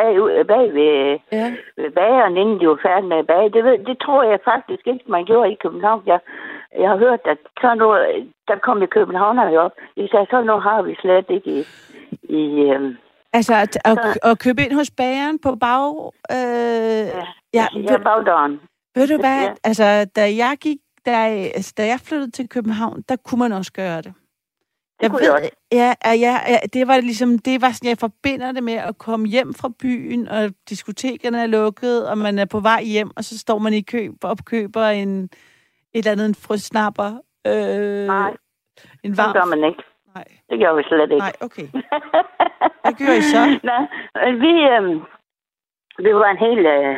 bag, 0.00 0.46
bag 0.52 0.66
ved, 0.78 1.18
ja. 1.32 1.46
ved 1.76 1.90
bageren, 2.00 2.36
inden 2.36 2.60
de 2.60 2.68
var 2.68 2.80
færdige 2.86 3.08
med 3.08 3.18
at 3.22 3.26
bage. 3.26 3.50
Det, 3.54 3.64
ved, 3.64 3.78
det 3.88 3.96
tror 4.04 4.22
jeg 4.22 4.38
faktisk 4.52 4.84
ikke, 4.86 5.04
man 5.16 5.24
gjorde 5.24 5.52
i 5.52 5.62
København. 5.64 6.02
Jeg, 6.06 6.20
jeg 6.82 6.88
har 6.90 6.98
hørt, 7.04 7.20
at 7.32 7.38
så 7.60 7.74
noget, 7.74 8.00
der 8.48 8.56
kom 8.66 8.82
i 8.82 8.92
København 8.96 9.38
op. 9.38 9.74
De 9.96 10.08
sagde, 10.10 10.26
så 10.30 10.42
nu 10.42 10.56
har 10.68 10.82
vi 10.82 10.94
slet 11.02 11.26
ikke 11.36 11.50
i, 11.58 11.60
i 12.40 12.42
øh, 12.70 12.94
Altså 13.32 13.54
at, 13.54 13.78
at, 13.84 13.98
at 14.22 14.38
købe 14.38 14.62
ind 14.62 14.72
hos 14.72 14.90
bageren 14.90 15.38
på 15.38 15.50
bag... 15.54 16.14
Øh, 16.30 17.06
ja, 17.18 17.26
ja, 17.54 17.66
ja 17.88 17.98
bagdøren. 17.98 18.60
Ved 18.94 19.06
du 19.08 19.16
hvad? 19.16 19.42
Ja. 19.42 19.54
Altså, 19.64 20.04
da 20.16 20.20
jeg 20.20 20.56
gik... 20.60 20.78
Da, 21.06 21.12
altså, 21.58 21.74
da 21.78 21.86
jeg 21.86 22.00
flyttede 22.04 22.30
til 22.30 22.48
København, 22.48 23.02
der 23.08 23.16
kunne 23.16 23.38
man 23.38 23.52
også 23.52 23.72
gøre 23.72 24.02
det. 24.02 24.12
Jeg 25.02 25.10
ved, 25.12 25.50
ja, 25.72 25.94
ja, 26.04 26.14
ja, 26.48 26.58
det 26.72 26.88
var 26.88 27.00
ligesom, 27.00 27.38
det 27.38 27.62
var 27.62 27.70
sådan, 27.70 27.88
jeg 27.88 27.98
forbinder 27.98 28.52
det 28.52 28.62
med 28.62 28.72
at 28.72 28.98
komme 28.98 29.26
hjem 29.26 29.54
fra 29.54 29.70
byen, 29.82 30.28
og 30.28 30.50
diskotekerne 30.68 31.42
er 31.42 31.46
lukket, 31.46 32.08
og 32.10 32.18
man 32.18 32.38
er 32.38 32.44
på 32.44 32.60
vej 32.60 32.82
hjem, 32.82 33.10
og 33.16 33.24
så 33.24 33.38
står 33.38 33.58
man 33.58 33.72
i 33.72 33.80
kø 33.80 34.08
og 34.22 34.36
køber 34.46 34.84
en, 34.84 35.24
et 35.24 35.30
eller 35.94 36.12
andet, 36.12 36.26
en 36.26 36.34
frøsnapper. 36.34 37.10
Øh, 37.46 38.06
Nej, 38.06 38.36
en 39.04 39.16
varm... 39.16 39.32
det 39.32 39.42
gør 39.42 39.44
man 39.54 39.64
ikke. 39.64 39.82
Nej. 40.14 40.24
Det 40.50 40.58
gør 40.58 40.74
vi 40.76 40.82
slet 40.82 41.02
ikke. 41.02 41.16
Nej, 41.16 41.32
okay. 41.40 41.66
Hvad 42.82 42.94
gør 42.98 43.12
I 43.20 43.22
så? 43.22 43.42
Nej, 43.70 43.82
vi, 44.44 44.52
øh, 44.72 44.84
vi 46.04 46.14
var 46.14 46.30
en 46.30 46.38
hel... 46.46 46.66
Øh, 46.66 46.96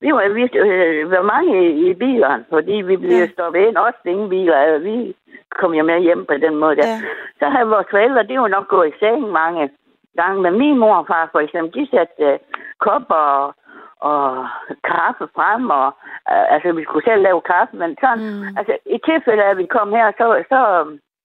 vi 0.00 0.12
var, 0.12 0.28
vi, 0.28 0.42
øh, 0.58 1.10
var 1.10 1.22
mange 1.22 1.70
i, 1.70 1.90
i 1.90 1.94
bilerne, 1.94 2.44
fordi 2.50 2.72
vi 2.72 2.96
blev 2.96 3.18
ja. 3.18 3.26
stoppet 3.26 3.60
ind, 3.60 3.76
også 3.76 3.98
ingen 4.04 4.28
biler. 4.28 4.56
Altså, 4.56 4.78
vi 4.88 5.16
kom 5.50 5.74
jo 5.74 5.84
med 5.84 6.00
hjem 6.00 6.26
på 6.26 6.34
den 6.34 6.54
måde. 6.56 6.76
Der. 6.76 6.86
Ja. 6.86 6.98
Så 7.38 7.48
havde 7.48 7.68
vores 7.68 7.86
forældre, 7.90 8.22
det 8.22 8.40
var 8.40 8.48
nok 8.48 8.68
gået 8.68 8.88
i 8.88 8.98
seng 8.98 9.28
mange 9.30 9.70
gange. 10.16 10.42
Men 10.42 10.58
min 10.58 10.78
mor 10.78 10.94
og 10.94 11.06
far 11.06 11.28
for 11.32 11.40
eksempel, 11.40 11.80
de 11.80 11.90
satte 11.90 12.22
øh, 12.22 12.38
kopper 12.78 13.14
og, 13.14 13.54
og 14.00 14.46
kaffe 14.84 15.26
frem, 15.36 15.70
og 15.70 15.86
øh, 16.32 16.46
altså 16.54 16.72
vi 16.72 16.84
skulle 16.84 17.04
selv 17.04 17.22
lave 17.22 17.40
kaffe, 17.40 17.76
men 17.76 17.96
sådan, 18.00 18.24
mm. 18.24 18.56
altså 18.58 18.74
i 18.96 18.98
tilfælde 19.08 19.42
af, 19.44 19.50
at 19.50 19.58
vi 19.58 19.66
kom 19.66 19.90
her, 19.90 20.12
så, 20.18 20.26
så 20.48 20.58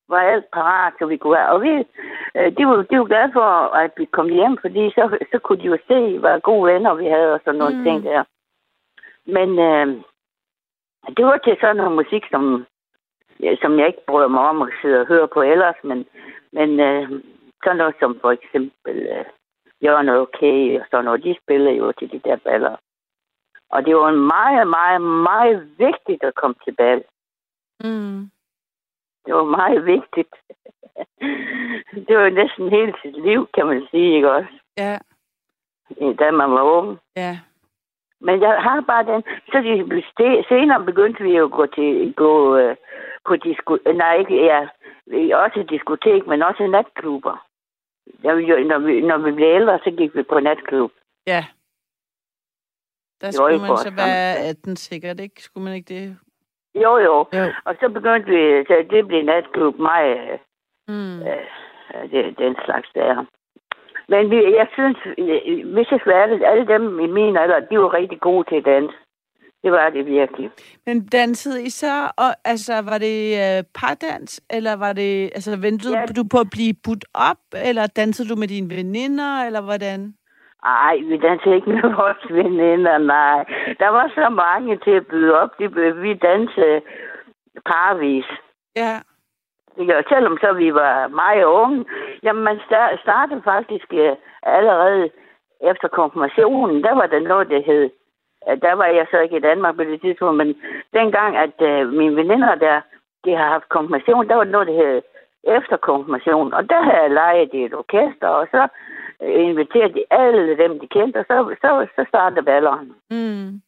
var 0.09 0.19
alt 0.33 0.45
parat, 0.53 0.93
så 0.99 1.05
vi 1.05 1.17
kunne 1.17 1.37
være. 1.39 1.49
Og 1.53 1.61
vi, 1.61 1.73
øh, 2.37 2.49
de, 2.57 2.61
var, 2.67 2.75
de 2.89 2.99
var 2.99 3.09
glade 3.11 3.31
for, 3.33 3.49
at 3.83 3.91
vi 3.97 4.05
kom 4.05 4.29
hjem, 4.29 4.57
fordi 4.61 4.83
så, 4.89 5.03
så 5.31 5.37
kunne 5.39 5.61
de 5.61 5.71
jo 5.73 5.77
se, 5.87 6.19
hvad 6.19 6.39
gode 6.39 6.73
venner 6.73 6.93
vi 6.93 7.05
havde, 7.15 7.33
og 7.33 7.41
sådan 7.45 7.59
nogle 7.59 7.77
mm. 7.77 7.83
ting 7.83 8.03
der. 8.03 8.23
Men 9.25 9.49
øh, 9.59 9.87
det 11.17 11.25
var 11.25 11.37
til 11.37 11.57
sådan 11.59 11.75
noget 11.75 11.91
musik, 11.91 12.23
som, 12.31 12.65
som 13.61 13.79
jeg 13.79 13.87
ikke 13.87 14.05
bryder 14.07 14.27
mig 14.27 14.43
om 14.49 14.61
at 14.61 14.73
sidde 14.81 14.99
og 14.99 15.07
høre 15.07 15.27
på 15.27 15.41
ellers, 15.41 15.75
men, 15.83 16.05
men 16.51 16.79
øh, 16.79 17.09
sådan 17.63 17.77
noget 17.77 17.95
som 17.99 18.19
for 18.21 18.31
eksempel 18.31 18.97
øh, 19.15 19.25
Jørgen 19.83 20.09
Okay 20.09 20.79
og 20.79 20.85
sådan 20.91 21.05
noget, 21.05 21.23
de 21.23 21.35
spillede 21.43 21.75
jo 21.75 21.91
til 21.91 22.11
de 22.11 22.19
der 22.19 22.35
baller. 22.35 22.75
Og 23.69 23.85
det 23.85 23.95
var 23.95 24.11
meget, 24.11 24.67
meget, 24.67 25.01
meget 25.01 25.77
vigtigt 25.77 26.23
at 26.23 26.35
komme 26.35 26.55
til 26.63 26.75
bal. 26.75 27.03
Mm. 27.83 28.31
Det 29.25 29.33
var 29.33 29.43
meget 29.43 29.85
vigtigt. 29.85 30.33
det 32.07 32.17
var 32.17 32.29
næsten 32.29 32.69
hele 32.69 32.93
sit 33.01 33.23
liv, 33.25 33.47
kan 33.53 33.65
man 33.67 33.87
sige, 33.91 34.15
ikke 34.15 34.31
også? 34.31 34.53
Ja. 34.77 34.97
Da 36.19 36.31
man 36.31 36.51
var 36.51 36.63
ung. 36.63 36.99
Ja. 37.15 37.39
Men 38.21 38.41
jeg 38.41 38.49
har 38.61 38.81
bare 38.81 39.05
den... 39.05 39.23
Så 39.51 39.57
de, 39.65 40.43
senere 40.49 40.85
begyndte 40.85 41.23
vi 41.23 41.37
jo 41.37 41.45
at 41.45 41.51
gå 41.51 41.65
til 41.65 42.13
gå, 42.13 42.57
øh, 42.57 42.75
på 43.25 43.35
disko... 43.35 43.77
Nej, 43.95 44.15
ikke... 44.17 44.45
Ja, 44.45 44.67
også 45.43 45.65
diskotek, 45.69 46.27
men 46.27 46.43
også 46.43 46.67
natklubber. 46.67 47.47
Når 48.23 48.35
vi, 48.35 48.63
når, 48.63 48.79
vi, 48.79 49.01
når 49.01 49.17
vi 49.17 49.31
blev 49.31 49.47
ældre, 49.55 49.79
så 49.83 49.91
gik 49.97 50.15
vi 50.15 50.23
på 50.23 50.39
natklub. 50.39 50.91
Ja. 51.27 51.45
Der 53.21 53.31
skulle 53.31 53.59
man 53.59 53.77
så 53.77 53.93
være 53.95 54.35
18 54.49 54.75
sikkert, 54.75 55.19
ikke? 55.19 55.43
Skulle 55.43 55.63
man 55.63 55.73
ikke 55.73 55.93
det? 55.93 56.17
Jo, 56.75 56.97
jo. 56.97 57.15
Jo. 57.33 57.45
Og 57.65 57.75
så 57.79 57.89
begyndte 57.89 58.29
vi, 58.29 58.65
så 58.67 58.85
det 58.89 59.07
blev 59.07 59.23
natklub, 59.23 59.79
mig, 59.79 60.03
øh, 60.17 60.37
Mm. 60.87 61.19
øh, 61.21 62.11
det, 62.11 62.37
den 62.37 62.55
slags 62.65 62.89
der. 62.95 63.25
Men 64.09 64.29
vi, 64.31 64.35
jeg 64.55 64.67
synes, 64.73 64.97
hvis 65.73 65.91
jeg 65.91 65.99
skal 65.99 66.13
ærlig, 66.13 66.45
alle 66.45 66.67
dem 66.67 66.99
i 66.99 67.07
min 67.07 67.37
alder, 67.37 67.59
de 67.59 67.79
var 67.79 67.93
rigtig 67.93 68.19
gode 68.19 68.49
til 68.49 68.55
at 68.55 68.65
danse. 68.65 68.95
Det 69.63 69.71
var 69.71 69.89
det 69.89 70.05
virkelig. 70.05 70.51
Men 70.85 71.05
dansede 71.07 71.63
I 71.63 71.69
så, 71.69 71.93
og, 72.17 72.31
altså, 72.45 72.73
var 72.89 72.97
det 72.97 73.17
øh, 73.43 73.63
pardans, 73.79 74.41
eller 74.49 74.73
var 74.75 74.93
det, 74.93 75.23
altså, 75.35 75.51
ventede 75.61 75.97
Ja. 75.99 76.05
du 76.05 76.23
på 76.31 76.37
at 76.39 76.47
blive 76.51 76.73
budt 76.85 77.05
op, 77.13 77.41
eller 77.65 77.87
dansede 77.87 78.29
du 78.29 78.35
med 78.35 78.47
dine 78.47 78.69
veninder, 78.75 79.45
eller 79.45 79.61
hvordan? 79.61 80.13
Ej, 80.65 80.95
vi 81.09 81.17
dansede 81.17 81.55
ikke 81.55 81.69
med 81.69 81.81
vores 82.01 82.23
veninder, 82.29 82.97
nej. 82.97 83.39
Der 83.79 83.89
var 83.97 84.07
så 84.15 84.29
mange 84.29 84.77
til 84.85 84.91
at 84.91 85.07
byde 85.07 85.33
op. 85.41 85.49
De, 85.59 85.65
vi 86.01 86.13
dansede 86.13 86.81
parvis. 87.65 88.25
Ja, 88.75 88.93
Gør, 89.77 90.01
selvom 90.09 90.37
så 90.41 90.53
vi 90.53 90.73
var 90.73 91.07
meget 91.07 91.43
unge. 91.43 91.85
Jamen, 92.23 92.43
man 92.43 92.57
sta- 92.57 93.01
startede 93.01 93.41
faktisk 93.43 93.85
øh, 93.93 94.15
allerede 94.43 95.09
efter 95.61 95.87
konfirmationen. 95.87 96.83
Der 96.83 96.93
var 96.95 97.07
der 97.07 97.19
noget, 97.19 97.49
der 97.49 97.61
hed... 97.61 97.89
Der 98.61 98.73
var 98.73 98.85
jeg 98.85 99.07
så 99.11 99.19
ikke 99.19 99.37
i 99.37 99.47
Danmark 99.49 99.75
på 99.75 99.83
det 99.83 100.01
tidspunkt, 100.01 100.37
men 100.37 100.55
dengang, 100.93 101.37
at 101.37 101.61
øh, 101.61 101.93
mine 101.93 102.15
veninder 102.15 102.55
der, 102.55 102.81
de 103.25 103.31
har 103.35 103.47
haft 103.47 103.69
konfirmation, 103.69 104.27
der 104.29 104.35
var 104.35 104.43
noget, 104.43 104.67
der 104.67 104.73
hed 104.73 105.01
efter 105.43 105.77
konfirmation. 105.77 106.53
Og 106.53 106.69
der 106.69 106.81
havde 106.81 107.01
jeg 107.01 107.11
lejet 107.11 107.53
i 107.53 107.63
et 107.63 107.73
orkester, 107.73 108.27
og 108.27 108.47
så 108.51 108.67
øh, 109.21 109.45
inviterede 109.49 109.93
de 109.93 110.03
alle 110.09 110.57
dem, 110.57 110.79
de 110.79 110.87
kendte, 110.87 111.17
og 111.17 111.25
så, 111.27 111.55
så, 111.61 111.87
så 111.95 112.05
startede 112.07 112.45
balleren, 112.45 112.93
mm. 113.09 113.61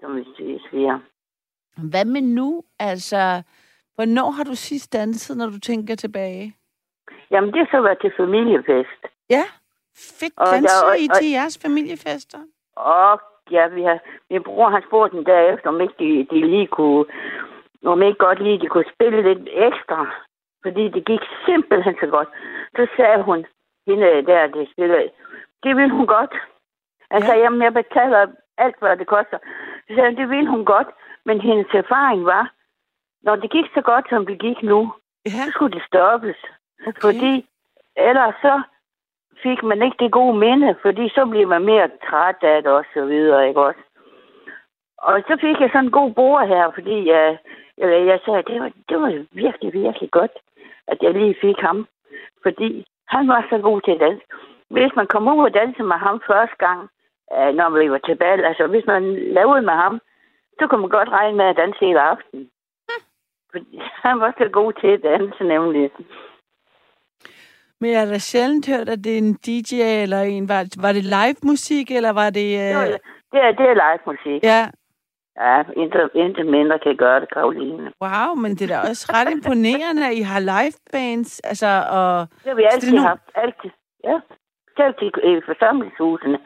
som 0.00 0.16
vi 0.16 0.60
siger. 0.70 0.98
Hvad 1.90 2.04
med 2.04 2.22
nu? 2.22 2.62
Altså, 2.78 3.42
hvornår 3.94 4.30
har 4.30 4.44
du 4.44 4.54
sidst 4.54 4.92
danset, 4.92 5.36
når 5.36 5.46
du 5.46 5.58
tænker 5.60 5.94
tilbage? 5.94 6.54
Jamen, 7.30 7.50
det 7.52 7.58
har 7.58 7.68
så 7.70 7.80
været 7.82 7.98
til 8.00 8.12
familiefest. 8.16 9.00
Ja, 9.30 9.44
fedt. 10.18 10.34
Og 10.36 10.46
Danser 10.46 10.86
der- 10.86 10.94
I 10.94 11.06
og- 11.10 11.16
til 11.16 11.28
jeres 11.30 11.58
familiefester? 11.66 12.38
Og 12.76 13.20
ja, 13.50 13.66
vi 13.68 13.82
har, 13.82 13.98
min 14.30 14.42
bror 14.42 14.68
han 14.70 14.82
spurgte 14.88 15.16
den 15.16 15.26
derefter, 15.26 15.68
om 15.68 15.80
ikke 15.80 15.94
de, 15.98 16.26
de 16.30 16.40
lige 16.46 16.66
kunne, 16.66 17.04
om 17.84 18.02
ikke 18.02 18.18
godt 18.18 18.42
lige 18.42 18.60
de 18.60 18.66
kunne 18.68 18.90
spille 18.94 19.22
lidt 19.28 19.48
ekstra, 19.68 20.00
fordi 20.62 20.84
det 20.88 21.04
gik 21.06 21.20
simpelthen 21.46 21.96
så 22.00 22.06
godt. 22.06 22.28
Så 22.76 22.86
sagde 22.96 23.22
hun, 23.22 23.46
hende 23.86 24.26
der, 24.26 24.46
det 24.46 24.68
spillede, 24.72 25.10
det 25.62 25.76
ville 25.76 25.94
hun 25.98 26.06
godt. 26.06 26.34
Han 27.10 27.22
Ja. 27.22 27.34
jamen 27.42 27.62
jeg 27.62 27.72
betaler 27.74 28.26
alt, 28.58 28.76
hvad 28.78 28.96
det 28.96 29.06
koster. 29.06 29.38
Så 29.86 29.94
sagde 29.94 30.08
hun, 30.10 30.16
det 30.16 30.28
ville 30.30 30.50
hun 30.50 30.64
godt, 30.64 30.88
men 31.24 31.40
hendes 31.40 31.66
erfaring 31.74 32.24
var, 32.24 32.52
når 33.24 33.36
det 33.36 33.50
gik 33.50 33.66
så 33.74 33.80
godt, 33.80 34.06
som 34.08 34.26
det 34.26 34.38
gik 34.38 34.62
nu, 34.62 34.92
Ja, 35.26 35.30
så 35.30 35.50
skulle 35.50 35.74
det 35.78 35.86
stoppes. 35.86 36.36
okay. 36.86 37.00
Fordi 37.00 37.46
ellers 37.96 38.34
så 38.42 38.62
fik 39.42 39.62
man 39.62 39.82
ikke 39.82 39.96
det 39.98 40.12
gode 40.12 40.38
minde, 40.38 40.76
fordi 40.82 41.08
så 41.08 41.26
bliver 41.26 41.46
man 41.46 41.64
mere 41.64 41.88
træt 42.08 42.36
af 42.42 42.62
det 42.62 42.72
og 42.72 42.84
så 42.94 43.04
videre, 43.04 43.48
ikke 43.48 43.60
også? 43.60 43.80
Og 44.98 45.22
så 45.28 45.36
fik 45.40 45.60
jeg 45.60 45.70
sådan 45.72 45.84
en 45.84 45.90
god 45.90 46.10
bror 46.14 46.40
her, 46.44 46.70
fordi 46.74 47.08
jeg, 47.08 47.38
jeg, 47.78 48.06
jeg 48.06 48.20
sagde, 48.24 48.42
det 48.42 48.60
var, 48.62 48.70
det 48.88 48.96
var 49.00 49.24
virkelig, 49.32 49.72
virkelig 49.72 50.10
godt, 50.10 50.34
at 50.88 50.98
jeg 51.02 51.12
lige 51.12 51.36
fik 51.40 51.58
ham. 51.58 51.86
Fordi 52.42 52.86
han 53.08 53.28
var 53.28 53.46
så 53.50 53.58
god 53.58 53.80
til 53.80 53.90
at 53.92 54.00
danse. 54.00 54.26
Hvis 54.70 54.92
man 54.96 55.06
kom 55.06 55.28
ud 55.28 55.44
og 55.44 55.54
danse 55.54 55.82
med 55.82 55.96
ham 55.96 56.20
første 56.26 56.56
gang, 56.66 56.80
øh, 57.36 57.54
når 57.54 57.70
vi 57.70 57.90
var 57.90 57.98
til 57.98 58.16
bal, 58.16 58.44
altså 58.44 58.66
hvis 58.66 58.86
man 58.86 59.02
lavede 59.38 59.62
med 59.62 59.72
ham, 59.84 60.00
så 60.58 60.66
kunne 60.66 60.80
man 60.80 60.90
godt 60.90 61.08
regne 61.08 61.36
med 61.36 61.44
at 61.44 61.56
danse 61.56 61.78
hele 61.80 62.00
aften. 62.00 62.50
Han 64.04 64.20
var 64.20 64.34
så 64.38 64.48
god 64.52 64.72
til 64.72 64.86
at 64.86 65.02
danse, 65.02 65.44
nemlig. 65.44 65.90
Men 67.80 67.90
jeg 67.90 68.00
har 68.00 68.06
da 68.06 68.18
sjældent 68.18 68.66
hørt, 68.68 68.88
at 68.88 69.04
det 69.04 69.14
er 69.14 69.18
en 69.18 69.34
DJ 69.46 69.74
eller 70.02 70.20
en... 70.20 70.48
Var, 70.48 70.66
var 70.82 70.92
det 70.92 71.04
live 71.04 71.36
musik, 71.42 71.90
eller 71.90 72.10
var 72.12 72.30
det... 72.30 72.48
Øh... 72.64 72.86
det, 73.32 73.40
er, 73.46 73.52
det 73.58 73.66
er 73.72 73.74
live 73.84 74.02
musik. 74.06 74.42
Ja, 74.44 74.70
Ja, 75.36 75.62
intet, 75.76 76.10
intet 76.14 76.46
mindre 76.46 76.78
kan 76.78 76.96
gøre 76.96 77.20
det, 77.20 77.28
Karoline. 77.34 77.92
wow, 78.02 78.34
men 78.34 78.50
det 78.56 78.70
er 78.70 78.74
da 78.82 78.88
også 78.90 79.12
ret 79.14 79.30
imponerende, 79.30 80.06
at 80.06 80.14
I 80.14 80.20
har 80.20 80.40
live 80.40 80.72
bands, 80.92 81.40
altså, 81.40 81.66
og... 81.90 82.26
Det 82.44 82.48
har 82.48 82.54
vi 82.54 82.62
Så 82.62 82.66
det 82.68 82.74
altid 82.74 82.92
nu- 82.92 83.00
haft. 83.02 83.22
Altid. 83.34 83.70
Ja. 84.04 84.18
Selv 84.76 84.94
til 84.94 85.10
øh, 85.22 85.42
forsamlingshusene. 85.46 86.38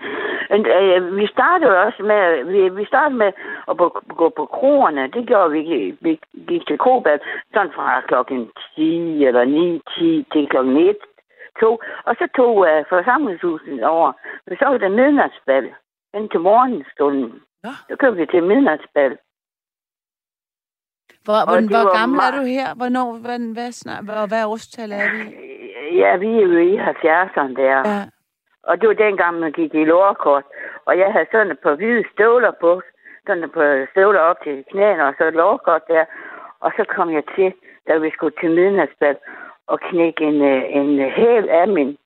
Men, 0.50 0.66
øh, 0.66 1.16
vi 1.16 1.26
startede 1.26 1.82
også 1.86 2.02
med, 2.02 2.44
vi, 2.44 2.68
vi 2.68 2.84
startede 2.84 3.18
med 3.18 3.32
at 3.70 3.76
på, 3.76 3.86
gå 4.16 4.28
på 4.36 4.44
kroerne. 4.46 5.10
Det 5.16 5.26
gjorde 5.26 5.50
vi. 5.50 5.62
Vi 6.00 6.20
gik 6.48 6.66
til 6.66 6.78
krobad 6.78 7.18
sådan 7.54 7.72
fra 7.76 8.00
klokken 8.00 8.50
10 8.74 9.24
eller 9.24 9.44
9, 9.44 9.80
10 9.98 10.26
til 10.32 10.48
klokken 10.48 10.76
1, 10.76 10.96
2. 11.60 11.78
Og 12.04 12.14
så 12.18 12.28
tog 12.36 12.66
øh, 12.68 12.84
forsamlingshusene 12.88 13.88
over. 13.88 14.12
Men 14.46 14.58
så 14.58 14.64
var 14.64 14.78
der 14.78 14.88
midnatsbal. 14.88 15.66
Hen 16.14 16.28
til 16.28 16.40
morgenstunden. 16.40 17.32
Nå. 17.64 17.70
Så 17.88 17.96
kom 18.00 18.16
vi 18.16 18.26
til 18.26 18.42
midnatsbal. 18.42 19.18
Hvor, 21.24 21.40
hvor, 21.48 21.60
hvor 21.72 21.84
var 21.84 21.98
gammel 21.98 22.20
er 22.20 22.32
du 22.38 22.44
her? 22.56 22.68
Hvornår, 22.74 23.08
hvad, 23.24 23.38
hvad, 23.54 23.70
hvad, 24.04 24.28
hvad 24.28 24.44
årstal 24.44 24.92
er 24.92 25.06
vi? 25.14 25.22
Ja, 26.00 26.16
vi 26.16 26.26
er 26.26 26.40
jo 26.40 26.58
i 26.58 26.76
70'erne 26.78 27.54
der. 27.62 27.78
Ja. 27.90 28.04
Og 28.68 28.80
det 28.80 28.88
var 28.88 28.94
dengang, 28.94 29.40
man 29.40 29.52
gik 29.52 29.74
i 29.74 29.84
lårkort. 29.84 30.44
Og 30.84 30.98
jeg 30.98 31.12
havde 31.12 31.26
sådan 31.32 31.50
et 31.50 31.58
par 31.58 31.74
hvide 31.74 32.04
støvler 32.12 32.52
på. 32.60 32.82
Sådan 33.26 33.50
par 33.50 33.86
støvler 33.90 34.20
op 34.20 34.38
til 34.44 34.64
knæene, 34.70 35.06
og 35.06 35.14
så 35.18 35.24
et 35.24 35.34
lårkort 35.34 35.88
der. 35.88 36.04
Og 36.60 36.70
så 36.76 36.84
kom 36.84 37.08
jeg 37.12 37.22
til, 37.36 37.52
da 37.88 37.98
vi 37.98 38.10
skulle 38.10 38.36
til 38.40 38.50
midnatsbad, 38.50 39.14
og 39.66 39.80
knække 39.80 40.24
en, 40.24 40.42
øh, 40.42 40.62
en 40.76 41.10
hæl 41.10 41.48
af 41.48 41.68
min, 41.68 41.98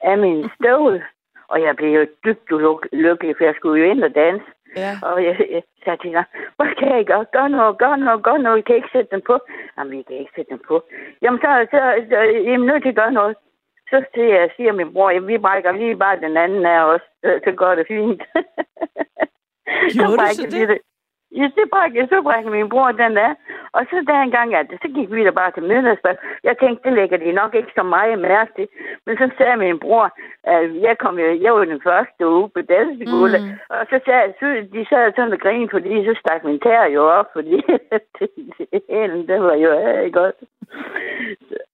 af 0.00 0.18
min 0.18 0.50
støvle. 0.56 1.04
Og 1.48 1.62
jeg 1.62 1.76
blev 1.76 1.90
jo 1.98 2.06
dybt 2.24 2.50
uluk- 2.52 2.88
lykkelig, 2.92 3.34
for 3.36 3.44
jeg 3.44 3.54
skulle 3.56 3.84
jo 3.84 3.90
ind 3.90 4.04
og 4.04 4.14
danse. 4.14 4.46
Ja. 4.76 4.92
Og 5.02 5.24
jeg, 5.24 5.46
jeg 5.50 5.62
sagde 5.84 5.98
til 5.98 6.10
hende, 6.10 6.24
hvad 6.56 6.74
kan 6.78 6.96
jeg 6.96 7.06
gøre? 7.06 7.24
Gør 7.32 7.48
noget, 7.48 7.78
gør 7.78 7.96
noget, 7.96 8.22
gør 8.22 8.36
noget. 8.36 8.58
I 8.58 8.60
kan 8.60 8.76
ikke 8.76 8.88
sætte 8.92 9.10
den 9.10 9.22
på. 9.26 9.38
Jamen, 9.78 9.92
I 9.98 10.02
kan 10.02 10.16
ikke 10.16 10.32
sætte 10.36 10.50
den 10.50 10.60
på. 10.68 10.82
Jamen, 11.22 11.40
så, 11.40 11.66
så, 11.70 11.78
så 12.10 12.16
jeg 12.46 12.52
er 12.54 12.58
nødt 12.58 12.82
til 12.82 12.88
at 12.88 13.00
gøre 13.02 13.12
noget. 13.12 13.36
Så 13.90 14.04
siger, 14.14 14.40
jeg, 14.40 14.50
siger 14.56 14.72
min 14.72 14.92
bror, 14.92 15.20
vi 15.20 15.38
brækker 15.38 15.72
lige 15.72 15.96
bare 15.96 16.20
den 16.20 16.36
anden 16.36 16.66
af 16.66 16.84
os. 16.84 17.00
Så, 17.24 17.40
så 17.44 17.52
går 17.52 17.74
det 17.74 17.86
fint. 17.86 18.22
Gjorde 19.92 20.12
du 20.12 20.16
brækker 20.16 20.50
så 20.50 20.56
vi 20.56 20.66
det? 20.66 20.78
Ja, 21.36 21.48
så 21.54 21.62
brækker, 21.72 22.06
så 22.06 22.22
brækker 22.22 22.50
min 22.50 22.68
bror 22.68 22.92
den 22.92 23.18
af. 23.18 23.32
Og 23.72 23.82
så 23.90 24.04
der 24.06 24.20
en 24.22 24.30
gang, 24.30 24.54
at 24.54 24.66
så 24.82 24.88
gik 24.96 25.10
vi 25.10 25.24
da 25.24 25.30
bare 25.30 25.50
til 25.52 25.62
middagsbad. 25.62 26.16
Jeg 26.44 26.58
tænkte, 26.58 26.88
det 26.88 26.92
lægger 26.98 27.16
de 27.16 27.32
nok 27.32 27.54
ikke 27.54 27.72
så 27.74 27.82
meget 27.82 28.18
mærke 28.18 28.52
til. 28.56 28.68
Men 29.06 29.16
så 29.16 29.30
sagde 29.38 29.56
min 29.56 29.78
bror, 29.78 30.06
at 30.44 30.82
jeg 30.86 30.98
kom 30.98 31.18
jo, 31.18 31.28
jeg 31.44 31.52
var 31.54 31.64
den 31.64 31.80
første 31.82 32.28
uge 32.28 32.48
på 32.54 32.60
danseskole. 32.60 33.38
Mm. 33.38 33.50
Og 33.68 33.86
så 33.90 34.00
sagde 34.04 34.34
så, 34.40 34.46
de 34.72 34.86
sad 34.88 35.12
sådan 35.16 35.32
og 35.32 35.40
grinede, 35.40 35.70
fordi 35.70 36.04
så 36.04 36.14
stak 36.20 36.44
min 36.44 36.60
tær 36.60 36.84
jo 36.84 37.02
op, 37.18 37.28
fordi 37.32 37.56
hælen, 38.90 39.28
det 39.28 39.42
var 39.42 39.54
jo 39.54 39.70
ikke 40.04 40.18
godt. 40.20 40.36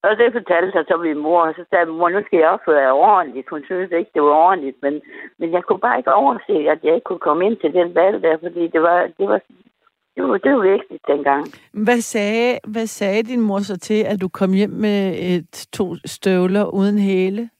Og 0.07 0.12
det 0.18 0.32
fortalte 0.32 0.78
jeg 0.78 0.84
så 0.88 0.96
min 0.96 1.18
mor, 1.18 1.40
og 1.48 1.54
så 1.57 1.64
sagde 1.70 1.86
mor, 1.86 2.09
nu 2.09 2.20
skal 2.26 2.38
jeg 2.38 2.48
opføre 2.48 2.80
jer 2.80 2.92
ordentligt. 2.92 3.50
Hun 3.50 3.62
synes 3.64 3.90
ikke, 3.92 4.11
det 4.14 4.22
var 4.22 4.34
ordentligt, 4.46 4.76
men, 4.82 4.94
men 5.38 5.52
jeg 5.52 5.62
kunne 5.62 5.78
bare 5.78 5.98
ikke 5.98 6.12
overse, 6.12 6.52
at 6.72 6.78
jeg 6.84 6.94
ikke 6.94 7.09
kunne 7.09 7.26
komme 7.28 7.46
ind 7.46 7.57
til 7.57 7.72
den 7.72 7.94
bal 7.94 8.22
der, 8.22 8.36
fordi 8.42 8.66
det 8.66 8.82
var, 8.82 8.98
det 9.18 9.28
var, 9.28 9.40
det 10.17 10.25
var, 10.29 10.39
det 10.39 10.53
var 10.53 10.62
vigtigt 10.62 11.03
dengang. 11.09 11.45
Hvad 11.73 12.01
sagde, 12.01 12.59
hvad 12.73 12.87
sagde 12.87 13.23
din 13.23 13.41
mor 13.41 13.59
så 13.59 13.79
til, 13.79 14.05
at 14.05 14.21
du 14.21 14.29
kom 14.29 14.53
hjem 14.53 14.71
med 14.71 15.14
et, 15.19 15.69
to 15.73 15.95
støvler 16.05 16.64
uden 16.75 16.99
hæle? 16.99 17.51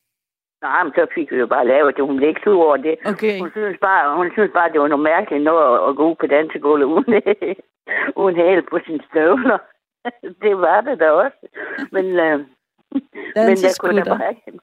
Nej, 0.63 0.83
men 0.85 0.93
så 0.93 1.07
fik 1.15 1.33
vi 1.33 1.37
jo 1.37 1.47
bare 1.47 1.67
lavet 1.67 1.97
det. 1.97 2.05
Hun 2.05 2.17
blev 2.17 2.29
ikke 2.29 2.41
sur 2.45 2.65
over 2.67 2.77
det. 2.77 2.97
Okay. 3.13 3.39
Hun 3.39 3.51
synes 3.51 3.79
bare, 3.81 4.17
hun 4.17 4.31
synes 4.33 4.51
bare 4.55 4.73
det 4.73 4.81
var 4.81 4.89
noget 4.89 5.09
mærkeligt 5.15 5.45
noget 5.45 5.65
at, 5.73 5.89
at 5.89 5.97
gå 5.97 6.11
ud 6.11 6.17
på 6.21 6.27
dansegulvet 6.27 6.87
uden, 6.87 7.13
uden 8.23 8.37
hæl 8.37 8.63
på 8.71 8.79
sine 8.87 9.03
støvler. 9.11 9.59
det 10.43 10.55
var 10.59 10.81
det 10.81 11.01
da 11.01 11.11
også. 11.11 11.41
Men, 11.93 12.07
øh, 12.27 12.39
men 13.49 13.57
jeg 13.67 13.75
kunne 13.81 14.01
da 14.01 14.11
bare 14.15 14.31
ikke, 14.31 14.59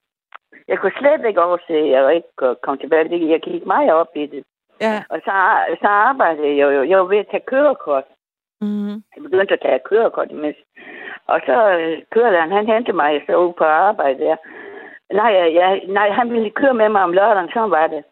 jeg 0.68 0.80
kunne 0.80 0.98
slet 1.00 1.28
ikke 1.28 1.42
overse, 1.42 1.74
at 1.74 1.90
jeg 1.90 2.16
ikke 2.16 2.56
komme 2.64 2.80
tilbage. 2.82 3.30
Jeg 3.34 3.42
gik 3.42 3.66
meget 3.66 3.94
op 3.94 4.12
i 4.16 4.26
det. 4.26 4.44
Ja. 4.82 5.04
Og 5.10 5.20
så, 5.26 5.36
så 5.82 5.88
arbejdede 5.88 6.58
jeg 6.58 6.76
jo. 6.76 6.84
Jeg 6.84 6.98
var 7.00 7.06
ved 7.06 7.18
at 7.18 7.28
tage 7.32 7.44
kørekort. 7.48 8.04
Mm. 8.62 8.94
Jeg 9.14 9.24
begyndte 9.24 9.54
at 9.54 9.62
tage 9.62 9.80
kørekort 9.90 10.32
imens. 10.32 10.58
Og 11.28 11.42
så 11.46 11.58
øh, 11.80 12.02
kørelæreren, 12.12 12.52
han 12.52 12.68
hentede 12.68 12.96
mig 12.96 13.24
så 13.28 13.36
ud 13.38 13.54
på 13.54 13.64
arbejde 13.64 14.20
der. 14.20 14.36
Nej, 15.14 15.32
jeg, 15.60 15.82
nej, 15.88 16.10
han 16.10 16.34
ville 16.34 16.50
køre 16.50 16.74
med 16.74 16.90
mig 16.90 17.04
om 17.04 17.14
lørdagen, 17.14 17.50
så 17.54 17.60
var 17.60 17.88
det. 17.88 18.04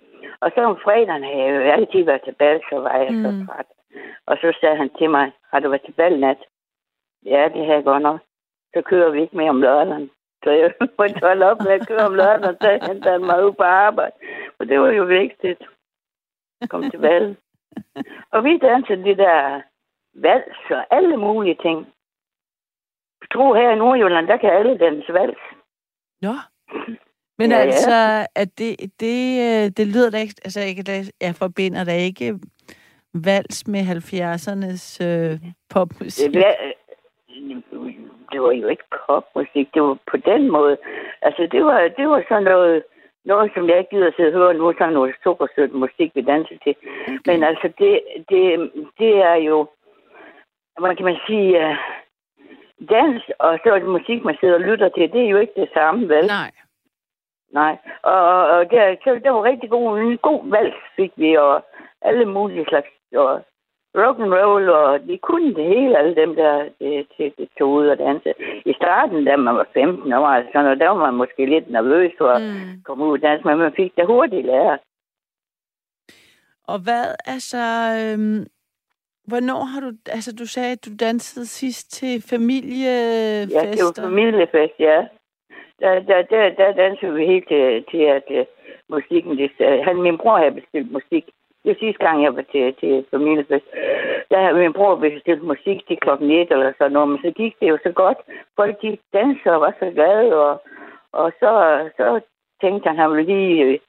Og 0.41 0.51
så 0.55 0.62
om 0.62 0.78
fredagen 0.84 1.24
havde 1.24 1.43
jeg 1.43 1.55
jo 1.55 1.72
altid 1.72 2.03
været 2.03 2.22
til 2.24 2.36
bal, 2.39 2.62
så 2.70 2.80
var 2.80 2.97
jeg 2.97 3.12
mm. 3.12 3.24
Så 3.24 3.45
træt. 3.47 3.66
Og 4.26 4.38
så 4.41 4.57
sagde 4.62 4.76
han 4.76 4.89
til 4.97 5.09
mig, 5.09 5.32
har 5.51 5.59
du 5.59 5.70
været 5.70 5.86
til 5.86 5.91
bal 5.91 6.20
nat? 6.20 6.38
Ja, 7.26 7.49
det 7.53 7.66
har 7.66 7.74
jeg 7.74 7.84
godt 7.84 8.03
nok. 8.03 8.20
Så 8.74 8.82
kører 8.82 9.09
vi 9.09 9.22
ikke 9.22 9.38
mere 9.38 9.49
om 9.49 9.62
lørdagen. 9.62 10.09
Så 10.43 10.51
jeg 10.51 10.74
måtte 10.99 11.20
holde 11.20 11.45
op 11.45 11.57
med 11.62 11.72
at 11.72 11.88
køre 11.88 12.05
om 12.05 12.16
lørdagen, 12.16 12.57
så 12.62 12.70
hentede 12.88 13.12
han 13.12 13.26
mig 13.26 13.45
ud 13.45 13.51
på 13.51 13.64
arbejde. 13.64 14.16
For 14.57 14.64
det 14.64 14.80
var 14.80 14.91
jo 14.91 15.03
vigtigt. 15.03 15.64
Kom 16.70 16.89
til 16.89 16.99
bal. 16.99 17.36
Og 18.32 18.43
vi 18.43 18.57
dansede 18.57 19.03
de 19.03 19.18
der 19.18 19.62
vals 20.14 20.57
og 20.70 20.95
alle 20.95 21.18
mulige 21.18 21.57
ting. 21.62 21.78
Jeg 23.22 23.30
tror 23.34 23.55
her 23.55 23.72
i 23.72 23.76
Nordjylland, 23.76 24.28
der 24.28 24.38
kan 24.38 24.49
alle 24.49 24.78
danse 24.78 25.14
vals. 25.14 25.38
Nå. 26.22 26.34
Men 27.38 27.51
Ja, 27.51 27.57
ja, 27.57 27.62
ja. 27.62 27.66
altså, 27.66 28.28
at 28.36 28.49
det, 28.57 28.76
det, 28.99 29.20
øh, 29.47 29.72
det 29.78 29.88
lyder 29.88 30.09
da 30.09 30.18
ikke, 30.18 30.36
altså 30.43 30.62
ikke, 30.62 30.91
at 30.91 31.12
jeg 31.22 31.36
forbinder 31.36 31.84
da 31.84 31.95
ikke 31.95 32.39
vals 33.14 33.68
med 33.68 33.82
70'ernes 33.82 35.05
øh, 35.05 35.39
popmusik. 35.70 36.34
Det, 36.34 36.41
var, 36.41 36.55
det 38.32 38.41
var 38.41 38.51
jo 38.51 38.68
ikke 38.68 38.84
popmusik, 39.07 39.68
det 39.74 39.82
var 39.82 39.97
på 40.12 40.18
den 40.18 40.51
måde. 40.51 40.78
Altså, 41.22 41.47
det 41.51 41.66
var, 41.66 41.80
det 41.97 42.09
var 42.09 42.24
sådan 42.30 42.43
noget, 42.43 42.84
noget, 43.26 43.51
som 43.53 43.69
jeg 43.69 43.78
ikke 43.78 43.89
gider 43.89 44.07
at 44.07 44.13
sidde 44.15 44.30
og 44.30 44.34
høre 44.34 44.53
nu, 44.53 44.74
sådan 44.74 44.93
noget 44.93 45.15
sukkersødt 45.24 45.74
musik, 45.74 46.11
vi 46.15 46.22
danser 46.22 46.57
til. 46.63 46.76
Okay. 47.07 47.17
Men 47.26 47.43
altså, 47.43 47.67
det, 47.80 48.01
det, 48.30 48.72
det 48.99 49.13
er 49.32 49.36
jo, 49.36 49.67
hvad 50.80 50.95
kan 50.95 51.05
man 51.05 51.19
sige, 51.28 51.49
uh, 51.65 51.76
dans, 52.89 53.24
og 53.39 53.59
så 53.63 53.74
er 53.74 53.80
det 53.80 53.88
musik, 53.97 54.24
man 54.24 54.38
sidder 54.39 54.55
og 54.55 54.61
lytter 54.69 54.89
til, 54.89 55.11
det 55.13 55.22
er 55.26 55.30
jo 55.30 55.38
ikke 55.38 55.61
det 55.61 55.69
samme, 55.74 56.09
vel? 56.09 56.26
Nej. 56.26 56.51
Nej. 57.51 57.78
Og, 58.03 58.47
og, 58.47 58.72
det, 58.72 58.99
så, 59.03 59.09
det 59.24 59.32
var 59.32 59.43
rigtig 59.43 59.69
god, 59.69 59.99
en 59.99 60.17
god 60.17 60.49
valg 60.49 60.74
fik 60.95 61.11
vi, 61.15 61.36
og 61.36 61.65
alle 62.01 62.26
mulige 62.26 62.65
slags, 62.69 62.88
og 63.15 63.41
rock 63.96 64.20
and 64.20 64.34
roll, 64.34 64.70
og 64.70 65.00
de 65.08 65.18
kunne 65.18 65.56
det 65.56 65.66
hele, 65.66 65.98
alle 65.98 66.16
dem 66.16 66.36
der 66.36 66.70
det, 66.80 67.08
det, 67.18 67.34
det 67.38 67.50
tog 67.60 67.70
ud 67.72 67.88
og 67.88 67.98
danse. 67.98 68.34
I 68.66 68.74
starten, 68.74 69.26
da 69.26 69.36
man 69.36 69.56
var 69.56 69.68
15 69.74 70.14
år, 70.14 70.28
altså, 70.28 70.60
og 70.70 70.80
der 70.80 70.89
var 70.89 71.06
man 71.06 71.14
måske 71.14 71.46
lidt 71.46 71.72
nervøs 71.72 72.12
for 72.18 72.28
at 72.28 72.42
Mm. 72.42 72.82
komme 72.86 73.06
ud 73.06 73.12
og 73.18 73.22
danse, 73.22 73.48
men 73.48 73.58
man 73.58 73.74
fik 73.76 73.92
det 73.98 74.06
hurtigt 74.08 74.46
lært. 74.46 74.80
Og 76.68 76.80
hvad, 76.80 77.06
altså, 77.26 77.58
øhm, 78.02 78.46
hvornår 79.28 79.62
har 79.72 79.80
du, 79.82 79.92
altså 80.10 80.36
du 80.36 80.46
sagde, 80.46 80.72
at 80.72 80.86
du 80.86 80.92
dansede 81.00 81.46
sidst 81.46 81.92
til 81.92 82.24
familiefester. 82.30 83.64
Ja, 83.64 83.72
det 83.72 83.84
var 83.84 84.04
familiefest, 84.10 84.74
ja. 84.80 85.08
Der, 85.80 86.00
der, 86.00 86.22
der, 86.22 86.50
der 86.50 86.72
dansede 86.84 87.14
vi 87.14 87.26
helt 87.26 87.48
til, 87.48 87.84
til 87.92 88.04
at 88.18 88.24
uh, 88.30 88.46
musikken, 88.89 89.38
det, 89.38 89.52
han, 89.86 90.02
min 90.02 90.18
bror 90.18 90.38
havde 90.38 90.52
bestilt 90.62 90.92
musik. 90.92 91.26
Det 91.66 91.78
sidste 91.80 92.05
gang, 92.05 92.24
jeg 92.24 92.36
var 92.36 92.41
til, 92.51 92.74
til 92.80 93.05
familiefest. 93.12 93.66
Der 94.32 94.41
havde 94.41 94.53
min 94.53 94.74
bror 94.74 94.95
bestilt 94.95 95.43
musik 95.43 95.88
til 95.88 95.97
klokken 95.97 96.32
1 96.32 96.51
eller 96.51 96.74
sådan 96.78 96.91
noget, 96.91 97.09
men 97.09 97.20
så 97.26 97.32
gik 97.32 97.59
det 97.59 97.70
jo 97.70 97.78
så 97.84 97.91
godt. 97.91 98.18
Folk 98.55 98.82
de 98.82 98.97
dansede 99.14 99.55
og 99.55 99.62
var 99.62 99.74
så 99.80 99.91
glade, 99.95 100.36
og, 100.45 100.62
og 101.12 101.32
så, 101.39 101.51
så 101.97 102.22
tænkte 102.62 102.88
han, 102.88 102.97
han 102.97 103.12
ville 103.12 103.34
lige 103.34 103.64
øh, 103.64 103.80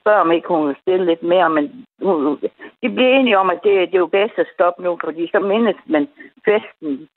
spørge, 0.00 0.20
om 0.20 0.32
ikke 0.32 0.48
hun 0.48 0.66
ville 0.66 0.80
stille 0.80 1.06
lidt 1.06 1.22
mere, 1.22 1.50
men 1.50 1.86
hun, 2.02 2.38
de 2.82 2.88
blev 2.94 3.06
enige 3.06 3.38
om, 3.38 3.50
at 3.50 3.60
det, 3.64 3.88
det 3.88 3.94
er 3.94 3.98
jo 4.06 4.06
bedst 4.06 4.38
at 4.38 4.46
stoppe 4.54 4.82
nu, 4.82 4.98
fordi 5.04 5.28
så 5.32 5.38
mindes 5.40 5.76
man 5.86 6.08
festen 6.44 7.08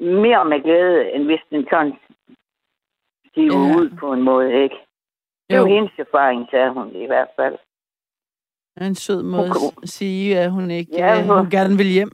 mere 0.00 0.44
med 0.44 0.62
glæde, 0.62 1.12
end 1.12 1.24
hvis 1.24 1.40
den 1.50 1.66
sådan 1.70 1.94
stiver 3.30 3.58
Ja. 3.58 3.68
ja. 3.68 3.76
ud 3.78 3.90
på 4.00 4.12
en 4.12 4.22
måde, 4.22 4.62
ikke? 4.62 4.76
Det 5.48 5.56
er 5.56 5.60
Jo. 5.60 5.66
jo 5.66 5.74
hendes 5.74 5.92
erfaring, 5.98 6.48
sagde 6.50 6.70
hun 6.70 6.88
i 6.94 7.06
hvert 7.06 7.28
fald. 7.36 7.58
En 8.80 8.94
sød 8.94 9.22
måde 9.22 9.50
Okay. 9.50 9.82
at 9.82 9.88
sige, 9.88 10.38
at 10.38 10.50
hun 10.50 10.70
ikke 10.70 10.92
Ja, 10.92 11.14
ja, 11.14 11.24
hvor- 11.24 11.38
hun 11.38 11.50
gerne 11.50 11.76
vil 11.76 11.86
hjem. 11.86 12.12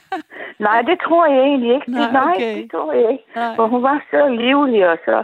Nej, 0.68 0.82
det 0.82 0.98
tror 1.06 1.26
jeg 1.34 1.42
egentlig 1.50 1.74
ikke. 1.74 1.90
Nej, 1.90 2.12
Nej, 2.12 2.32
okay. 2.36 2.56
det 2.62 2.70
tror 2.70 2.92
jeg 2.92 3.12
ikke. 3.12 3.24
Nej. 3.36 3.56
For 3.56 3.66
hun 3.68 3.82
var 3.82 3.98
så 4.10 4.28
livlig 4.28 4.88
og 4.92 4.98
så 5.04 5.16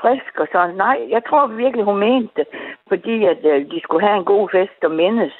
frisk 0.00 0.32
og 0.42 0.48
sådan. 0.52 0.74
Nej, 0.76 0.98
jeg 1.10 1.22
tror 1.28 1.46
virkelig, 1.46 1.84
hun 1.84 1.98
mente 1.98 2.32
det, 2.36 2.46
fordi 2.88 3.24
at, 3.32 3.40
øh, 3.52 3.70
de 3.72 3.80
skulle 3.82 4.06
have 4.06 4.18
en 4.18 4.24
god 4.24 4.48
fest 4.54 4.80
og 4.84 4.90
mindes. 4.90 5.32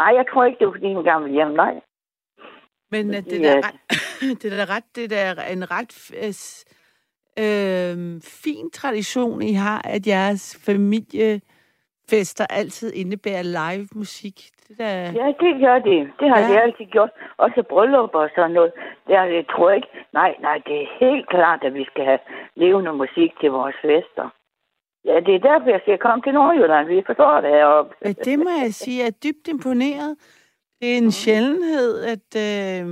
Nej, 0.00 0.10
jeg 0.18 0.24
tror 0.30 0.44
ikke, 0.44 0.58
det 0.58 0.66
var, 0.66 0.72
fordi 0.72 0.94
hun 0.94 1.04
gerne 1.04 1.22
ville 1.24 1.38
hjem. 1.40 1.52
Nej. 1.64 1.74
Men 2.90 3.04
øh, 3.10 3.16
Fordi 3.22 3.30
det 3.34 3.44
der, 3.44 3.56
at- 3.58 3.64
ret, 3.66 3.80
det 4.42 4.52
der 4.52 4.66
ret, 4.76 4.88
det 4.96 5.10
der 5.10 5.16
er 5.18 5.52
en 5.56 5.64
ret 5.76 5.92
øh, 6.24 6.34
øh, 7.44 8.20
fin 8.44 8.70
tradition, 8.70 9.42
I 9.42 9.52
har, 9.52 9.80
at 9.84 10.06
jeres 10.06 10.60
familiefester 12.10 12.46
altid 12.50 12.92
indebærer 12.94 13.42
live 13.42 13.88
musik. 13.94 14.50
Det 14.68 14.78
der, 14.78 14.86
Ja, 15.20 15.26
det 15.40 15.60
gør 15.60 15.78
de. 15.78 15.96
Det 16.20 16.28
har 16.28 16.38
Ja. 16.40 16.48
de 16.48 16.60
altid 16.60 16.84
gjort. 16.84 17.10
Også 17.36 17.62
bryllupper 17.68 18.18
og 18.18 18.30
sådan 18.34 18.50
noget. 18.50 18.72
Det 19.06 19.14
er, 19.14 19.22
jeg 19.24 19.44
tror 19.50 19.70
ikke. 19.70 19.88
Nej, 20.12 20.34
nej, 20.40 20.58
det 20.66 20.82
er 20.82 20.86
helt 21.00 21.28
klart, 21.28 21.64
at 21.64 21.74
vi 21.74 21.84
skal 21.84 22.04
have 22.04 22.18
levende 22.56 22.92
musik 22.92 23.30
til 23.40 23.50
vores 23.50 23.74
fester. 23.82 24.28
Ja, 25.04 25.20
det 25.26 25.34
er 25.34 25.38
derfor, 25.38 25.68
jeg 25.70 25.80
siger, 25.84 25.96
kom 25.96 26.22
til 26.22 26.34
Nordjylland. 26.34 26.86
Vi 26.88 27.02
forstår 27.06 27.40
det 27.40 27.50
heroppe. 27.50 27.94
Ja, 28.04 28.12
det 28.12 28.38
må 28.38 28.50
jeg 28.64 28.74
sige, 28.74 28.98
jeg 29.00 29.06
er 29.06 29.18
dybt 29.24 29.48
imponeret. 29.48 30.16
Det 30.80 30.92
er 30.92 30.98
en 30.98 31.10
sjældenhed, 31.12 32.04
at 32.14 32.28
øh, 32.46 32.84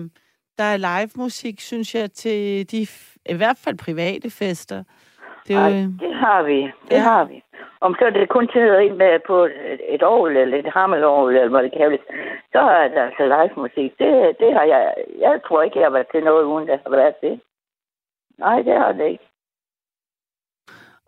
der 0.59 0.65
er 0.75 0.77
live 0.77 1.11
musik, 1.17 1.61
synes 1.61 1.95
jeg, 1.95 2.11
til 2.13 2.71
de, 2.73 2.87
i 3.35 3.35
hvert 3.37 3.59
fald 3.65 3.79
private 3.79 4.31
fester. 4.31 4.85
Det 5.49 5.55
jo, 5.55 5.67
det 6.07 6.15
har 6.15 6.43
vi. 6.43 6.61
Det 6.63 6.73
ja. 6.91 6.99
har 6.99 7.25
vi. 7.25 7.43
Om 7.87 7.95
så 7.99 8.11
det 8.11 8.29
kun 8.29 8.49
sidder 8.53 8.79
ind 8.79 8.97
med 8.97 9.21
på 9.27 9.37
et, 9.95 10.03
orgel 10.03 10.37
eller 10.37 10.59
et 10.59 10.73
hammelorgel, 10.77 11.37
eller 11.37 11.51
hvad 11.51 11.63
det 11.63 11.73
kaldes, 11.73 12.01
så 12.53 12.59
er 12.59 12.89
der 12.89 13.03
altså 13.03 13.25
live 13.25 13.57
musik. 13.65 13.99
Det, 13.99 14.39
det 14.41 14.55
har 14.55 14.65
jeg... 14.65 14.95
Jeg 15.19 15.41
tror 15.47 15.63
ikke, 15.63 15.79
jeg 15.79 15.87
har 15.87 15.97
været 15.97 16.07
til 16.13 16.25
noget, 16.25 16.45
uden 16.45 16.69
det 16.69 16.81
har 16.85 16.91
været 16.91 17.15
det. 17.21 17.41
Nej, 18.39 18.63
det 18.63 18.75
har 18.75 18.93
det 18.93 19.07
ikke. 19.07 19.29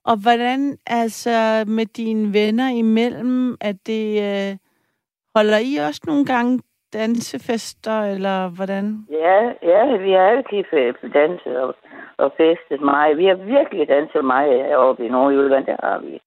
Og 0.04 0.16
hvordan, 0.22 0.78
altså 0.86 1.64
med 1.66 1.86
dine 1.86 2.32
venner 2.32 2.68
imellem, 2.70 3.56
at 3.60 3.76
det 3.86 4.06
øh, 4.28 4.56
holder 5.36 5.58
I 5.70 5.72
også 5.88 6.02
nogle 6.06 6.24
gange 6.24 6.60
dansefester, 6.92 8.00
eller 8.14 8.48
hvordan? 8.56 9.06
Ja, 9.10 9.40
ja, 9.62 9.96
vi 9.96 10.12
har 10.12 10.26
altid 10.34 11.10
danset 11.14 11.56
og, 11.62 11.74
og 12.16 12.32
festet 12.36 12.80
meget. 12.80 13.18
Vi 13.18 13.24
har 13.24 13.34
virkelig 13.34 13.88
danset 13.88 14.24
meget 14.24 14.64
heroppe 14.64 15.06
i 15.06 15.08
Nordjylland, 15.08 15.66
det 15.66 15.76
har 15.82 15.98
vi. 15.98 16.20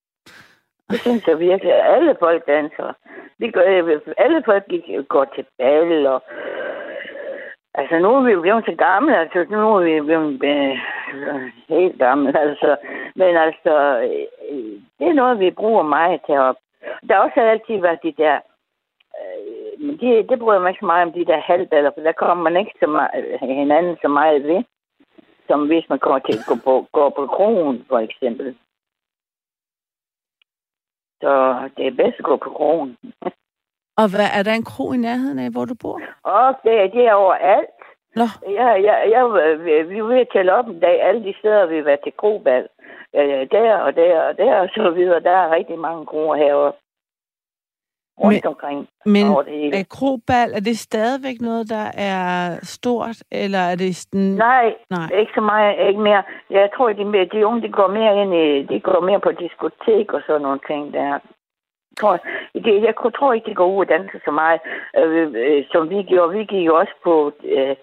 Det 0.90 1.00
synes 1.00 1.28
jeg 1.28 1.40
virkelig, 1.40 1.74
at 1.74 1.96
alle 1.96 2.16
folk 2.20 2.48
danser. 2.48 2.94
Vi 3.38 3.52
går, 3.52 3.64
øh, 3.68 4.02
alle 4.18 4.44
folk 4.46 4.64
gik, 4.70 4.84
går 5.08 5.26
til 5.26 5.46
bal, 5.58 6.08
og 6.08 6.24
altså 7.74 8.00
nu 8.00 8.16
er 8.16 8.24
vi 8.24 8.32
jo 8.32 8.42
blevet 8.42 8.66
så 8.66 8.76
gamle, 8.76 9.18
altså 9.18 9.46
nu 9.50 9.76
er 9.76 9.80
vi 9.84 10.02
blevet 10.02 10.44
øh, 10.44 10.78
helt 11.70 12.00
gamle, 12.00 12.40
altså. 12.40 12.76
Men 13.16 13.38
altså, 13.38 13.74
øh, 14.00 14.82
det 15.00 15.08
er 15.08 15.14
noget, 15.14 15.40
vi 15.40 15.52
bruger 15.52 15.84
meget 15.84 16.22
heroppe. 16.28 16.62
Der 17.08 17.16
har 17.16 17.24
også 17.24 17.42
altid 17.42 17.82
været 17.82 18.04
de 18.04 18.14
der 18.18 18.40
Øh, 19.22 19.82
men 19.86 19.98
det, 20.02 20.30
det 20.30 20.40
bruger 20.40 20.60
man 20.60 20.70
ikke 20.70 20.80
så 20.80 20.86
meget 20.86 21.06
om, 21.08 21.14
de 21.14 21.26
der 21.26 21.40
halvballer, 21.40 21.92
for 21.94 22.02
der 22.02 22.12
kommer 22.12 22.44
man 22.44 22.58
ikke 22.62 22.76
så 22.80 22.88
meget, 22.88 23.12
øh, 23.16 23.50
hinanden 23.62 23.98
så 24.02 24.08
meget 24.08 24.44
ved, 24.44 24.64
som 25.48 25.68
hvis 25.68 25.90
man 25.90 26.00
kommer 26.00 26.20
til 26.20 26.38
at 26.40 26.46
gå 26.50 26.56
på, 26.66 26.88
gå 26.92 27.10
på 27.10 27.28
kronen, 27.28 27.86
for 27.90 28.00
eksempel. 28.00 28.56
Så 31.22 31.32
det 31.78 31.88
er 31.88 31.92
bedst 31.92 32.20
at 32.20 32.26
gå 32.26 32.36
på 32.38 32.50
krogen. 32.50 32.98
Og 33.98 34.08
hvad, 34.14 34.30
er 34.38 34.44
der 34.44 34.54
en 34.54 34.70
kro 34.72 34.94
i 34.94 34.98
nærheden 34.98 35.40
af, 35.40 35.50
hvor 35.52 35.66
du 35.66 35.76
bor? 35.82 36.02
Og 36.24 36.56
det, 36.64 36.94
det 36.94 37.04
er 37.06 37.14
overalt. 37.14 37.78
Nå, 38.16 38.28
Jeg, 38.60 38.84
jeg, 38.88 38.98
jeg, 39.14 39.24
vi 39.90 39.98
er 40.00 40.04
ved 40.04 40.20
at 40.20 40.28
tælle 40.34 40.54
op 40.54 40.68
en 40.68 40.80
dag, 40.80 41.02
alle 41.02 41.24
de 41.24 41.34
steder, 41.40 41.66
vi 41.66 41.86
været 41.86 42.00
til 42.04 42.14
krobal. 42.18 42.68
Øh, 43.16 43.48
der 43.52 43.78
og 43.78 43.96
der 43.96 44.22
og 44.22 44.38
der 44.38 44.56
og 44.56 44.70
så 44.76 44.90
videre. 44.90 45.20
Der 45.20 45.32
er 45.32 45.56
rigtig 45.56 45.80
mange 45.80 46.06
kroer 46.06 46.36
heroppe. 46.36 46.80
Rundt 48.24 48.44
Men- 48.44 48.48
omkring 48.54 48.88
men 49.06 49.28
over 49.28 49.42
det 49.42 49.54
hele. 49.54 49.78
er 49.80 49.84
krobal, 49.98 50.50
er 50.54 50.60
det 50.70 50.78
stadigvæk 50.78 51.38
noget, 51.42 51.70
der 51.70 51.86
er 52.14 52.60
stort, 52.64 53.18
eller 53.32 53.60
er 53.60 53.76
det 53.76 53.96
sådan... 53.96 54.30
Nej, 54.50 54.76
Nej. 54.90 55.10
ikke 55.20 55.32
så 55.36 55.42
meget, 55.42 55.88
ikke 55.90 56.02
mere. 56.02 56.24
Jeg 56.50 56.70
tror, 56.76 56.94
de, 56.94 57.06
mere- 57.06 57.26
de 57.34 57.46
unge, 57.48 57.62
de 57.62 57.72
går 57.72 57.88
mere 57.88 58.14
ind 58.22 58.34
i, 58.44 58.74
de 58.74 58.80
går 58.80 59.00
mere 59.10 59.20
på 59.20 59.32
diskotek 59.32 60.14
og 60.14 60.22
sådan 60.28 60.42
nogle 60.42 60.60
ting 60.68 60.94
der. 60.94 61.20
Jeg 61.92 62.00
tror, 62.00 62.18
det, 62.54 62.84
jeg 62.84 62.94
tror 63.18 63.34
ikke, 63.34 63.50
de 63.50 63.56
går 63.56 63.68
ud 63.76 63.80
og 63.86 63.90
danser 63.90 64.20
så 64.26 64.32
meget, 64.32 64.60
øh, 64.98 65.32
øh, 65.36 65.64
som 65.72 65.90
vi 65.90 66.04
gjorde. 66.04 66.38
Vi 66.38 66.44
gik 66.44 66.66
jo 66.66 66.76
også 66.76 66.94
på 67.04 67.32
øh, 67.44 67.76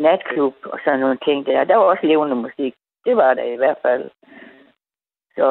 natklub 0.00 0.54
og 0.72 0.78
sådan 0.84 1.00
nogle 1.00 1.18
ting 1.24 1.46
der. 1.46 1.64
Der 1.64 1.76
var 1.76 1.84
også 1.84 2.06
levende 2.06 2.36
musik. 2.36 2.74
Det 3.06 3.16
var 3.16 3.34
der 3.34 3.42
i 3.42 3.56
hvert 3.56 3.78
fald. 3.82 4.10
Så 5.36 5.46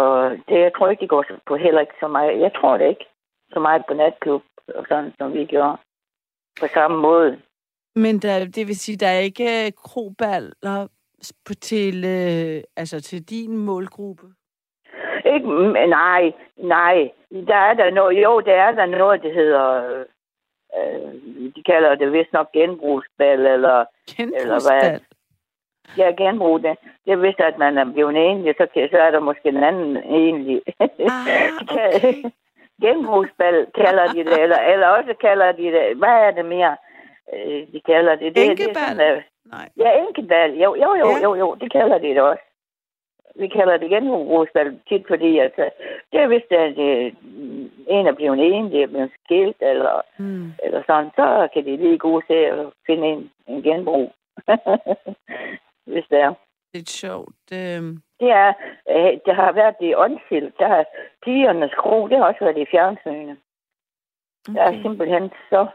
det, 0.50 0.60
jeg 0.60 0.72
tror 0.78 0.90
ikke, 0.90 1.02
de 1.02 1.08
går 1.08 1.26
på 1.48 1.56
heller 1.56 1.82
ikke 1.82 2.00
så 2.00 2.08
meget. 2.08 2.40
Jeg 2.40 2.52
tror 2.60 2.78
det 2.78 2.88
ikke 2.90 3.06
så 3.54 3.60
meget 3.60 3.84
på 3.88 3.94
natklub 3.94 4.44
og 4.76 4.86
sådan, 4.90 5.14
som 5.18 5.34
vi 5.34 5.46
gjorde. 5.46 5.78
På 6.60 6.68
samme 6.74 6.98
måde. 7.02 7.42
Men 7.96 8.20
der, 8.20 8.46
det 8.46 8.68
vil 8.68 8.76
sige, 8.80 8.98
der 8.98 9.08
er 9.08 9.20
ikke 9.20 9.72
kroballer 9.72 10.88
på- 11.46 11.54
til, 11.54 12.06
øh, 12.06 12.64
altså 12.78 13.02
til 13.02 13.30
din 13.30 13.58
målgruppe? 13.58 14.24
Ikke, 15.26 15.48
m- 15.48 15.86
nej, 15.88 16.32
nej. 16.58 17.12
Der 17.48 17.56
er 17.56 17.74
der 17.74 17.92
noget, 17.92 18.24
jo, 18.24 18.40
der 18.40 18.54
er 18.54 18.72
der 18.72 18.86
noget, 18.86 19.24
der 19.24 19.34
hedder, 19.34 19.84
øh, 20.78 21.14
de 21.56 21.64
kalder 21.66 21.96
det 21.96 22.12
vist 22.14 22.34
nok 22.34 22.52
genbrugsbal, 22.52 23.40
eller, 23.46 23.86
Genbrugsbal? 24.18 25.02
ja, 25.98 26.12
genbrug 26.18 26.64
det. 26.64 26.78
Det 27.06 27.12
er 27.12 27.16
vist, 27.18 27.40
at 27.40 27.58
man 27.58 27.78
er 27.78 27.92
blevet 27.94 28.16
enlig, 28.32 28.56
så, 28.58 28.68
så 28.92 28.98
er 28.98 29.12
der 29.12 29.20
måske 29.20 29.50
en 29.50 29.64
anden 29.64 29.98
enlig. 29.98 30.62
Ah, 30.80 30.88
okay. 31.62 32.14
Genbrugsbal 32.84 33.58
kalder 33.82 34.06
de 34.14 34.20
det, 34.30 34.42
eller, 34.44 34.60
eller 34.74 34.88
også 34.88 35.14
kalder 35.22 35.52
de 35.52 35.64
det, 35.76 35.98
hvad 36.02 36.16
er 36.28 36.32
det 36.32 36.46
mere? 36.46 36.78
øh, 37.34 37.62
de 37.74 37.80
kalder 37.92 38.16
det. 38.16 38.26
det 38.26 38.36
det 38.36 38.46
er 38.46 38.52
Enkebal? 38.52 38.76
sådan, 38.98 39.18
øh, 39.18 39.22
Nej. 39.46 39.70
Ja, 39.78 39.90
enkebal. 40.08 40.52
Jo, 40.64 40.76
jo, 40.84 40.90
jo, 41.02 41.08
Ja. 41.10 41.24
jo, 41.24 41.36
jo, 41.36 41.56
det 41.62 41.72
kalder 41.72 41.98
de 41.98 42.08
det 42.08 42.22
også. 42.22 42.44
Vi 43.36 43.48
kalder 43.48 43.78
det 43.78 43.90
genbrugsbal 43.90 44.80
tit, 44.90 45.04
fordi 45.08 45.40
øh, 45.40 45.50
det 46.12 46.20
er 46.24 46.28
hvis 46.28 46.44
at, 46.52 46.78
øh, 46.90 47.14
en 47.88 48.08
er 48.08 48.14
blevet 48.16 48.40
en, 48.54 48.72
det 48.72 48.82
er 48.84 48.88
blevet 48.88 49.12
skilt, 49.24 49.58
eller, 49.62 50.02
Mm. 50.18 50.52
eller 50.64 50.84
sådan, 50.88 51.10
så 51.16 51.48
kan 51.54 51.66
de 51.66 51.78
lige 51.78 51.98
gå 51.98 52.22
til 52.22 52.34
at 52.34 52.66
finde 52.88 53.08
en, 53.08 53.32
en 53.48 53.64
genbrug. 53.64 54.12
hvis 55.92 56.06
det 56.10 56.20
er. 56.20 56.34
Lidt 56.74 56.90
sjovt. 56.90 57.36
Øhm, 57.54 57.98
Det 58.24 58.32
er, 58.32 58.54
øh, 58.94 59.14
det 59.26 59.36
har 59.36 59.52
været 59.52 59.76
i 59.80 59.96
åndsild, 59.96 60.52
der 60.60 60.68
har 60.68 60.86
pigernes 61.24 61.74
kro, 61.82 62.08
det 62.08 62.18
har 62.18 62.26
også 62.26 62.44
været 62.46 62.58
i 62.58 62.72
fjernsynet. 62.72 63.38
Der 64.46 64.62
er 64.62 64.68
okay. 64.68 64.82
simpelthen 64.82 65.32
så 65.50 65.68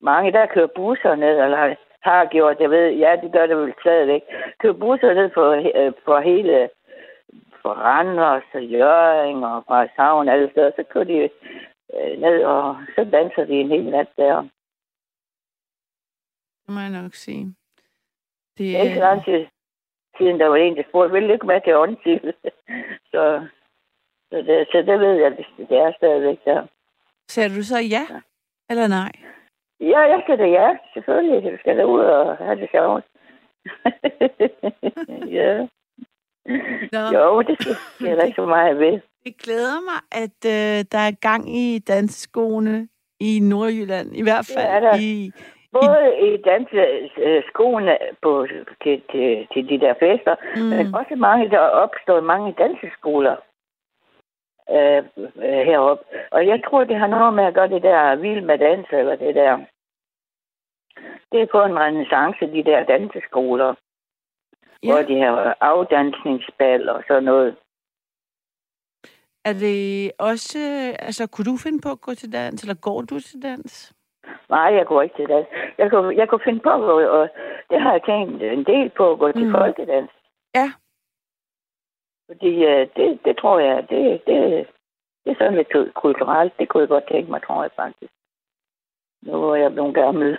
mange, 0.00 0.32
der 0.32 0.46
kører 0.46 0.76
busser 0.76 1.14
ned, 1.14 1.36
eller 1.44 1.74
har 2.02 2.24
gjort, 2.24 2.60
jeg 2.60 2.70
ved, 2.70 2.90
ja, 2.90 3.16
det 3.22 3.32
gør 3.32 3.46
det 3.46 3.56
vel 3.56 3.74
stadigvæk, 3.80 4.22
kører 4.58 4.72
busser 4.72 5.14
ned 5.14 5.30
for, 5.34 5.48
øh, 5.50 5.92
for 6.04 6.20
hele, 6.20 6.70
for 7.62 7.72
Randers 7.72 8.48
og 8.54 8.64
Jøring 8.64 9.46
og 9.46 9.64
fra 9.66 9.86
Savn 9.96 10.28
alle 10.28 10.50
steder, 10.50 10.70
så 10.76 10.82
kører 10.90 11.04
de 11.04 11.18
øh, 11.94 12.20
ned, 12.20 12.44
og 12.44 12.76
så 12.94 13.04
danser 13.04 13.44
de 13.44 13.52
en 13.52 13.68
hel 13.68 13.90
nat 13.90 14.08
der. 14.16 14.48
Det 16.62 16.70
må 16.74 16.80
jeg 16.80 17.02
nok 17.02 17.14
sige. 17.14 17.44
Det 17.44 18.58
Det 18.58 18.76
er 18.76 18.82
ikke 18.82 18.94
så 18.94 19.00
lang 19.00 19.24
tid 19.24 19.46
siden, 20.22 20.40
der 20.40 20.46
var 20.46 20.56
en, 20.56 20.76
der 20.76 20.82
spurgte, 20.88 21.12
vil 21.12 21.28
du 21.28 21.32
ikke 21.32 21.46
med 21.46 21.60
til 21.60 21.76
åndsild? 21.76 22.32
så, 23.12 23.22
så, 24.30 24.36
det, 24.46 24.68
så 24.72 24.78
det 24.88 24.96
ved 25.00 25.14
jeg, 25.22 25.30
det, 25.36 25.46
det 25.68 25.78
er 25.78 25.92
stadigvæk 25.96 26.38
der. 26.44 26.66
Sagde 27.28 27.56
du 27.56 27.62
så 27.62 27.78
ja? 27.78 28.04
Eller 28.70 28.86
nej? 28.88 29.12
Ja, 29.80 30.00
jeg 30.12 30.20
skal 30.24 30.38
da 30.38 30.44
ja, 30.44 30.68
selvfølgelig. 30.94 31.50
Jeg 31.50 31.58
skal 31.60 31.76
da 31.76 31.84
ud 31.84 32.00
og 32.00 32.36
have 32.36 32.60
det 32.60 32.68
sjovt. 32.70 33.04
ja. 35.38 35.66
Nå. 36.92 37.02
Jo, 37.16 37.42
det 37.42 37.56
skal 37.94 38.16
der 38.16 38.24
ikke 38.24 38.36
så 38.36 38.46
meget 38.46 38.78
ved. 38.78 39.00
Det 39.24 39.36
glæder 39.36 39.80
mig, 39.90 40.00
at 40.12 40.38
øh, 40.46 40.84
der 40.92 40.98
er 40.98 41.20
gang 41.20 41.56
i 41.56 41.78
danseskoene 41.78 42.88
i 43.20 43.40
Nordjylland. 43.40 44.16
I 44.16 44.22
hvert 44.22 44.50
er 44.50 44.54
fald 44.54 45.00
i... 45.00 45.32
Både 45.72 46.18
i 46.28 46.36
danseskoene 46.36 47.98
på, 48.22 48.46
til, 48.82 49.02
til, 49.10 49.48
til 49.52 49.68
de 49.68 49.80
der 49.80 49.94
fester, 49.94 50.34
mm. 50.56 50.62
men 50.62 50.94
også 50.94 51.14
mange, 51.16 51.50
der 51.50 51.58
er 51.58 51.76
opstået 51.84 52.24
mange 52.24 52.54
danseskoler 52.58 53.36
øh, 54.70 55.02
øh, 55.46 55.62
heroppe. 55.68 56.04
Og 56.30 56.46
jeg 56.46 56.62
tror, 56.64 56.84
det 56.84 56.96
har 56.96 57.06
noget 57.06 57.34
med 57.34 57.44
at 57.44 57.54
gøre 57.54 57.68
det 57.68 57.82
der 57.82 58.16
vild 58.16 58.40
med 58.40 58.58
dans, 58.58 58.86
eller 58.92 59.16
det 59.16 59.34
der. 59.34 59.58
Det 61.32 61.42
er 61.42 61.46
på 61.52 61.62
en 61.62 61.78
renaissance, 61.78 62.46
de 62.46 62.64
der 62.64 62.84
danseskoler, 62.84 63.74
ja. 64.82 64.92
hvor 64.92 65.02
de 65.02 65.20
har 65.20 65.56
afdansningsbal 65.60 66.88
og 66.88 67.02
sådan 67.08 67.24
noget. 67.24 67.56
Er 69.44 69.52
det 69.52 70.12
også... 70.18 70.58
Altså, 70.98 71.26
kunne 71.26 71.44
du 71.44 71.56
finde 71.56 71.80
på 71.82 71.90
at 71.90 72.00
gå 72.00 72.14
til 72.14 72.32
dans, 72.32 72.62
eller 72.62 72.74
går 72.74 73.00
du 73.00 73.20
til 73.20 73.42
dans? 73.42 73.94
Nej, 74.48 74.68
jeg 74.78 74.86
går 74.86 75.02
ikke 75.02 75.16
til 75.16 75.28
dans. 75.28 75.46
Jeg 75.78 75.90
kunne, 75.90 76.16
jeg 76.16 76.28
kunne 76.28 76.44
finde 76.44 76.60
på, 76.60 76.70
gå, 76.70 77.00
og 77.00 77.28
det 77.70 77.80
har 77.80 77.92
jeg 77.92 78.02
tænkt 78.04 78.42
en 78.42 78.64
del 78.64 78.90
på, 78.90 79.12
at 79.12 79.18
gå 79.18 79.32
til 79.32 79.46
Mm. 79.46 79.52
folkedans. 79.52 80.10
Ja. 80.54 80.72
Fordi 82.26 82.64
øh, 82.64 82.88
det, 82.96 83.18
det 83.24 83.38
tror 83.38 83.58
jeg, 83.58 83.86
det, 83.90 84.26
det, 84.26 84.66
det 85.24 85.30
er 85.32 85.34
sådan 85.38 85.54
lidt 85.54 85.94
kulturelt. 85.94 86.52
Det 86.58 86.68
kunne 86.68 86.80
jeg 86.80 86.88
godt 86.88 87.08
tænke 87.12 87.30
mig, 87.30 87.42
tror 87.42 87.62
jeg 87.62 87.70
faktisk. 87.76 88.12
Nu 89.22 89.50
er 89.50 89.54
jeg 89.56 89.72
blevet 89.72 89.94
gammel. 89.94 90.38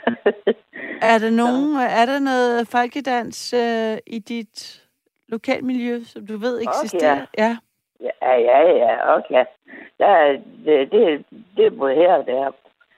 Er 1.11 1.17
der 1.23 1.31
nogen... 1.31 1.75
Er 1.75 2.05
der 2.05 2.19
noget 2.19 2.67
folkedans 2.67 3.53
øh, 3.53 3.97
i 4.07 4.19
dit 4.19 4.83
lokalmiljø, 5.27 5.99
som 6.03 6.27
du 6.27 6.37
ved 6.37 6.61
eksisterer? 6.61 7.25
Ja. 7.37 7.57
ja, 8.01 8.33
ja, 8.35 8.59
ja, 8.71 9.15
okay. 9.17 9.45
Der 9.99 10.05
er, 10.07 10.31
det, 10.65 10.91
det, 10.91 11.25
det 11.57 11.65
er 11.65 11.69
både 11.69 11.95
her 11.95 12.13
og 12.13 12.25
der. 12.25 12.51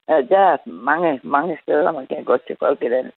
Ja, 0.09 0.13
Der 0.21 0.39
er 0.39 0.69
mange, 0.69 1.19
mange 1.23 1.57
steder, 1.63 1.91
man 1.91 2.07
kan 2.07 2.23
gå 2.23 2.37
til 2.37 2.55
folkedans. 2.59 3.13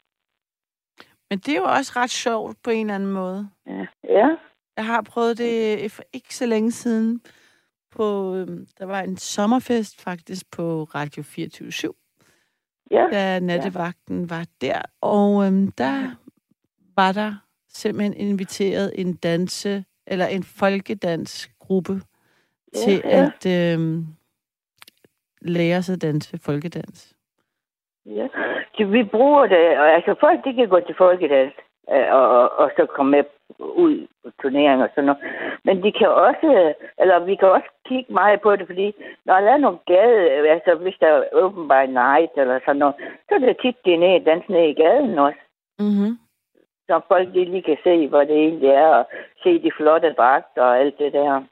Men 1.30 1.38
det 1.38 1.48
er 1.48 1.58
jo 1.58 1.64
også 1.64 1.92
ret 1.96 2.10
sjovt 2.10 2.56
på 2.62 2.70
en 2.70 2.80
eller 2.86 2.94
anden 2.94 3.12
måde. 3.12 3.48
Ja. 3.66 3.86
ja. 4.04 4.36
Jeg 4.76 4.86
har 4.86 5.02
prøvet 5.02 5.38
det 5.38 5.92
for 5.92 6.02
ikke 6.12 6.34
så 6.36 6.46
længe 6.46 6.72
siden. 6.72 7.22
På, 7.90 8.34
øhm, 8.34 8.66
der 8.78 8.84
var 8.86 9.00
en 9.00 9.16
sommerfest 9.16 10.00
faktisk 10.00 10.50
på 10.50 10.84
Radio 10.94 11.22
24 11.22 11.92
Ja. 12.90 13.06
da 13.12 13.40
nattevagten 13.40 14.30
var 14.30 14.46
der. 14.60 14.82
Og 15.00 15.46
øhm, 15.46 15.72
der 15.72 16.10
var 16.96 17.12
der 17.12 17.34
simpelthen 17.68 18.14
inviteret 18.14 18.92
en 19.00 19.14
danse, 19.14 19.84
eller 20.06 20.26
en 20.26 20.42
folkedansgruppe 20.42 22.00
Ja, 22.74 22.78
til 22.80 23.00
ja. 23.04 23.30
at 23.44 23.46
øhm, 23.74 24.06
lære 25.40 25.82
sig 25.82 25.92
at 25.92 26.02
danse 26.02 26.38
folkedans. 26.38 27.14
Ja, 28.06 28.28
så 28.76 28.84
vi 28.84 29.04
bruger 29.04 29.46
det, 29.46 29.78
og 29.78 29.94
altså 29.94 30.14
folk, 30.20 30.44
de 30.44 30.54
kan 30.54 30.68
gå 30.68 30.80
til 30.80 30.94
folkedans, 30.98 31.52
øh, 31.92 32.12
og, 32.12 32.28
og, 32.38 32.58
og 32.58 32.70
så 32.76 32.86
komme 32.86 33.10
med 33.10 33.24
ud 33.58 34.06
på 34.24 34.30
turneringer 34.42 34.84
og 34.86 34.90
sådan 34.94 35.04
noget. 35.04 35.22
Men 35.64 35.82
de 35.82 35.92
kan 35.92 36.08
også, 36.08 36.74
eller 36.98 37.24
vi 37.24 37.34
kan 37.36 37.48
også 37.48 37.68
kigge 37.88 38.12
meget 38.12 38.40
på 38.40 38.56
det, 38.56 38.66
fordi 38.66 38.92
når 39.26 39.40
der 39.40 39.50
er 39.50 39.56
nogle 39.56 39.78
gade, 39.86 40.50
altså 40.54 40.74
hvis 40.74 40.96
der 41.00 41.06
er 41.06 41.24
open 41.32 41.68
by 41.68 41.82
night 42.02 42.32
eller 42.36 42.58
sådan 42.64 42.76
noget, 42.76 42.94
så 43.28 43.34
er 43.34 43.38
det 43.38 43.56
tit, 43.62 43.84
de 43.84 43.94
er 43.94 43.98
nede, 43.98 44.24
danse 44.24 44.52
ned 44.52 44.68
i 44.68 44.80
gaden 44.82 45.18
også. 45.18 45.42
Mm-hmm. 45.78 46.12
Så 46.86 47.00
folk 47.08 47.28
de 47.34 47.44
lige 47.44 47.62
kan 47.62 47.78
se, 47.84 48.08
hvor 48.08 48.24
det 48.24 48.36
egentlig 48.36 48.68
er, 48.68 48.86
og 48.86 49.04
se 49.42 49.62
de 49.62 49.70
flotte 49.76 50.12
dragter 50.12 50.62
og 50.62 50.78
alt 50.78 50.98
det 50.98 51.12
der. 51.12 51.42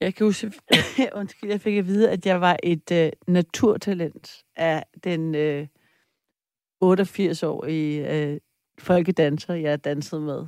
Jeg 0.00 0.14
kan 0.14 0.26
huske, 0.26 0.52
undskyld, 1.20 1.50
jeg 1.50 1.60
fik 1.60 1.76
at 1.76 1.86
vide, 1.86 2.10
at 2.10 2.26
jeg 2.26 2.40
var 2.40 2.56
et 2.62 2.90
øh, 2.92 3.12
naturtalent 3.26 4.44
af 4.56 4.84
den 5.04 5.34
øh, 5.34 5.66
88-årige 6.84 8.14
øh, 8.14 8.40
folkedanser, 8.78 9.54
jeg 9.54 9.84
dansede 9.84 10.20
med. 10.20 10.46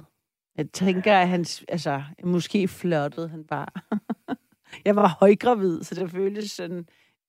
Jeg 0.57 0.71
tænker, 0.73 1.15
at 1.15 1.29
han, 1.29 1.41
altså, 1.69 2.03
måske 2.25 2.69
flottede 2.69 3.29
han 3.29 3.45
bare. 3.45 3.69
jeg 4.87 4.97
var 4.97 5.17
højgravid, 5.21 5.83
så 5.83 5.95
det 5.95 6.11
føltes 6.11 6.51
sådan 6.51 6.89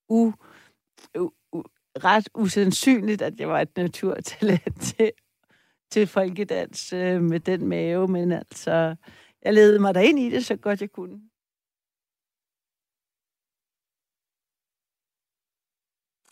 u, 0.09 0.33
u, 1.17 1.31
u, 1.51 1.63
ret 2.03 2.29
usandsynligt, 2.35 3.21
at 3.21 3.39
jeg 3.39 3.47
var 3.47 3.61
et 3.61 3.77
naturtalent 3.77 4.81
til, 4.97 5.11
til 5.91 6.07
folkedans 6.07 6.93
øh, 6.93 7.21
med 7.21 7.39
den 7.39 7.67
mave, 7.67 8.07
men 8.07 8.31
altså, 8.31 8.95
jeg 9.43 9.53
ledede 9.53 9.79
mig 9.79 9.95
derind 9.95 10.19
i 10.19 10.29
det, 10.29 10.45
så 10.45 10.55
godt 10.55 10.81
jeg 10.81 10.91
kunne. 10.91 11.21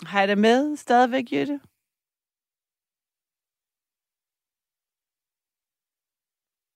Har 0.04 0.20
jeg 0.20 0.28
det 0.28 0.38
med 0.38 0.76
stadigvæk, 0.76 1.32
Jytte? 1.32 1.60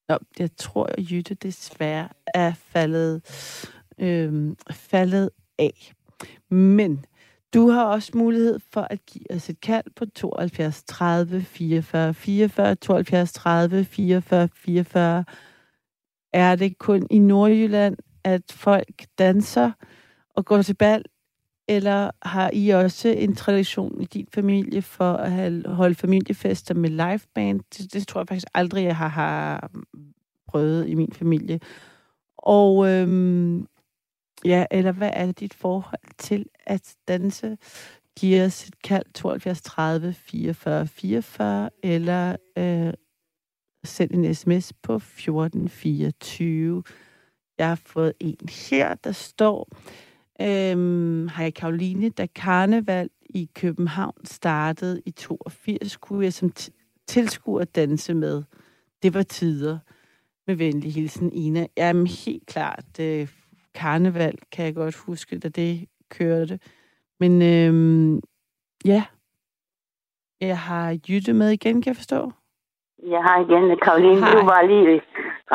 Nå, 0.10 0.18
jeg 0.40 0.56
tror, 0.56 0.86
at 0.86 1.12
Jytte 1.12 1.34
desværre 1.34 2.10
er 2.34 2.54
faldet, 2.54 3.22
øhm, 4.00 4.56
faldet 4.72 5.30
af. 5.60 5.94
Men 6.50 7.06
du 7.54 7.70
har 7.70 7.86
også 7.86 8.12
mulighed 8.18 8.60
for 8.60 8.82
at 8.82 9.06
give 9.06 9.32
os 9.32 9.50
et 9.50 9.62
kald 9.62 9.86
på 9.96 10.06
72 10.06 10.84
30 10.84 11.42
44 11.42 12.14
44, 12.14 12.76
72 12.76 13.34
30 13.34 13.86
44 13.86 14.50
44. 14.56 15.26
Er 16.34 16.56
det 16.56 16.78
kun 16.78 17.08
i 17.12 17.20
Nordjylland, 17.20 17.98
at 18.24 18.52
folk 18.52 19.06
danser 19.18 19.72
og 20.36 20.46
går 20.46 20.62
til 20.62 20.74
bal, 20.76 21.06
eller 21.70 22.12
har 22.22 22.50
I 22.54 22.70
også 22.70 23.10
en 23.10 23.36
tradition 23.36 24.02
i 24.02 24.06
din 24.06 24.28
familie 24.34 24.82
for 24.82 25.14
at 25.14 25.32
have, 25.32 25.64
holde 25.68 25.96
familiefester 25.96 26.74
med 26.74 26.90
liveband? 26.90 27.62
Det, 27.78 27.94
det 27.94 28.08
tror 28.08 28.22
jeg 28.22 28.28
faktisk 28.28 28.48
aldrig, 28.54 28.84
jeg 28.84 28.96
har, 28.96 29.08
har 29.08 29.72
prøvet 30.48 30.90
i 30.90 30.96
min 30.96 31.14
familie. 31.14 31.60
Og 32.38 32.90
øhm, 32.90 33.68
ja, 34.46 34.66
eller 34.72 34.92
hvad 34.92 35.12
er 35.14 35.32
dit 35.32 35.54
forhold 35.54 36.18
til 36.18 36.46
at 36.66 36.96
danse? 37.08 37.58
Giv 38.20 38.42
os 38.42 38.68
et 38.68 38.82
kald 38.84 39.14
72 39.14 39.62
30 39.62 40.14
44 40.14 40.88
44, 40.88 41.70
eller 41.84 42.36
øh, 42.58 42.94
send 43.84 44.12
en 44.12 44.36
sms 44.36 44.74
på 44.74 44.96
1424. 44.96 46.84
Jeg 47.58 47.68
har 47.68 47.82
fået 47.86 48.14
en 48.20 48.50
her, 48.70 48.96
der 48.96 49.12
står... 49.12 49.70
Øhm, 50.42 51.28
hej 51.28 51.52
Karoline, 51.52 52.10
da 52.10 52.28
karneval 52.36 53.10
i 53.30 53.50
København 53.56 54.26
startede 54.26 55.02
i 55.06 55.12
82, 55.12 55.98
kunne 55.98 56.24
jeg 56.24 56.34
som 56.34 56.52
tilskuer 57.08 57.64
danse 57.64 58.14
med. 58.14 58.44
Det 59.04 59.14
var 59.14 59.24
tider. 59.24 59.80
Med 60.48 60.56
venlig 60.56 60.94
hilsen, 60.94 61.32
Ina. 61.34 61.68
Jamen 61.78 62.08
helt 62.08 62.46
klart, 62.48 63.00
øh, 63.00 63.28
karneval 63.74 64.38
kan 64.52 64.66
jeg 64.66 64.76
godt 64.76 64.96
huske, 64.96 65.40
da 65.40 65.50
det 65.50 65.86
kørte. 66.10 66.60
Men 67.20 67.42
øhm, 67.42 68.22
Ja. 68.86 69.04
Jeg 70.42 70.60
har 70.60 71.00
Jytte 71.10 71.34
med 71.34 71.50
igen, 71.50 71.82
kan 71.82 71.90
jeg 71.90 71.96
forstå. 71.96 72.32
Jeg 73.08 73.22
har 73.24 73.40
igen 73.46 73.80
Karoline. 73.82 74.20
Hej. 74.20 74.32
Du 74.32 74.46
var 74.46 74.62
lige 74.68 75.02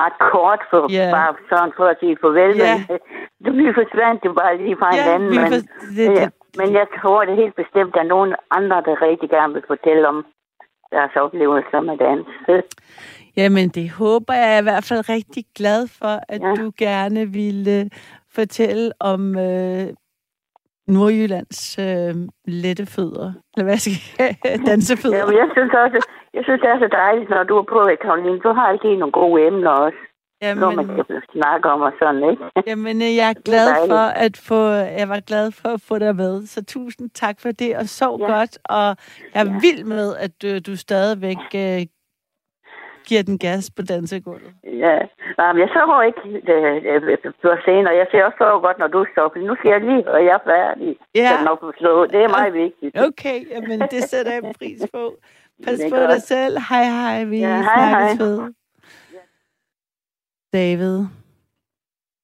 ret 0.03 0.17
kort 0.33 0.61
for, 0.71 0.81
Ja. 0.99 1.09
bare 1.17 1.31
sådan 1.51 1.73
for 1.79 1.87
at 1.93 1.97
sige 2.01 2.17
farvel. 2.23 2.53
Ja. 2.57 2.75
Men, 2.77 2.87
øh, 2.93 2.99
du 3.45 3.51
lige 3.61 3.75
forsvandt 3.81 4.19
du 4.25 4.31
bare 4.41 4.55
lige 4.63 4.77
fra 4.81 4.89
hinanden. 4.97 5.31
vi 5.33 5.37
men, 5.39 5.47
for, 5.53 5.59
det, 5.99 6.07
ja, 6.21 6.29
men 6.61 6.69
jeg 6.79 6.87
tror 7.01 7.25
det 7.25 7.37
helt 7.43 7.57
bestemt, 7.63 7.89
at 7.91 7.95
der 7.95 8.01
er 8.07 8.13
nogen 8.17 8.33
andre, 8.59 8.77
der 8.87 9.03
rigtig 9.09 9.29
gerne 9.37 9.53
vil 9.55 9.65
fortælle 9.73 10.09
om 10.13 10.19
deres 10.95 11.13
oplevelser 11.25 11.81
med 11.89 11.97
dans. 12.07 12.27
Jamen, 13.41 13.69
det 13.69 13.91
håber 13.91 14.35
jeg 14.35 14.55
er 14.57 14.61
i 14.61 14.63
hvert 14.63 14.85
fald 14.89 15.09
rigtig 15.09 15.45
glad 15.57 15.89
for, 15.99 16.15
at 16.29 16.41
ja. 16.41 16.49
Ja. 16.49 16.55
du 16.55 16.73
gerne 16.79 17.23
ville 17.41 17.91
fortælle 18.35 18.93
om 19.01 19.39
øh, 19.39 19.87
Nordjyllands 20.89 21.79
øh, 21.79 22.15
lette 22.47 22.87
fødder. 22.87 23.33
Eller 23.57 23.65
hvad 23.65 23.77
skal 23.77 23.93
jeg 24.19 24.37
Dansefødder. 24.67 25.17
Ja, 25.19 25.27
men 25.27 25.37
jeg 25.37 25.49
synes 25.57 25.73
også, 25.85 25.99
jeg 26.35 26.43
synes, 26.45 26.61
det 26.61 26.71
er 26.71 26.79
så 26.79 26.89
dejligt, 26.93 27.31
når 27.31 27.43
du 27.43 27.55
er 27.57 27.63
på, 27.63 27.79
Karoline. 28.03 28.39
Du 28.41 28.53
har 28.53 28.67
altid 28.67 28.97
nogle 28.97 29.13
gode 29.13 29.47
emner 29.47 29.71
også, 29.71 29.99
som 30.43 30.75
man 30.75 30.87
Jamen, 30.87 30.97
kan 30.97 31.23
snakke 31.33 31.69
om 31.71 31.81
og 31.81 31.93
sådan, 31.99 32.31
ikke? 32.31 32.43
jamen, 32.71 32.97
øh, 33.03 33.17
jeg 33.17 33.29
er 33.31 33.41
glad 33.45 33.67
dejligt. 33.69 33.91
for 33.93 34.05
at 34.27 34.35
få, 34.49 34.61
jeg 35.01 35.09
var 35.09 35.21
glad 35.21 35.51
for 35.53 35.69
at 35.69 35.81
få 35.89 35.99
dig 35.99 36.17
med. 36.17 36.47
Så 36.47 36.65
tusind 36.65 37.11
tak 37.11 37.37
for 37.41 37.51
det, 37.51 37.77
og 37.77 37.85
sov 37.89 38.21
ja. 38.21 38.27
Ja. 38.27 38.39
godt. 38.39 38.59
Og 38.65 38.87
jeg 39.35 39.41
er 39.43 39.51
Ja. 39.53 39.59
vild 39.65 39.85
med, 39.85 40.17
at 40.17 40.43
du, 40.43 40.59
du 40.59 40.77
stadigvæk 40.77 41.37
øh, 41.55 41.81
giver 43.09 43.23
den 43.23 43.39
gas 43.39 43.71
på 43.77 43.83
dansegulvet. 43.83 44.53
Ja, 44.65 44.99
Nej, 45.39 45.53
men 45.53 45.61
jeg 45.65 45.71
sover 45.75 46.03
ikke 46.11 46.21
øh, 46.53 46.77
øh, 47.13 47.19
på 47.43 47.49
scenen, 47.63 47.87
og 47.91 47.97
jeg 48.01 48.07
ser 48.11 48.25
også 48.25 48.39
så 48.39 48.59
godt, 48.67 48.79
når 48.79 48.87
du 48.97 49.01
står, 49.13 49.27
for 49.33 49.39
nu 49.49 49.55
skal 49.59 49.71
jeg 49.75 49.81
lige, 49.81 50.05
og 50.15 50.19
jeg 50.27 50.35
er 50.41 50.45
færdig. 50.55 50.97
Ja. 51.15 51.29
Så 51.31 51.45
nok 51.45 51.61
forstå. 51.61 52.07
Det 52.07 52.21
er 52.25 52.29
meget 52.39 52.53
vigtigt. 52.65 52.93
Okay, 53.09 53.39
jamen 53.51 53.81
det 53.81 54.03
sætter 54.11 54.33
jeg 54.33 54.43
pris 54.59 54.81
på. 54.95 55.03
Pas 55.65 55.81
på 55.91 55.97
godt. 55.97 56.11
dig 56.11 56.23
selv. 56.23 56.55
Hej 56.71 56.85
hej, 56.85 57.25
vi 57.25 57.39
Ja, 57.39 57.63
hej, 57.63 57.89
hej. 57.89 58.15
ved. 58.19 58.41
David, 60.53 60.99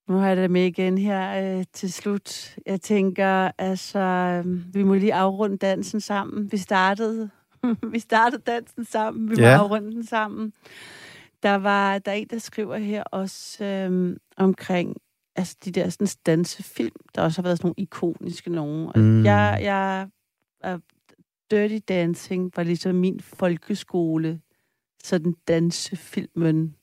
nu 0.09 0.17
har 0.17 0.29
jeg 0.29 0.37
dig 0.37 0.51
med 0.51 0.65
igen 0.65 0.99
her 0.99 1.23
øh, 1.59 1.65
til 1.73 1.93
slut. 1.93 2.57
Jeg 2.67 2.81
tænker, 2.81 3.51
altså, 3.59 3.99
øh, 3.99 4.75
vi 4.75 4.83
må 4.83 4.95
lige 4.95 5.15
afrunde 5.15 5.57
dansen 5.57 6.01
sammen. 6.01 6.53
Vi 6.53 6.57
startede, 6.57 7.31
vi 7.93 7.99
startede 7.99 8.43
dansen 8.47 8.85
sammen. 8.85 9.31
Vi 9.31 9.35
Ja. 9.43 9.59
afrunde 9.59 9.91
den 9.93 10.07
sammen. 10.07 10.53
Der 11.43 11.55
var 11.55 11.99
der 11.99 12.11
er 12.13 12.17
en, 12.17 12.27
der 12.31 12.39
skriver 12.39 12.77
her 12.77 13.03
også 13.03 13.65
øh, 13.65 14.17
omkring 14.37 14.97
altså 15.37 15.57
de 15.65 15.71
der 15.73 15.89
sådan, 15.89 16.07
dansefilm, 16.27 16.95
der 17.15 17.23
også 17.23 17.39
har 17.39 17.43
været 17.43 17.59
sådan 17.59 17.67
nogle 17.67 17.75
ikoniske 17.79 18.51
nogen. 18.51 18.87
Og 18.89 18.99
Mm. 18.99 19.25
Jeg, 19.25 19.59
jeg 19.63 20.09
er 20.61 20.79
Dirty 21.51 21.79
Dancing 21.89 22.53
var 22.57 22.63
ligesom 22.63 22.95
min 22.95 23.21
folkeskole, 23.21 24.41
sådan 25.05 25.35
dansefilmen, 25.49 26.77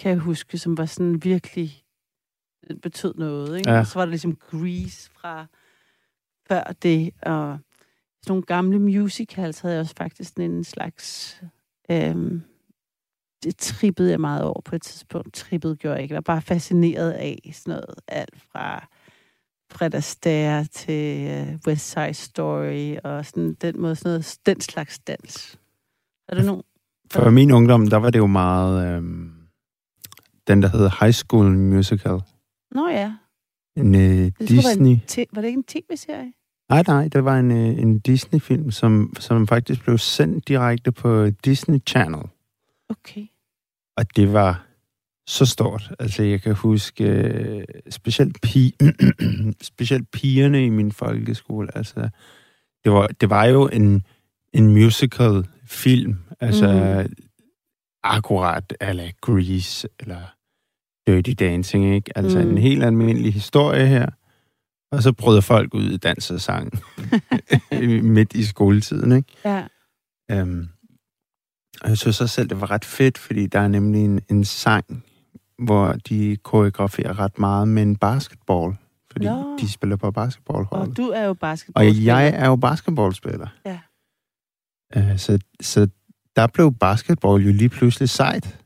kan 0.00 0.10
jeg 0.10 0.18
huske, 0.18 0.58
som 0.58 0.78
var 0.78 0.86
sådan 0.86 1.24
virkelig, 1.24 1.82
betød 2.82 3.14
noget, 3.14 3.58
ikke? 3.58 3.70
Ja. 3.70 3.78
Og 3.78 3.86
så 3.86 3.98
var 3.98 4.04
der 4.04 4.10
ligesom 4.10 4.36
Grease 4.36 5.10
fra 5.10 5.46
før 6.48 6.62
det, 6.82 7.10
og 7.22 7.58
sådan 8.22 8.32
nogle 8.32 8.42
gamle 8.42 8.78
musicals 8.78 9.60
havde 9.60 9.74
jeg 9.74 9.80
også 9.80 9.94
faktisk 9.98 10.30
sådan 10.30 10.50
en 10.50 10.64
slags, 10.64 11.36
øhm, 11.90 12.42
det 13.42 13.56
trippede 13.56 14.10
jeg 14.10 14.20
meget 14.20 14.42
over 14.44 14.60
på 14.60 14.74
et 14.76 14.82
tidspunkt. 14.82 15.34
Trippede 15.34 15.76
gjorde 15.76 15.94
jeg 15.94 16.02
ikke. 16.02 16.12
Jeg 16.12 16.16
var 16.26 16.34
bare 16.34 16.42
fascineret 16.42 17.10
af 17.10 17.38
sådan 17.52 17.70
noget, 17.70 17.94
alt 18.08 18.40
fra 18.52 18.88
Fred 19.72 19.94
Astaire 19.94 20.64
til 20.64 21.30
uh, 21.30 21.58
West 21.66 21.90
Side 21.90 22.14
Story, 22.14 22.96
og 23.04 23.26
sådan 23.26 23.54
den 23.54 23.80
måde, 23.80 23.96
sådan 23.96 24.10
noget, 24.10 24.38
den 24.46 24.60
slags 24.60 24.98
dans. 24.98 25.58
Er 26.28 26.34
der 26.34 26.42
nogen? 26.42 26.62
For 27.10 27.30
min 27.30 27.52
ungdom, 27.52 27.86
der 27.86 27.96
var 27.96 28.10
det 28.10 28.18
jo 28.18 28.26
meget... 28.26 28.96
Øhm, 28.96 29.32
den, 30.46 30.62
der 30.62 30.68
hedder 30.68 31.04
High 31.04 31.12
School 31.12 31.58
Musical. 31.58 32.20
Nå 32.70 32.88
ja. 32.88 33.14
En 33.76 33.94
øh, 33.94 34.00
Det 34.00 34.48
Disney... 34.48 34.90
en 34.90 35.00
te- 35.06 35.26
var 35.32 35.40
det 35.40 35.48
ikke 35.48 35.58
en 35.58 35.64
tv-serie? 35.64 36.32
Nej, 36.70 36.82
nej, 36.86 37.08
det 37.08 37.24
var 37.24 37.38
en, 37.38 37.50
øh, 37.50 37.78
en 37.78 37.98
Disney-film, 37.98 38.70
som, 38.70 39.12
som 39.18 39.46
faktisk 39.46 39.82
blev 39.84 39.98
sendt 39.98 40.48
direkte 40.48 40.92
på 40.92 41.30
Disney 41.44 41.78
Channel. 41.86 42.22
Okay. 42.88 43.26
Og 43.96 44.16
det 44.16 44.32
var 44.32 44.66
så 45.26 45.46
stort. 45.46 45.92
Altså, 45.98 46.22
jeg 46.22 46.42
kan 46.42 46.54
huske 46.54 47.04
øh, 47.04 47.64
specielt, 47.90 48.40
pi 48.42 48.74
specielt 49.62 50.10
pigerne 50.10 50.64
i 50.66 50.68
min 50.68 50.92
folkeskole. 50.92 51.76
Altså, 51.76 52.08
det 52.84 52.92
var, 52.92 53.06
det 53.06 53.30
var 53.30 53.44
jo 53.44 53.68
en, 53.72 54.02
en 54.52 54.68
musical-film. 54.70 56.16
Altså, 56.40 56.66
Mhm. 56.72 57.06
mm. 57.10 57.14
akkurat 58.02 58.74
eller 58.80 59.10
Grease 59.20 59.88
eller 60.00 60.20
Dirty 61.06 61.30
Dancing, 61.44 61.94
ikke? 61.94 62.18
Altså, 62.18 62.38
Mm. 62.38 62.44
mm. 62.44 62.50
en 62.50 62.58
helt 62.58 62.84
almindelig 62.84 63.34
historie 63.34 63.86
her. 63.86 64.06
Og 64.92 65.02
så 65.02 65.12
brød 65.12 65.42
folk 65.42 65.74
ud 65.74 65.90
i 65.90 65.96
dans 65.96 66.30
og 66.30 66.40
sang 66.40 66.82
midt 68.14 68.32
i 68.34 68.44
skoletiden, 68.44 69.12
ikke? 69.12 69.32
Ja. 69.44 69.66
Øhm, 70.30 70.68
og 71.82 71.88
jeg 71.88 71.98
synes 71.98 72.20
også 72.20 72.34
selv, 72.34 72.48
det 72.48 72.60
var 72.60 72.70
ret 72.70 72.84
fedt, 72.84 73.18
fordi 73.18 73.46
der 73.46 73.60
er 73.60 73.68
nemlig 73.68 74.04
en, 74.04 74.20
en 74.30 74.44
sang, 74.44 75.04
hvor 75.58 75.92
de 75.92 76.36
koreograferer 76.36 77.18
ret 77.18 77.38
meget 77.38 77.68
med 77.68 77.82
en 77.82 77.96
basketball. 77.96 78.76
Fordi 79.12 79.24
Nå. 79.24 79.56
De 79.60 79.72
spiller 79.72 79.96
på 79.96 80.10
basketballhold. 80.10 80.90
Og 80.90 80.96
du 80.96 81.02
er 81.02 81.22
jo 81.22 81.30
Og 81.30 81.38
basketballspiller. 81.38 82.14
jeg 82.14 82.28
er 82.34 82.46
jo 82.46 82.56
basketballspiller. 82.56 83.48
Ja. 83.66 83.78
Uh, 84.96 85.18
så, 85.18 85.38
så 85.60 85.88
der 86.36 86.46
blev 86.46 86.74
basketball 86.74 87.44
jo 87.44 87.52
lige 87.52 87.68
pludselig 87.68 88.08
sejt, 88.08 88.58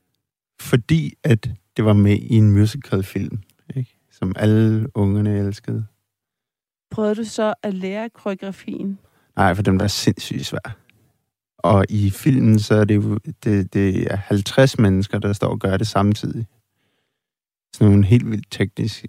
fordi 0.60 1.14
at 1.24 1.50
det 1.76 1.84
var 1.84 1.92
med 1.92 2.18
i 2.18 2.34
en 2.34 2.50
musicalfilm, 2.52 3.42
ikke? 3.76 3.98
som 4.10 4.32
alle 4.36 4.86
ungerne 4.96 5.38
elskede. 5.38 5.86
Prøvede 6.94 7.14
du 7.14 7.24
så 7.24 7.54
at 7.62 7.74
lære 7.74 8.10
koreografien? 8.10 8.98
Nej, 9.36 9.54
for 9.54 9.62
den 9.62 9.80
var 9.80 9.86
sindssygt 9.86 10.46
svær. 10.46 10.76
Og 11.58 11.84
i 11.88 12.10
filmen, 12.10 12.58
så 12.58 12.74
er 12.74 12.84
det 12.84 12.94
jo 12.94 13.18
det, 13.44 13.74
det 13.74 14.12
er 14.12 14.16
50 14.16 14.78
mennesker, 14.78 15.18
der 15.18 15.32
står 15.32 15.48
og 15.48 15.58
gør 15.60 15.76
det 15.76 15.86
samtidig. 15.86 16.46
Sådan 17.74 17.90
nogle 17.92 18.06
helt 18.06 18.30
vildt 18.30 18.46
tekniske, 18.50 19.08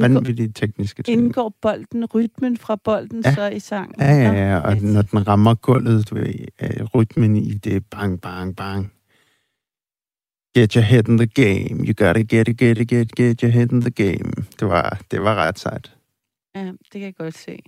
vanvittigt 0.00 0.56
tekniske 0.56 1.02
ting. 1.02 1.22
Indgår 1.22 1.54
bolden, 1.62 2.04
rytmen 2.04 2.56
fra 2.56 2.76
bolden, 2.76 3.22
Ja. 3.24 3.34
så 3.34 3.48
i 3.48 3.58
sangen? 3.60 3.94
Ja, 3.98 4.12
ja, 4.14 4.32
ja, 4.32 4.58
og 4.58 4.72
fedt. 4.72 4.84
når 4.84 5.02
den 5.02 5.28
rammer 5.28 5.54
gulvet, 5.54 6.10
du 6.10 6.14
ved, 6.14 6.34
øh, 6.62 6.84
rytmen 6.94 7.36
i 7.36 7.52
det, 7.54 7.84
bang, 7.86 8.20
bang, 8.20 8.56
bang. 8.56 8.92
Get 10.56 10.72
your 10.72 10.82
head 10.82 11.08
in 11.08 11.18
the 11.18 11.26
game. 11.26 11.84
You 11.86 11.94
gotta 11.94 12.22
get 12.22 12.48
it, 12.48 12.58
get 12.58 12.78
it, 12.78 12.88
get, 12.88 13.12
get 13.16 13.40
your 13.40 13.50
head 13.52 13.72
in 13.72 13.80
the 13.80 13.90
game. 13.90 14.32
Det 14.60 14.68
var, 14.68 15.00
det 15.10 15.22
var 15.22 15.34
ret 15.34 15.58
sejt. 15.58 15.96
Ja, 16.54 16.66
det 16.66 16.92
kan 16.92 17.02
jeg 17.02 17.14
godt 17.14 17.38
se. 17.38 17.58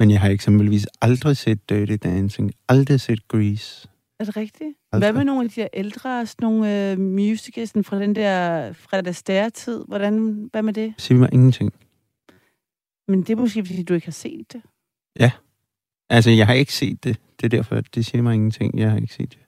Men 0.00 0.10
jeg 0.10 0.20
har 0.20 0.28
eksempelvis 0.28 0.86
aldrig 1.00 1.36
set 1.36 1.70
Dirty 1.70 1.96
Dancing, 2.02 2.52
aldrig 2.68 3.00
set 3.00 3.28
Grease. 3.28 3.88
Er 4.20 4.24
det 4.24 4.36
rigtigt? 4.36 4.76
Aldrig. 4.92 5.10
Hvad 5.10 5.18
med 5.18 5.24
nogle 5.24 5.44
af 5.44 5.50
de 5.50 5.60
der 5.60 5.68
ældre, 5.72 6.26
sådan 6.26 6.46
nogle 6.46 6.90
øh, 6.92 6.98
musicals 6.98 7.72
fra 7.82 7.98
den 7.98 8.14
der 8.14 8.72
Fred 8.72 9.06
Astaire-tid? 9.06 9.84
Hvordan, 9.88 10.48
hvad 10.50 10.62
med 10.62 10.72
det? 10.72 10.94
Sig 10.98 11.16
mig 11.16 11.28
ingenting. 11.32 11.72
Men 13.08 13.20
det 13.22 13.30
er 13.30 13.36
måske, 13.36 13.66
fordi 13.66 13.82
du 13.82 13.94
ikke 13.94 14.06
har 14.06 14.12
set 14.12 14.52
det. 14.52 14.62
Altså, 16.10 16.30
jeg 16.30 16.46
har 16.46 16.54
ikke 16.54 16.72
set 16.72 17.04
det. 17.04 17.20
Det 17.40 17.44
er 17.46 17.48
derfor, 17.48 17.80
det 17.80 18.06
siger 18.06 18.22
mig 18.22 18.34
ingenting. 18.34 18.78
Jeg 18.78 18.90
har 18.90 18.96
ikke 18.96 19.14
set 19.14 19.30
det. 19.30 19.38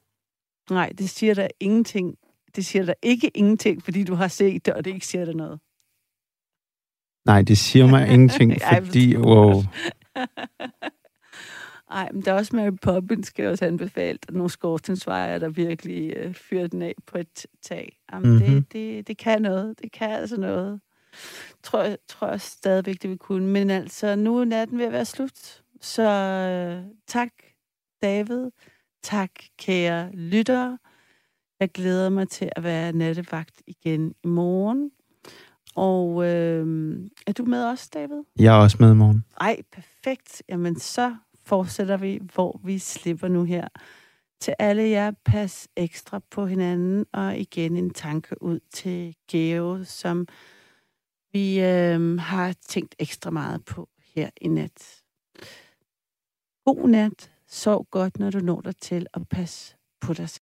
Nej, 0.70 0.92
det 0.98 1.10
siger 1.10 1.34
der 1.34 1.48
ingenting. 1.60 2.18
Det 2.56 2.66
siger 2.66 2.84
der 2.84 2.94
ikke 3.02 3.30
ingenting, 3.34 3.82
fordi 3.82 4.04
du 4.04 4.14
har 4.14 4.28
set 4.28 4.66
det, 4.66 4.74
og 4.74 4.84
det 4.84 4.94
ikke 4.94 5.06
siger 5.06 5.24
der 5.24 5.34
noget. 5.34 5.60
Nej, 7.24 7.42
det 7.42 7.58
siger 7.58 7.86
mig 7.86 8.08
ingenting, 8.14 8.62
fordi... 8.62 9.16
Wow. 9.16 9.62
Ej, 11.90 12.08
men 12.12 12.22
der 12.22 12.32
er 12.32 12.36
også 12.36 12.56
Mary 12.56 12.70
Poppins, 12.82 13.26
skal 13.26 13.42
jeg 13.42 13.52
også 13.52 13.64
anbefale. 13.64 14.18
Der 14.26 14.32
er 14.32 14.36
nogle 14.36 14.50
skorstensvejer, 14.50 15.38
der 15.38 15.48
virkelig 15.48 16.16
øh, 16.16 16.34
fyrer 16.34 16.66
den 16.66 16.82
af 16.82 16.94
på 17.06 17.18
et 17.18 17.46
tag. 17.62 17.98
Jamen, 18.12 18.30
mm-hmm. 18.30 18.54
Mhm. 18.54 18.64
det, 18.64 18.72
det, 18.72 19.08
det 19.08 19.18
kan 19.18 19.42
noget. 19.42 19.78
Det 19.82 19.92
kan 19.92 20.10
altså 20.10 20.40
noget. 20.40 20.80
Tror 21.62 21.82
jeg, 21.82 21.98
tror 22.08 22.28
jeg 22.28 22.40
stadigvæk, 22.40 23.02
det 23.02 23.10
vil 23.10 23.18
kunne. 23.18 23.46
Men 23.46 23.70
altså, 23.70 24.16
nu 24.16 24.38
er 24.38 24.44
natten 24.44 24.78
ved 24.78 24.86
at 24.86 24.92
være 24.92 25.04
slut. 25.04 25.62
Så 25.80 26.02
øh, 26.02 26.84
tak, 27.06 27.32
David. 28.02 28.50
Tak, 29.02 29.30
kære 29.58 30.12
lyttere. 30.12 30.78
Jeg 31.60 31.70
glæder 31.70 32.08
mig 32.08 32.28
til 32.28 32.48
at 32.56 32.62
være 32.62 32.92
nattevagt 32.92 33.62
igen 33.66 34.14
i 34.24 34.26
morgen. 34.26 34.90
Og 35.74 36.24
øh, 36.24 36.98
er 37.26 37.32
du 37.32 37.44
med 37.44 37.64
os, 37.64 37.88
David? 37.88 38.22
jeg 38.38 38.56
er 38.56 38.62
også 38.62 38.76
med 38.80 38.92
i 38.92 38.94
morgen. 38.94 39.24
Ej, 39.40 39.62
perfekt. 39.72 40.42
Jamen, 40.48 40.78
så 40.78 41.16
fortsætter 41.44 41.96
vi, 41.96 42.20
hvor 42.34 42.60
vi 42.64 42.78
slipper 42.78 43.28
nu 43.28 43.44
her. 43.44 43.68
Til 44.40 44.54
alle 44.58 44.82
jer, 44.82 45.12
pas 45.24 45.68
ekstra 45.76 46.20
på 46.30 46.46
hinanden, 46.46 47.06
og 47.12 47.38
igen 47.38 47.76
en 47.76 47.90
tanke 47.90 48.42
ud 48.42 48.60
til 48.72 49.16
Geo, 49.30 49.84
som 49.84 50.26
vi 51.32 51.60
øh, 51.60 52.18
har 52.18 52.54
tænkt 52.68 52.94
ekstra 52.98 53.30
meget 53.30 53.64
på 53.64 53.88
her 54.14 54.30
i 54.40 54.48
nat. 54.48 55.02
God 56.64 56.88
nat. 56.88 57.30
Sov 57.48 57.86
godt, 57.90 58.18
når 58.18 58.30
du 58.30 58.38
når 58.38 58.60
dig 58.60 58.76
til, 58.76 59.06
og 59.12 59.28
pas 59.28 59.76
på 60.00 60.12
dig 60.12 60.28
selv. 60.28 60.40